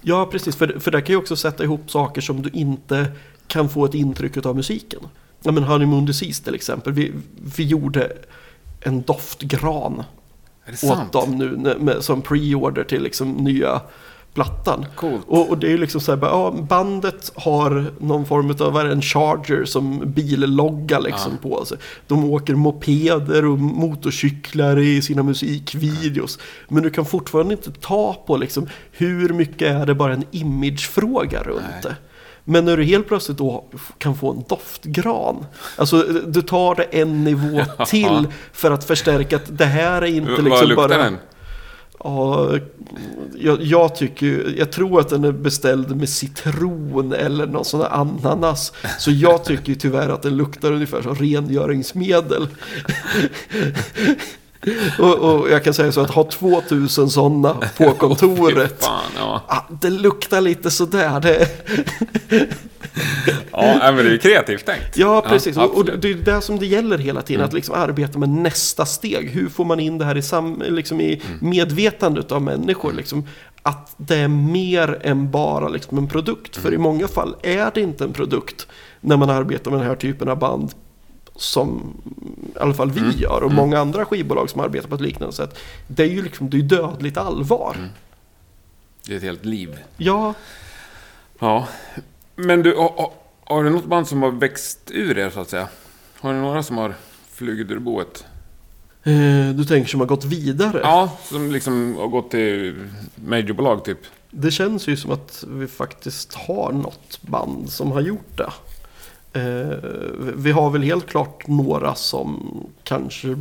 [0.00, 0.56] Ja, precis.
[0.56, 3.06] För, för där kan ju också sätta ihop saker som du inte
[3.46, 5.00] kan få ett intryck av musiken.
[5.42, 6.92] Ja, men Honeymoon Disease till exempel.
[6.92, 7.12] Vi,
[7.56, 8.12] vi gjorde
[8.80, 10.02] en doftgran
[10.66, 11.14] det sant?
[11.14, 13.80] åt dem nu med, som pre-order till liksom nya
[14.38, 14.86] plattan.
[15.26, 18.72] Och, och det är ju liksom så här, bara, ja, bandet har någon form av,
[18.72, 21.78] vad en charger som billogga liksom på sig.
[22.06, 26.38] De åker mopeder och motorcyklar i sina musikvideos.
[26.68, 31.42] Men du kan fortfarande inte ta på liksom, hur mycket är det bara en imagefråga
[31.42, 31.80] runt Nej.
[31.82, 31.96] det.
[32.44, 33.64] Men när du helt plötsligt då
[33.98, 35.46] kan få en doftgran.
[35.76, 40.30] Alltså du tar det en nivå till för att förstärka att det här är inte
[40.30, 40.98] Vad liksom luktar bara...
[40.98, 41.16] den?
[42.04, 42.58] Ja,
[43.38, 47.92] jag, jag tycker jag tror att den är beställd med citron eller någon sån där
[47.92, 48.72] ananas.
[48.98, 52.48] Så jag tycker tyvärr att den luktar ungefär som rengöringsmedel
[54.98, 58.84] och, och jag kan säga så att ha 2000 sådana på kontoret.
[58.84, 59.42] Fan, ja.
[59.48, 61.20] Ah, det luktar lite sådär.
[61.20, 61.48] Det,
[63.52, 64.96] Ja, men det är ju kreativt tänkt.
[64.96, 65.56] ja, precis.
[65.56, 67.44] och, och det är det som det gäller hela tiden.
[67.44, 69.30] Att liksom arbeta med nästa steg.
[69.30, 72.92] Hur får man in det här i, sam, liksom i medvetandet av människor?
[72.92, 73.26] Liksom,
[73.62, 76.56] att det är mer än bara liksom en produkt.
[76.56, 78.66] För i många fall är det inte en produkt
[79.00, 80.72] när man arbetar med den här typen av band.
[81.40, 81.96] Som
[82.54, 85.58] i alla fall vi gör och många andra skivbolag som arbetar på ett liknande sätt.
[85.86, 87.76] Det är ju liksom, det är dödligt allvar.
[89.06, 89.78] Det är ett helt liv.
[89.96, 90.34] Ja,
[91.40, 91.68] Ja.
[92.36, 93.12] Men du, har, har-
[93.44, 95.68] har du något band som har växt ur er så att säga?
[96.20, 96.94] Har du några som har
[97.32, 98.24] flugit ur boet?
[99.04, 100.80] eh, du tänker som har gått vidare.
[100.82, 103.98] Ja, som liksom har gått till majorbolag typ.
[104.30, 108.50] Det känns ju som att vi faktiskt har något band som har gjort det.
[109.32, 109.78] Eh,
[110.36, 112.50] vi har väl helt klart några som
[112.84, 113.34] kanske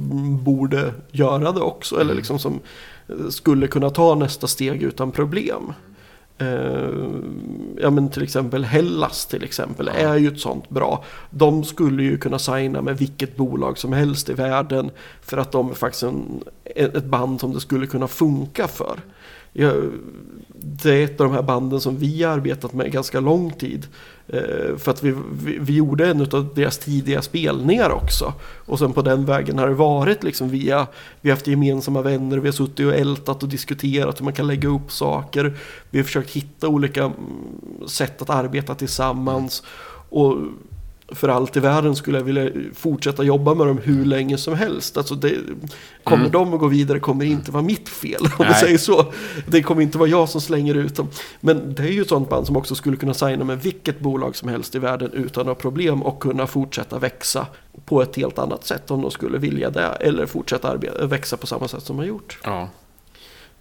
[0.44, 2.02] borde göra det också.
[2.02, 2.60] Eller liksom som
[3.08, 5.74] eh, skulle kunna ta nästa steg utan problem.
[6.38, 6.90] Eh,
[7.82, 11.04] ja men till exempel Hellas till exempel är ju ett sånt bra.
[11.30, 14.92] De skulle ju kunna signa med vilket bolag som helst i världen.
[15.22, 16.44] För att de är faktiskt en,
[16.76, 19.00] ett band som det skulle kunna funka för.
[19.60, 19.92] Jag,
[20.84, 23.88] det är ett av de här banden som vi har arbetat med ganska lång tid.
[24.28, 28.34] Eh, för att vi, vi, vi gjorde en av deras tidiga spelningar också.
[28.66, 30.88] Och sen på den vägen har det varit liksom via,
[31.22, 34.48] vi har haft gemensamma vänner, vi har suttit och ältat och diskuterat hur man kan
[34.48, 35.58] lägga upp saker.
[35.90, 37.16] Vi har försökt hitta olika mm,
[37.88, 39.64] sätt att arbeta tillsammans.
[40.10, 40.38] Och
[41.12, 44.98] för allt i världen skulle jag vilja fortsätta jobba med dem hur länge som helst.
[44.98, 45.36] Alltså det,
[46.04, 46.32] kommer Mm.
[46.32, 48.22] de att gå vidare kommer det inte vara mitt fel.
[48.22, 48.54] Om vi Nej.
[48.62, 49.06] säger så.
[49.48, 51.08] Det kommer inte vara jag som slänger ut dem.
[51.40, 54.36] Men det är ju ett sånt band som också skulle kunna signa med vilket bolag
[54.36, 57.48] som helst i världen utan några problem och kunna fortsätta växa
[57.86, 59.82] på ett helt annat sätt om de skulle vilja det.
[59.86, 62.40] Eller fortsätta arbeta, växa på samma sätt som de har gjort.
[62.44, 62.70] Ja.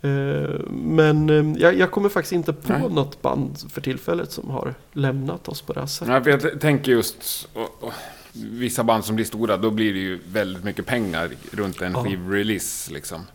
[0.03, 2.83] Eh, Men eh, jag, jag kommer faktiskt inte på Nej.
[2.91, 6.09] något band för tillfället som har lämnat oss på det här sättet.
[6.09, 7.49] Nej, för jag t- tänker just...
[7.55, 7.93] Och, och,
[8.33, 12.05] vissa band som blir stora, då blir det ju väldigt mycket pengar runt en Ja.
[12.05, 13.27] skivrelease liksom.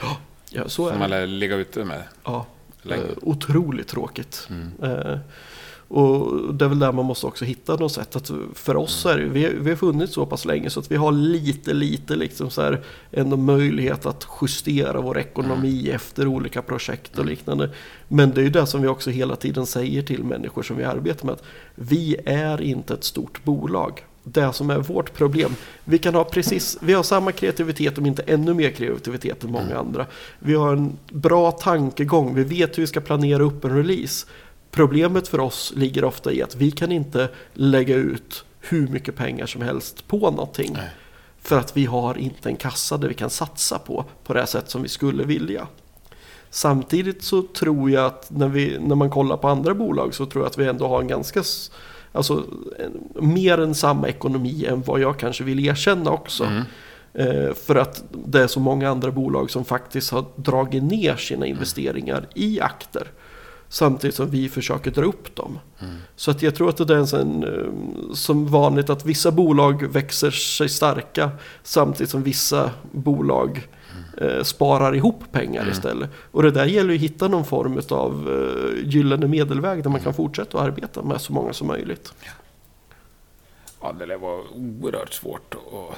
[0.00, 0.98] Ja, så är Som det.
[0.98, 2.46] man lär ligga ute med Ja,
[2.82, 3.02] länge.
[3.02, 4.48] eh, otroligt tråkigt.
[4.50, 4.70] Mm.
[5.90, 8.16] Och det är väl där man måste också hitta något sätt.
[8.16, 10.96] Att för oss är det, vi, vi har funnits så pass länge så att vi
[10.96, 12.80] har lite, lite liksom så här
[13.10, 17.70] ändå möjlighet att justera vår ekonomi efter olika projekt och liknande.
[18.08, 20.84] Men det är ju det som vi också hela tiden säger till människor som vi
[20.84, 21.32] arbetar med.
[21.32, 24.04] Att vi är inte ett stort bolag.
[24.22, 25.54] Det som är vårt problem.
[25.84, 29.78] Vi kan ha precis, vi har samma kreativitet om inte ännu mer kreativitet än många
[29.78, 30.06] andra.
[30.38, 34.26] Vi har en bra tankegång, vi vet hur vi ska planera upp en release.
[34.70, 39.46] Problemet för oss ligger ofta i att vi kan inte lägga ut hur mycket pengar
[39.46, 40.72] som helst på någonting.
[40.72, 40.90] Nej.
[41.42, 44.70] För att vi har inte en kassa där vi kan satsa på, på det sätt
[44.70, 45.66] som vi skulle vilja.
[46.50, 50.44] Samtidigt så tror jag att när, vi, när man kollar på andra bolag så tror
[50.44, 51.42] jag att vi ändå har en ganska,
[52.12, 52.44] alltså
[52.78, 56.44] en, mer än samma ekonomi än vad jag kanske vill erkänna också.
[56.44, 56.62] Mm.
[57.14, 61.46] Eh, för att det är så många andra bolag som faktiskt har dragit ner sina
[61.46, 63.06] investeringar i akter.
[63.72, 65.58] Samtidigt som vi försöker dra upp dem.
[66.16, 69.86] Så att jag tror att det är en sån, eh, som vanligt att vissa bolag
[69.92, 71.30] växer sig starka
[71.62, 73.68] samtidigt som vissa bolag
[74.18, 76.10] eh, sparar ihop pengar istället.
[76.30, 80.00] Och det där gäller ju att hitta någon form av eh, gyllene medelväg där man
[80.00, 82.14] kan fortsätta att arbeta med så många som möjligt.
[83.82, 85.54] Ja, det lär vara oerhört svårt.
[85.54, 85.94] Och...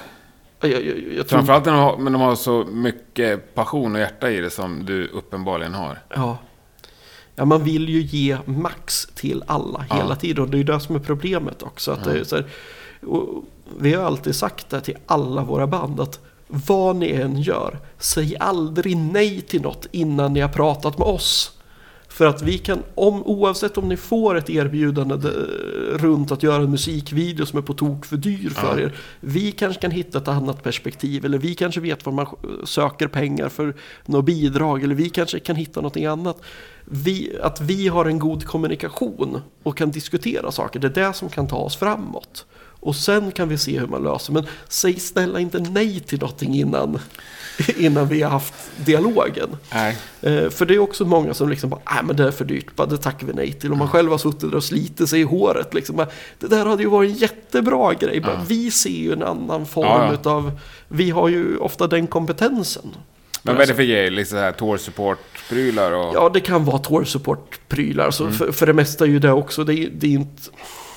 [0.60, 0.84] Jag, jag,
[1.16, 4.40] jag, tror, Framförallt när de, har, men de har så mycket passion och hjärta i
[4.40, 5.98] det som du uppenbarligen har.
[6.08, 6.38] Ja.
[7.42, 9.96] Ja, man vill ju ge max till alla Ja.
[9.96, 10.44] hela tiden.
[10.44, 11.90] Och det är ju det som är problemet också.
[11.90, 12.44] Att är så här,
[13.78, 16.00] vi har alltid sagt det till alla våra band.
[16.00, 21.08] att vad ni än gör, säg aldrig nej till något innan ni har pratat med
[21.08, 21.58] oss.
[22.08, 25.28] För att vi kan, om, oavsett om ni får ett erbjudande de,
[25.98, 28.84] runt att göra en musikvideo som är på tok för dyr för Ja.
[28.84, 28.94] er.
[29.20, 31.24] Vi kanske kan hitta ett annat perspektiv.
[31.24, 32.26] Eller vi kanske vet var man
[32.64, 33.74] söker pengar för
[34.06, 34.82] något bidrag.
[34.84, 36.40] Eller vi kanske kan hitta någonting annat.
[36.84, 40.80] Vi, att vi har en god kommunikation och kan diskutera saker.
[40.80, 42.46] Det är det som kan ta oss framåt.
[42.84, 44.32] Och sen kan vi se hur man löser.
[44.32, 46.98] Men säg snälla inte nej till någonting innan,
[47.78, 49.48] innan vi har haft dialogen.
[49.72, 49.96] Nej.
[50.22, 52.76] Eh, för det är också många som liksom bara, nej men det är för dyrt,
[52.76, 53.70] bara, det tackar vi nej till.
[53.72, 55.74] Och man själv har suttit där och slitit sig i håret.
[55.74, 55.96] Liksom.
[55.96, 58.20] Bara, Det där hade ju varit en jättebra grej.
[58.20, 58.40] Bara, Ja.
[58.48, 60.12] Vi ser ju en annan form Ja, ja.
[60.14, 62.94] utav, vi har ju ofta den kompetensen.
[63.42, 64.10] Men vad är det för grejer?
[64.10, 66.14] Liksom här tour support-prylar och...
[66.14, 68.10] Ja, det kan vara tour support-prylar.
[68.10, 69.64] Så för, för det mesta är ju det också.
[69.64, 70.42] Det, är- det, inte,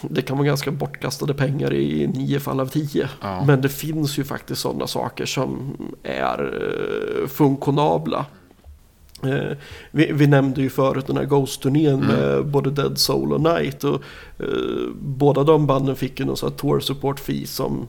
[0.01, 3.09] det kan vara ganska bortkastade pengar i nio fall av tio.
[3.21, 3.43] Ja.
[3.45, 6.53] Men det finns ju faktiskt sådana saker som är
[7.21, 8.25] eh, funktionabla.
[9.23, 9.57] Eh,
[9.91, 13.83] vi, vi nämnde ju förut den här Ghost-turnén med både Dead Soul och Night.
[13.83, 14.01] Och,
[14.39, 14.47] eh,
[15.01, 17.87] båda de banden fick ju någon sån här tour support fee som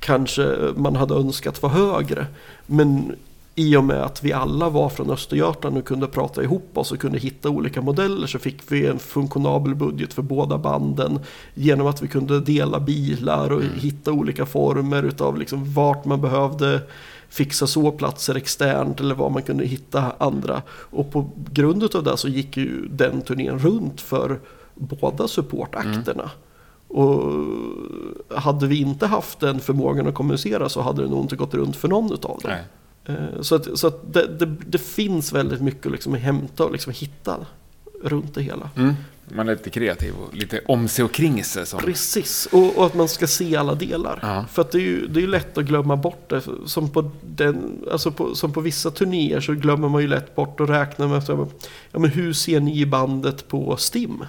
[0.00, 2.26] kanske man hade önskat var högre.
[2.66, 3.16] Men
[3.54, 6.98] i och med att vi alla var från Östergötland och kunde prata ihop oss och
[6.98, 11.20] kunde hitta olika modeller så fick vi en funktionabel budget för båda banden.
[11.54, 16.80] Genom att vi kunde dela bilar och hitta olika former utav liksom vart man behövde
[17.28, 20.62] fixa sovplatser externt eller var man kunde hitta andra.
[20.68, 24.40] Och på grund av det så gick ju den turnén runt för
[24.74, 26.30] båda supportakterna.
[26.88, 27.22] Och
[28.36, 31.76] hade vi inte haft den förmågan att kommunicera så hade det nog inte gått runt
[31.76, 32.50] för någon utav dem.
[32.50, 32.64] Nej.
[33.06, 36.72] Eh, Så att, så att det, det, det finns väldigt mycket att liksom hämta och
[36.72, 37.46] liksom hitta
[38.02, 38.70] runt det hela.
[38.76, 38.94] Mm.
[39.28, 41.66] Man är lite kreativ och lite om sig och kring sig.
[41.66, 41.80] Som...
[41.80, 44.18] Precis, och, och att man ska se alla delar.
[44.22, 44.44] Ja.
[44.52, 46.42] För att det är ju det är lätt att glömma bort det.
[46.66, 50.60] Som på, den, alltså på, som på vissa turnéer så glömmer man ju lätt bort
[50.60, 51.22] att räkna med
[51.92, 54.24] ja, men hur ser ni i bandet på STIM?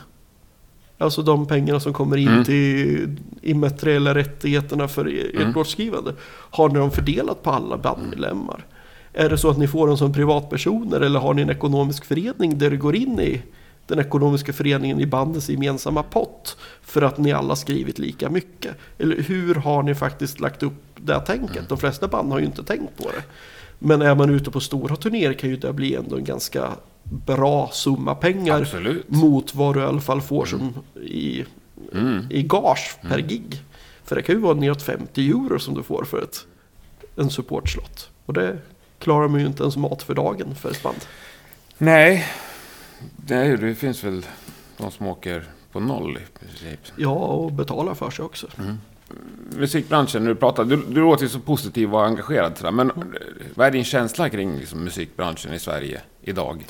[0.98, 2.44] Alltså de pengarna som kommer in Mm.
[2.44, 5.54] till immateriella rättigheterna för ert Mm.
[5.54, 6.14] låtskrivande.
[6.30, 8.66] Har ni dem fördelat på alla bandmedlemmar?
[9.14, 12.58] Är det så att ni får dem som privatpersoner eller har ni en ekonomisk förening
[12.58, 13.42] där det går in i
[13.88, 18.76] den ekonomiska föreningen i bandets gemensamma pott för att ni alla skrivit lika mycket?
[18.98, 21.70] Eller hur har ni faktiskt lagt upp det här tänket?
[21.70, 23.24] De flesta band har ju inte tänkt på det.
[23.80, 26.70] Men är man ute på stora turnéer kan ju det bli ändå en ganska
[27.10, 29.10] bra summa pengar Absolut.
[29.10, 31.46] mot vad du i alla fall får som i,
[31.94, 32.28] Mm.
[32.30, 33.62] i gage per gig.
[34.04, 36.46] För det kan ju vara neråt 50 euro som du får för ett,
[37.16, 38.10] en supportslott.
[38.26, 38.58] Och det
[39.00, 40.98] klarar man ju inte ens mat för dagen för ett band.
[41.78, 42.26] Nej,
[43.46, 44.26] ju- det finns väl
[44.78, 46.80] de som åker på noll i princip.
[46.96, 48.48] Ja, och betala för sig också.
[49.58, 53.14] Musikbranschen, när du pratar, du, du låter ju så positiv och engagerad men Mm.
[53.56, 56.66] vad är din känsla kring liksom, musikbranschen i Sverige idag?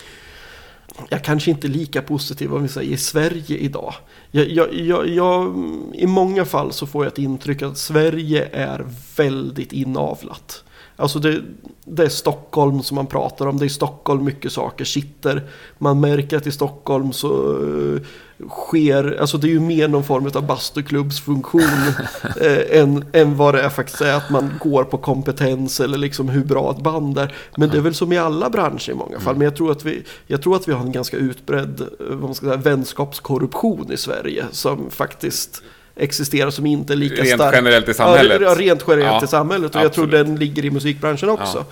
[1.09, 3.93] Jag kanske inte är lika positiv om vi säger i Sverige idag.
[4.31, 5.53] Jag, jag, jag, jag,
[5.93, 8.85] I många fall så får jag ett intryck att Sverige är
[9.17, 10.63] väldigt inavlat.
[10.95, 11.41] Alltså det,
[11.85, 13.57] det är Stockholm som man pratar om.
[13.57, 15.43] Det är i Stockholm mycket saker sitter.
[15.77, 18.01] Man märker att i Stockholm så eh,
[18.49, 21.61] sker, alltså det är ju mer någon form av bastuklubbsfunktion
[22.41, 26.29] eh, än, än vad det är faktiskt är att man går på kompetens eller liksom
[26.29, 27.33] hur bra ett band är.
[27.57, 29.35] Men det är väl som i alla branscher i många fall.
[29.35, 32.19] Men jag tror att vi, jag tror att vi har en ganska utbredd eh, vad
[32.21, 35.63] man ska säga, vänskapskorruption i Sverige som faktiskt
[35.95, 37.55] existerar som inte är lika Rent stark.
[37.55, 38.41] generellt i samhället.
[38.41, 39.75] Ja, rent generellt Ja, i samhället.
[39.75, 40.27] Och jag tror absolut.
[40.27, 41.57] den ligger i musikbranschen också.
[41.57, 41.65] Ja.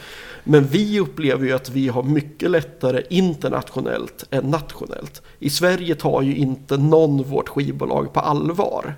[0.44, 5.22] Men vi upplever ju att vi har mycket lättare internationellt än nationellt.
[5.40, 8.96] I Sverige tar ju inte någon vårt skivbolag på allvar.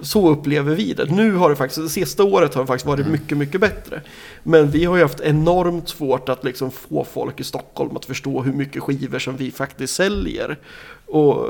[0.00, 1.04] Så upplever vi det.
[1.04, 4.02] Nu har det faktiskt, det sista året har det faktiskt varit mycket, mycket bättre.
[4.42, 8.42] Men vi har ju haft enormt svårt att liksom få folk i Stockholm att förstå
[8.42, 10.58] hur mycket skivor som vi faktiskt säljer.
[11.06, 11.48] Och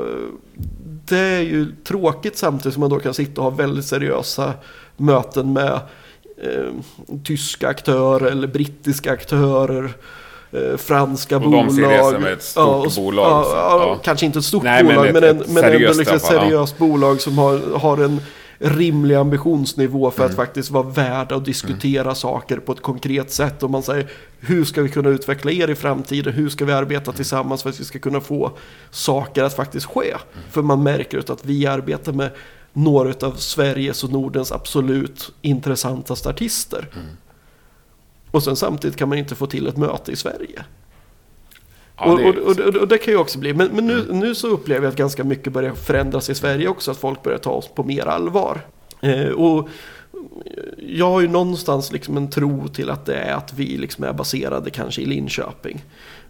[1.05, 4.53] det är ju tråkigt samtidigt som man då kan sitta och ha väldigt seriösa
[4.97, 5.79] möten med
[6.43, 6.73] eh,
[7.23, 9.93] tyska aktörer eller brittiska aktörer.
[10.51, 11.71] Eh, franska Och de bolag.
[11.73, 13.99] ser det som ett stort och- bolag, Ja, ja, ja.
[14.03, 16.19] Kanske inte ett stort Nej, men bolag ett- men, en, ett men ändå liksom ja.
[16.19, 18.21] seriöst bolag som har, har en
[18.61, 20.29] rimlig ambitionsnivå för Mm.
[20.29, 23.63] att faktiskt vara värda att diskutera saker på ett konkret sätt.
[23.63, 24.07] Och man säger
[24.39, 26.33] hur ska vi kunna utveckla er i framtiden?
[26.33, 26.83] Hur ska vi Mm.
[26.83, 28.51] arbeta tillsammans för att vi ska kunna få
[28.91, 30.13] saker att faktiskt ske?
[30.51, 32.29] För man märker att vi arbetar med
[32.83, 36.89] några av Sveriges och Nordens absolut intressantaste artister.
[36.93, 37.07] Mm.
[38.31, 40.63] Och sen samtidigt kan man inte få till ett möte i Sverige.
[41.97, 44.35] Ja, och, det och, och, och, det kan ju också bli, men, men nu, nu
[44.35, 47.51] så upplever jag att ganska mycket börjar förändras i Sverige också, att folk börjar ta
[47.51, 48.61] oss på mer allvar.
[49.01, 49.69] Eh, och
[50.77, 54.13] jag har ju någonstans liksom en tro till att det är att vi liksom är
[54.13, 55.83] baserade kanske i Linköping.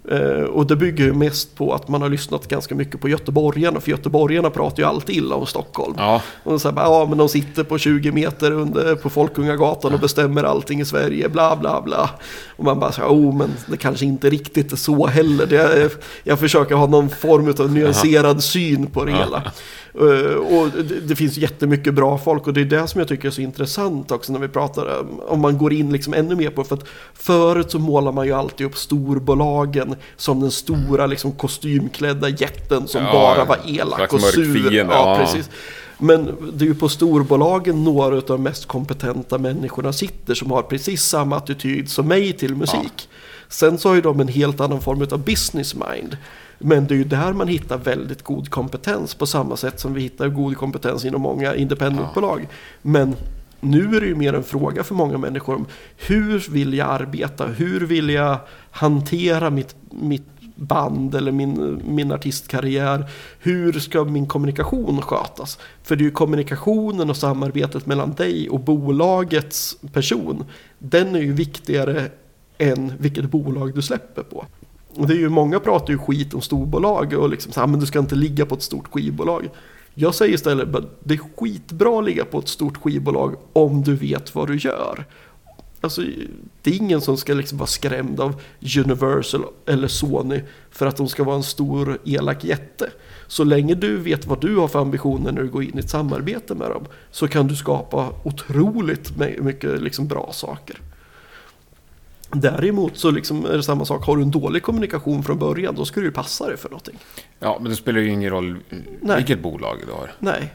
[0.08, 3.80] Eh, och det bygger ju mest på att man har lyssnat ganska mycket på göteborgarna.
[3.80, 5.94] För göteborgarna pratar ju alltid illa om Stockholm.
[5.98, 10.00] Ja, Och så här, ja men de sitter på 20 meter under, på Folkungagatan och
[10.00, 12.10] bestämmer allting i Sverige, bla bla bla.
[12.56, 15.46] Och man bara så här, oh men det kanske inte riktigt är så heller.
[15.46, 15.90] Det
[16.24, 19.44] jag försöker ha någon form av nyanserad syn på det hela.
[19.94, 23.28] Eh, och det, det finns jättemycket bra folk och det är det som jag tycker
[23.28, 26.50] är så intressant också när vi pratar om, om man går in liksom ännu mer
[26.50, 31.32] på för att förut så målar man ju alltid upp storbolagen som den stora liksom
[31.32, 34.54] kostymklädda jätten som Ja, bara var elak och sur.
[34.54, 35.26] fiende, ja, ja.
[35.26, 35.50] precis.
[35.98, 40.62] Men det är ju på storbolagen några av de mest kompetenta människorna sitter som har
[40.62, 43.10] precis samma attityd som mig till musik.
[43.50, 46.18] Sen så har ju de en helt annan form av business mind.
[46.60, 50.02] Men det är ju där man hittar väldigt god kompetens på samma sätt som vi
[50.02, 52.48] hittar god kompetens inom många independentbolag.
[52.82, 53.16] Men
[53.60, 55.66] nu är det ju mer en fråga för många människor om
[55.98, 57.48] hur vill jag arbeta?
[57.48, 58.38] Hur vill jag
[58.72, 63.10] hantera mitt, mitt band eller min, min artistkarriär?
[63.40, 65.60] Hur ska min kommunikation skötas?
[65.84, 70.46] För det är ju kommunikationen och samarbetet mellan dig och bolagets person.
[70.80, 72.10] Den är ju viktigare
[72.58, 74.46] än vilket bolag du släpper på.
[74.96, 77.68] Och det är ju många pratar ju skit om storbolag och liksom så här, ah,
[77.68, 79.50] men du ska inte ligga på ett stort skivbolag.
[79.94, 83.96] Jag säger istället att det är skitbra att ligga på ett stort skivbolag om du
[83.96, 85.06] vet vad du gör.
[85.82, 86.02] Alltså,
[86.62, 88.42] det är ingen som ska liksom vara skrämd av
[88.86, 90.42] Universal eller Sony
[90.72, 92.90] för att de ska vara en stor elak jätte.
[93.28, 95.90] Så länge du vet vad du har för ambitioner när du går in i ett
[95.90, 100.78] samarbete med dem så kan du skapa otroligt mycket liksom bra saker.
[102.32, 105.86] Däremot så liksom är det samma sak, har du en dålig kommunikation från början då
[105.86, 106.98] ska du ju passa dig för någonting.
[107.40, 108.58] ja, men det spelar ju ingen roll
[109.02, 109.18] Nej.
[109.18, 110.12] vilket bolag du har.
[110.20, 110.54] Nej.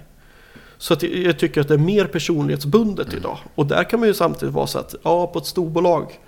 [0.78, 3.38] Så att jag- tycker att det är mer personlighetsbundet idag.
[3.54, 6.20] Och där kan man ju samtidigt vara så att, ja på ett storbolag,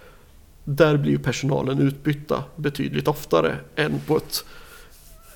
[0.64, 4.44] där blir ju personalen utbytta betydligt oftare än på ett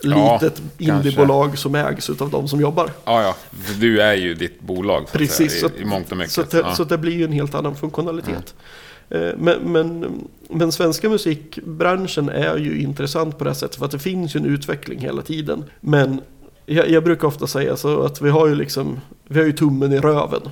[0.02, 2.90] Ja, litet indiebolag som ägs av de som jobbar.
[3.04, 3.36] Ja, ja,
[3.80, 6.32] du är ju ditt bolag Precis, säga, i, i mångt och mycket.
[6.32, 6.74] så, att det, ja.
[6.74, 8.34] så att det blir ju en helt annan funktionalitet.
[8.34, 8.52] Eh,
[9.10, 10.14] Eh, men, men,
[10.48, 14.38] men svenska musikbranschen är ju intressant på det här sättet för att det finns ju
[14.38, 15.64] en utveckling hela tiden.
[15.80, 16.20] Men
[16.66, 19.92] jag, jag brukar ofta säga så att vi har ju liksom, vi har ju tummen
[19.92, 20.42] i röven.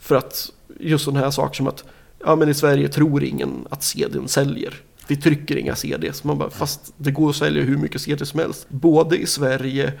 [0.00, 1.84] För att just sådana här saker som att,
[2.24, 4.74] ja men i Sverige tror ingen att CDn säljer.
[5.06, 6.24] Vi trycker inga CDs.
[6.24, 8.66] Man bara, fast det går att sälja hur mycket CD som helst.
[8.68, 9.92] Både i Sverige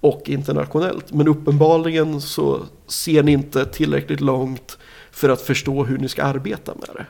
[0.00, 1.12] och internationellt.
[1.12, 4.78] Men uppenbarligen så ser ni inte tillräckligt långt
[5.10, 7.06] för att förstå hur ni ska arbeta med det.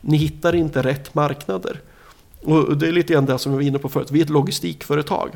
[0.00, 1.80] Ni hittar inte rätt marknader.
[2.42, 4.08] Och det är lite grann det som jag var inne på förut.
[4.10, 5.30] Vi är ett logistikföretag.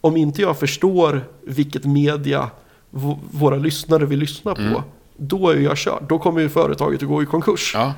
[0.00, 2.50] Om inte jag förstår vilket media
[3.30, 4.82] våra lyssnare vill lyssna på.
[5.16, 6.02] Då är jag körd.
[6.08, 7.72] Då kommer ju företaget att gå i konkurs.
[7.74, 7.92] ja,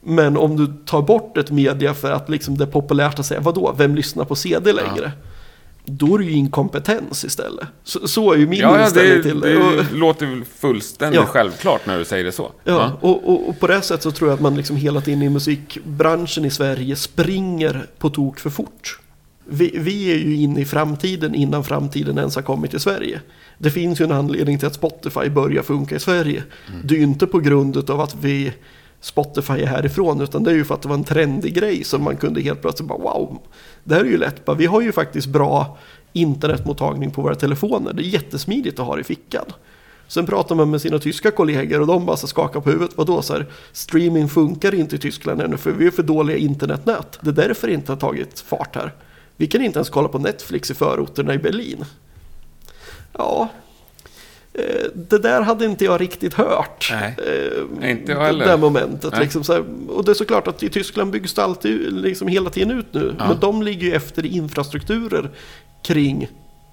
[0.00, 3.40] Men om du tar bort ett media för att liksom det är populärt att säga
[3.40, 5.12] vadå, vem lyssnar på CD längre?
[5.90, 7.66] Då är det ju inkompetens istället.
[7.84, 9.48] Så, så är ju min ja, ja inställning det, till det.
[9.52, 11.26] det Och- låter väl fullständigt Ja.
[11.26, 12.52] självklart när du säger det så.
[12.64, 15.22] Ja, och, och, och på det sättet så tror jag att man liksom hela tiden
[15.22, 18.98] i musikbranschen i Sverige springer på tok för fort.
[19.50, 23.20] Vi, vi är ju inne i framtiden innan framtiden ens har kommit till Sverige.
[23.58, 26.42] Det finns ju en anledning till att Spotify börjar funka i Sverige.
[26.84, 28.52] Det är ju inte på grund av att vi
[29.00, 32.02] Spotify är härifrån utan det är ju för att det var en trendig grej som
[32.02, 33.38] man kunde helt plötsligt bara wow.
[33.84, 35.78] Det här är ju lätt, bara, vi har ju faktiskt bra
[36.12, 37.92] internetmottagning på våra telefoner.
[37.92, 39.44] Det är jättesmidigt att ha det i fickan.
[40.08, 42.96] Sen pratar man med sina tyska kollegor och de bara så skakar på huvudet.
[42.96, 47.18] Vadå så här, streaming funkar inte i Tyskland ännu för vi är för dåliga internetnät.
[47.20, 48.94] Det är därför det inte har tagit fart här.
[49.36, 51.84] Vi kan inte ens kolla på Netflix i förorterna i Berlin.
[53.12, 53.48] Ja,
[54.94, 56.88] det där hade inte jag riktigt hört.
[56.92, 58.46] Nej, Eh, inte jag det heller.
[58.46, 59.12] där momentet.
[59.12, 59.20] Nej.
[59.20, 62.78] Liksom här, och det är såklart att i Tyskland byggs det alltid liksom hela tiden
[62.78, 63.14] ut nu.
[63.18, 63.28] Ja.
[63.28, 65.30] Men de ligger ju efter i infrastrukturer
[65.82, 66.28] kring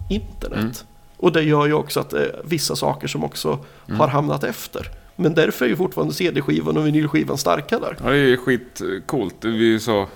[0.10, 0.60] internet.
[0.60, 0.72] Mm.
[1.18, 4.00] Och det gör ju också att det är vissa saker som också Mm.
[4.00, 4.88] har hamnat efter.
[5.18, 7.98] Men därför är ju fortfarande CD-skivan och vinylskivan starka där.
[8.04, 9.36] Ja, det är ju skitcoolt.
[9.42, 10.08] Det är ju så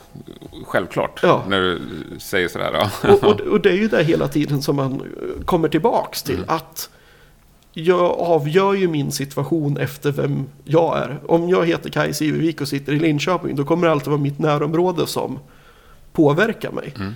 [0.65, 1.43] självklart Ja.
[1.47, 1.79] när du
[2.19, 2.71] säger sådär.
[3.03, 3.09] Ja.
[3.13, 6.35] Och, och, och det är ju det hela tiden som man eh, kommer tillbaks till.
[6.35, 6.49] Mm.
[6.49, 6.89] Att
[7.83, 11.19] jag avgör ju min situation efter vem jag är.
[11.27, 14.39] Om jag heter Kaj Sivervik och sitter i Linköping, då kommer det alltid vara mitt
[14.39, 15.39] närområde som
[16.13, 16.93] påverkar mig.
[16.95, 17.13] Mm.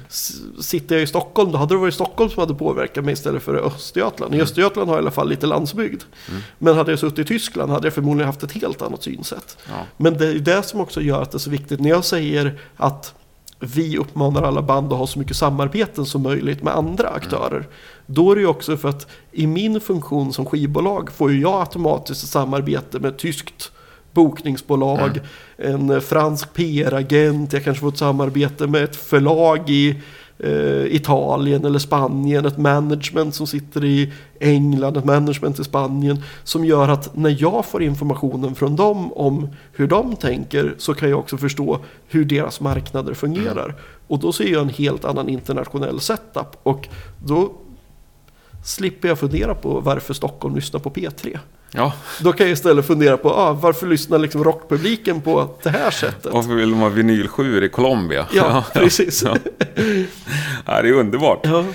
[0.62, 3.56] Sitter jag i Stockholm, då hade det varit Stockholm som hade påverkat mig istället för
[3.56, 4.34] Östergötland.
[4.34, 4.44] I Mm.
[4.44, 6.02] Östergötland har jag i alla fall lite landsbygd.
[6.60, 9.58] Men hade jag suttit i Tyskland hade jag förmodligen haft ett helt annat synsätt.
[9.70, 9.74] Ja.
[9.98, 11.80] Men det är det som också gör att det är så viktigt.
[11.80, 13.14] När jag säger att
[13.60, 17.68] vi uppmanar alla band att ha så mycket samarbeten som möjligt med andra aktörer.
[18.06, 21.60] Då är det ju också för att i min funktion som skivbolag får ju jag
[21.60, 23.72] automatiskt samarbete med ett tyskt
[24.14, 25.20] bokningsbolag,
[25.58, 30.02] en eh, fransk PR-agent, jag kanske får ett samarbete med ett förlag i
[30.40, 36.24] eh, Italien eller Spanien, ett management som sitter i England, ett management i Spanien.
[36.44, 41.10] Som gör att när jag får informationen från dem om hur de tänker så kan
[41.10, 43.76] jag också förstå hur deras marknader fungerar.
[44.08, 46.58] Och då ser jag en helt annan internationell setup.
[46.64, 46.88] Och
[47.26, 47.52] då
[48.64, 51.40] slipper jag fundera på varför Stockholm lyssnar på P3.
[51.76, 55.92] Ja, Då kan jag istället fundera på ah, varför lyssnar liksom rockpubliken på det här
[55.92, 56.34] sättet.
[56.34, 58.28] varför vill de ha vinylsjuor i Colombia?
[58.34, 59.24] Ja, precis.
[59.24, 59.38] Ja.
[60.66, 61.40] Ja, det är underbart.
[61.44, 61.66] Ja,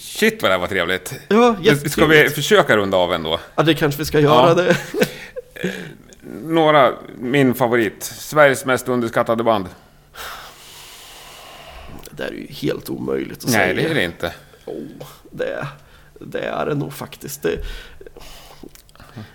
[0.00, 1.14] Shit vad det här var trevligt.
[1.28, 1.56] ja
[1.86, 3.40] Ska vi försöka runda av ändå?
[3.54, 4.54] Ja, det kanske vi ska göra Ja.
[4.54, 4.76] det.
[6.44, 8.02] Några, min favorit.
[8.04, 9.66] Sveriges mest underskattade band.
[12.10, 13.74] Det där är ju helt omöjligt att Nej, säga.
[13.74, 14.32] det är det inte.
[14.64, 15.68] Oh, det,
[16.20, 17.42] det är det nog faktiskt.
[17.42, 17.58] Det,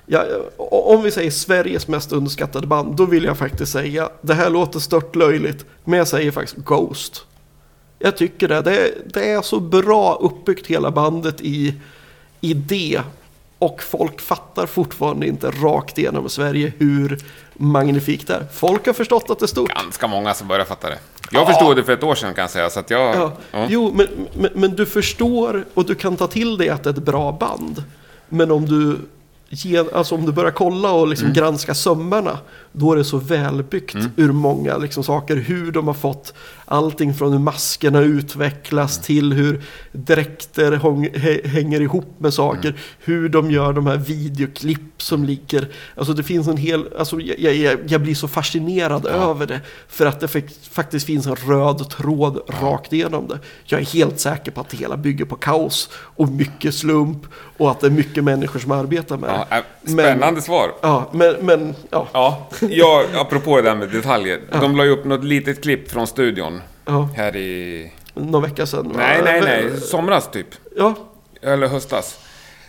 [0.05, 0.25] ja,
[0.57, 4.79] om vi säger Sveriges mest underskattade band, då vill jag faktiskt säga, det här låter
[4.79, 7.25] stört löjligt, men jag säger faktiskt Ghost.
[7.99, 8.61] Jag tycker det.
[8.61, 11.75] Det, det är så bra uppbyggt hela bandet i
[12.39, 13.01] det,
[13.59, 17.19] Och folk fattar fortfarande inte rakt igenom i Sverige hur
[17.53, 18.45] magnifikt det är.
[18.53, 19.69] Folk har förstått att det är stort.
[19.69, 20.99] Ganska många som börjar fatta det.
[21.31, 21.45] Jag Ja.
[21.45, 23.15] förstod det för ett år sedan kan jag säga, så att jag...
[23.15, 23.31] Ja.
[23.51, 23.65] Ja.
[23.69, 26.93] Jo, men, men, men du förstår och du kan ta till dig att det är
[26.93, 27.83] ett bra band.
[28.29, 28.97] Men om du,
[29.93, 31.09] alltså om du börjar kolla och Mm.
[31.09, 32.37] liksom granska sömmarna,
[32.71, 35.35] då är det så välbyggt ur många liksom saker.
[35.35, 36.33] Hur de har fått
[36.69, 39.03] allting från hur maskerna utvecklas Mm.
[39.03, 39.61] till hur
[39.91, 42.69] dräkter hång, hä, hänger ihop med saker.
[42.69, 42.79] Mm.
[42.99, 45.67] Hur de gör de här videoklipp som ligger.
[45.95, 49.59] Alltså det finns en hel, alltså jag, jag, jag blir så fascinerad över det.
[49.87, 53.39] För att det fak- faktiskt finns en röd tråd rakt igenom det.
[53.65, 57.17] Jag är helt säker på att det hela bygger på kaos och mycket slump.
[57.57, 59.55] Och att det är mycket människor som arbetar med Ja, det.
[59.57, 60.71] äh, spännande svar.
[60.81, 62.07] Ja, men, men ja.
[62.13, 64.39] Ja, jag, apropå det där med detaljer.
[64.61, 66.56] De la ju upp något litet klipp från studion.
[66.87, 67.09] Ja.
[67.15, 67.91] Här i...
[68.13, 68.91] Någon vecka sedan.
[68.95, 69.77] Nej, nej, nej.
[69.81, 70.47] Somras typ.
[70.75, 70.95] Ja,
[71.41, 72.19] Eller höstas.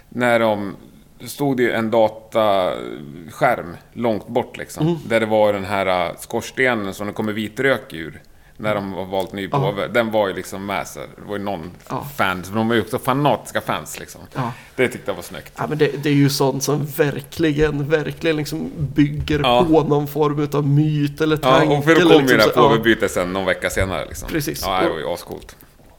[0.09, 0.77] När de...
[1.20, 4.86] Det stod ju en dataskärm långt bort liksom.
[4.86, 4.99] Mm.
[5.09, 8.23] Där det var den här äh, skorstenen som det kommer vit rök ur.
[8.60, 9.89] När de har valt ny påve.
[9.89, 11.02] Den var ju liksom med sig.
[11.16, 12.06] Det var ju någon Ja.
[12.16, 12.48] fans.
[12.48, 14.20] De är ju också fanatiska fans liksom.
[14.35, 14.52] Ja.
[14.76, 15.52] Det tyckte jag var snyggt.
[15.56, 19.64] Ja, men det, det är ju sånt som verkligen, verkligen liksom bygger Ja.
[19.70, 21.76] på någon form av myt eller Ja, tanke.
[21.76, 22.68] och för då kom ju det här liksom ja.
[22.68, 24.06] påvebytet sen någon vecka senare.
[24.06, 24.28] Liksom.
[24.28, 24.62] Precis.
[24.66, 25.56] Ja, det var ju ascoolt.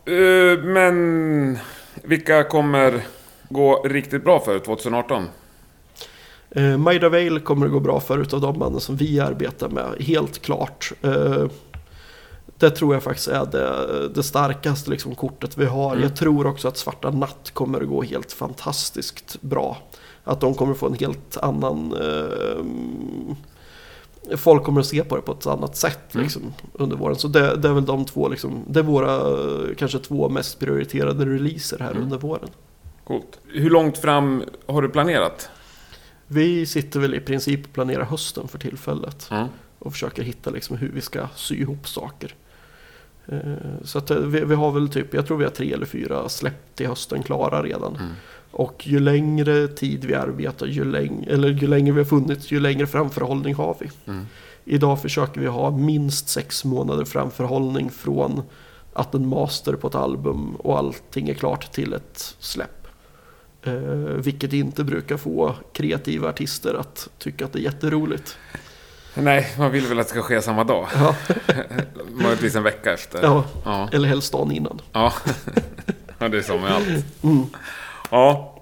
[0.10, 1.60] Uh, men
[2.04, 3.02] vilka kommer
[3.50, 5.26] gå riktigt bra för 2018?
[6.52, 9.96] Eh, Maida Vale kommer det gå bra för utav de banden som vi arbetar med,
[10.00, 10.92] helt klart.
[11.02, 11.46] Eh,
[12.60, 15.92] det tror jag faktiskt är det, det starkaste liksom, kortet vi har.
[15.92, 16.04] Mm.
[16.04, 19.78] Jag tror också att Svarta Natt kommer att gå helt fantastiskt bra.
[20.24, 21.94] Att de kommer få en helt annan...
[21.94, 22.64] Eh,
[24.38, 26.24] folk kommer att se på det på ett annat sätt Mm.
[26.24, 27.16] liksom, under våren.
[27.16, 29.20] Så det, det är väl de två, liksom, det är våra
[29.78, 32.04] kanske två mest prioriterade releaser här Mm.
[32.04, 32.50] under våren.
[33.04, 33.40] Coolt.
[33.48, 35.50] Hur långt fram har du planerat?
[36.28, 39.28] Vi sitter väl i princip och planerar hösten för tillfället.
[39.32, 39.48] Mm.
[39.80, 42.36] och försöker hitta liksom hur vi ska sy ihop saker.
[43.32, 43.40] Eh,
[43.84, 46.30] Så att eh, vi, vi har väl typ, jag tror vi har tre eller fyra
[46.30, 47.96] släpp till hösten klara redan.
[47.96, 48.12] Mm.
[48.52, 52.60] Och ju längre tid vi arbetar, ju, läng eller ju längre vi har funnits, ju
[52.60, 53.90] längre framförhållning har vi.
[54.12, 54.26] Mm.
[54.66, 58.42] Idag försöker vi ha minst sex månader framförhållning från
[58.94, 62.88] att en master på ett album och allting är klart till ett släpp.
[63.64, 63.74] Eh,
[64.18, 68.38] vilket inte brukar få kreativa artister att tycka att det är jätteroligt.
[69.14, 70.88] Nej, man vill väl att det ska ske samma dag.
[70.96, 71.16] Ja,
[72.12, 73.24] Möjligtvis en vecka efter.
[73.24, 73.44] ja.
[73.66, 73.90] Ja.
[73.92, 74.82] eller helst dagen innan.
[74.94, 75.14] Ja.
[76.20, 76.88] ja, det är så med allt.
[77.24, 77.46] Mm.
[78.10, 78.56] Ja.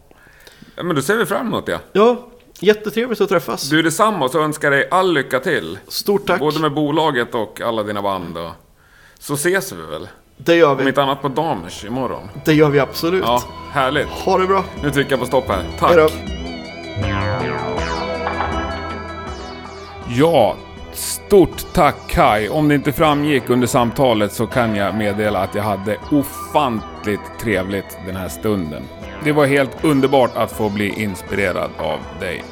[0.75, 1.79] Men då ser vi fram emot det.
[1.93, 2.27] Ja,
[2.59, 3.69] jättetrevligt att träffas.
[3.69, 5.79] Du är detsamma och så önskar dig all lycka till.
[5.87, 6.39] Stort tack.
[6.39, 8.37] Både med bolaget och alla dina band.
[8.37, 8.51] Och...
[9.19, 10.07] Så ses vi väl?
[10.37, 10.87] Det gör Om vi.
[10.87, 12.29] inte annat på Damers imorgon.
[12.45, 13.23] Det gör vi absolut.
[13.25, 14.07] Ja, härligt.
[14.07, 14.63] Ha det bra.
[14.83, 15.63] Nu trycker jag på stopp här.
[15.79, 15.89] Tack.
[15.91, 16.09] Hej då.
[20.19, 20.55] Ja,
[20.93, 22.49] stort tack Kai.
[22.49, 27.97] Om det inte framgick under samtalet så kan jag meddela att jag hade ofantligt trevligt
[28.05, 28.83] den här stunden.
[29.23, 32.43] Det var helt underbart att få bli inspirerad av dig.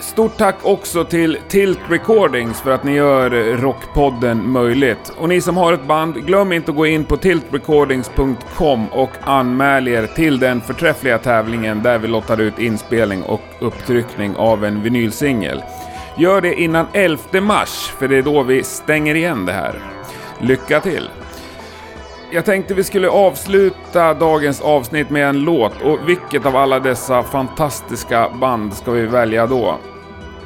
[0.00, 5.12] Stort tack också till Tilt Recordings för att ni gör Rockpodden möjligt.
[5.18, 9.88] Och ni som har ett band, glöm inte att gå in på tiltrecordings.com och anmäl
[9.88, 15.62] er till den förträffliga tävlingen där vi lottar ut inspelning och upptryckning av en vinylsingel.
[16.18, 19.80] Gör det innan 11 mars, för det är då vi stänger igen det här.
[20.40, 21.10] Lycka till!
[22.30, 27.22] Jag tänkte vi skulle avsluta dagens avsnitt med en låt och vilket av alla dessa
[27.22, 29.78] fantastiska band ska vi välja då?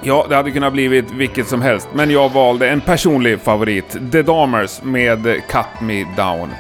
[0.02, 4.22] Ja, det hade kunnat blivit vilket som helst, men jag valde en personlig favorit, The
[4.22, 6.51] Damers med Cut Me Down.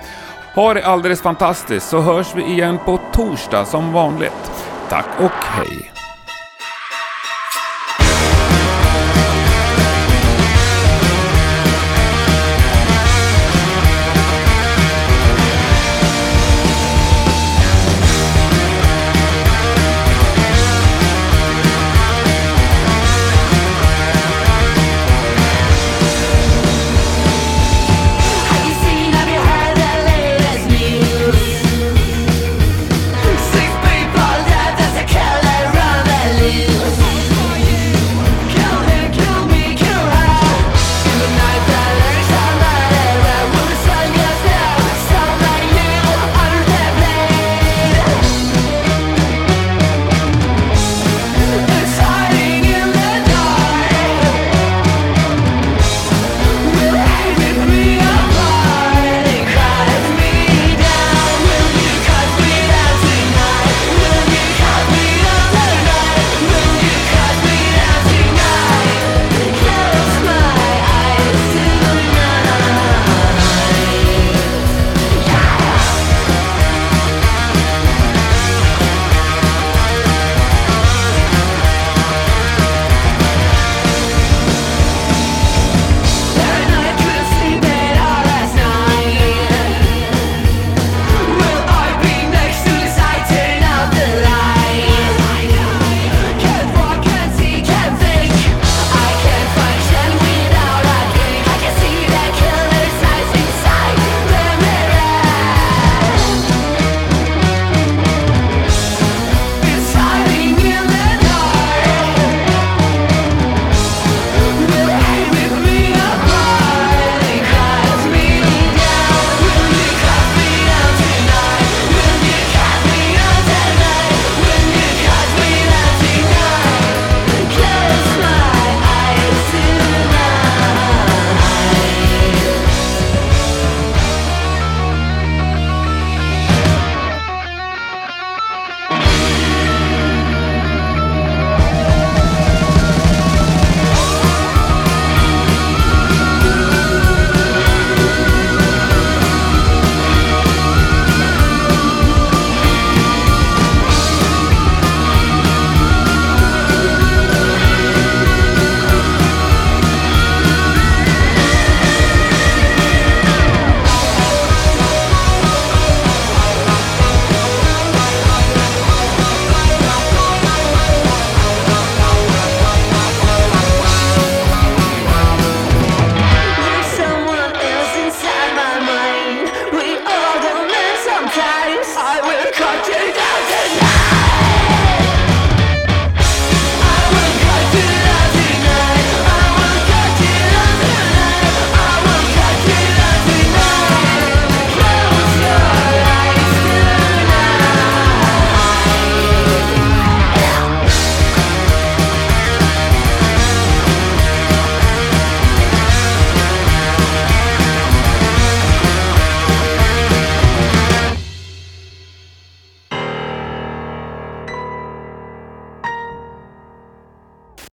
[0.54, 4.52] Ha det alldeles fantastiskt så hörs vi igen på torsdag som vanligt.
[4.88, 5.99] Tack och hej!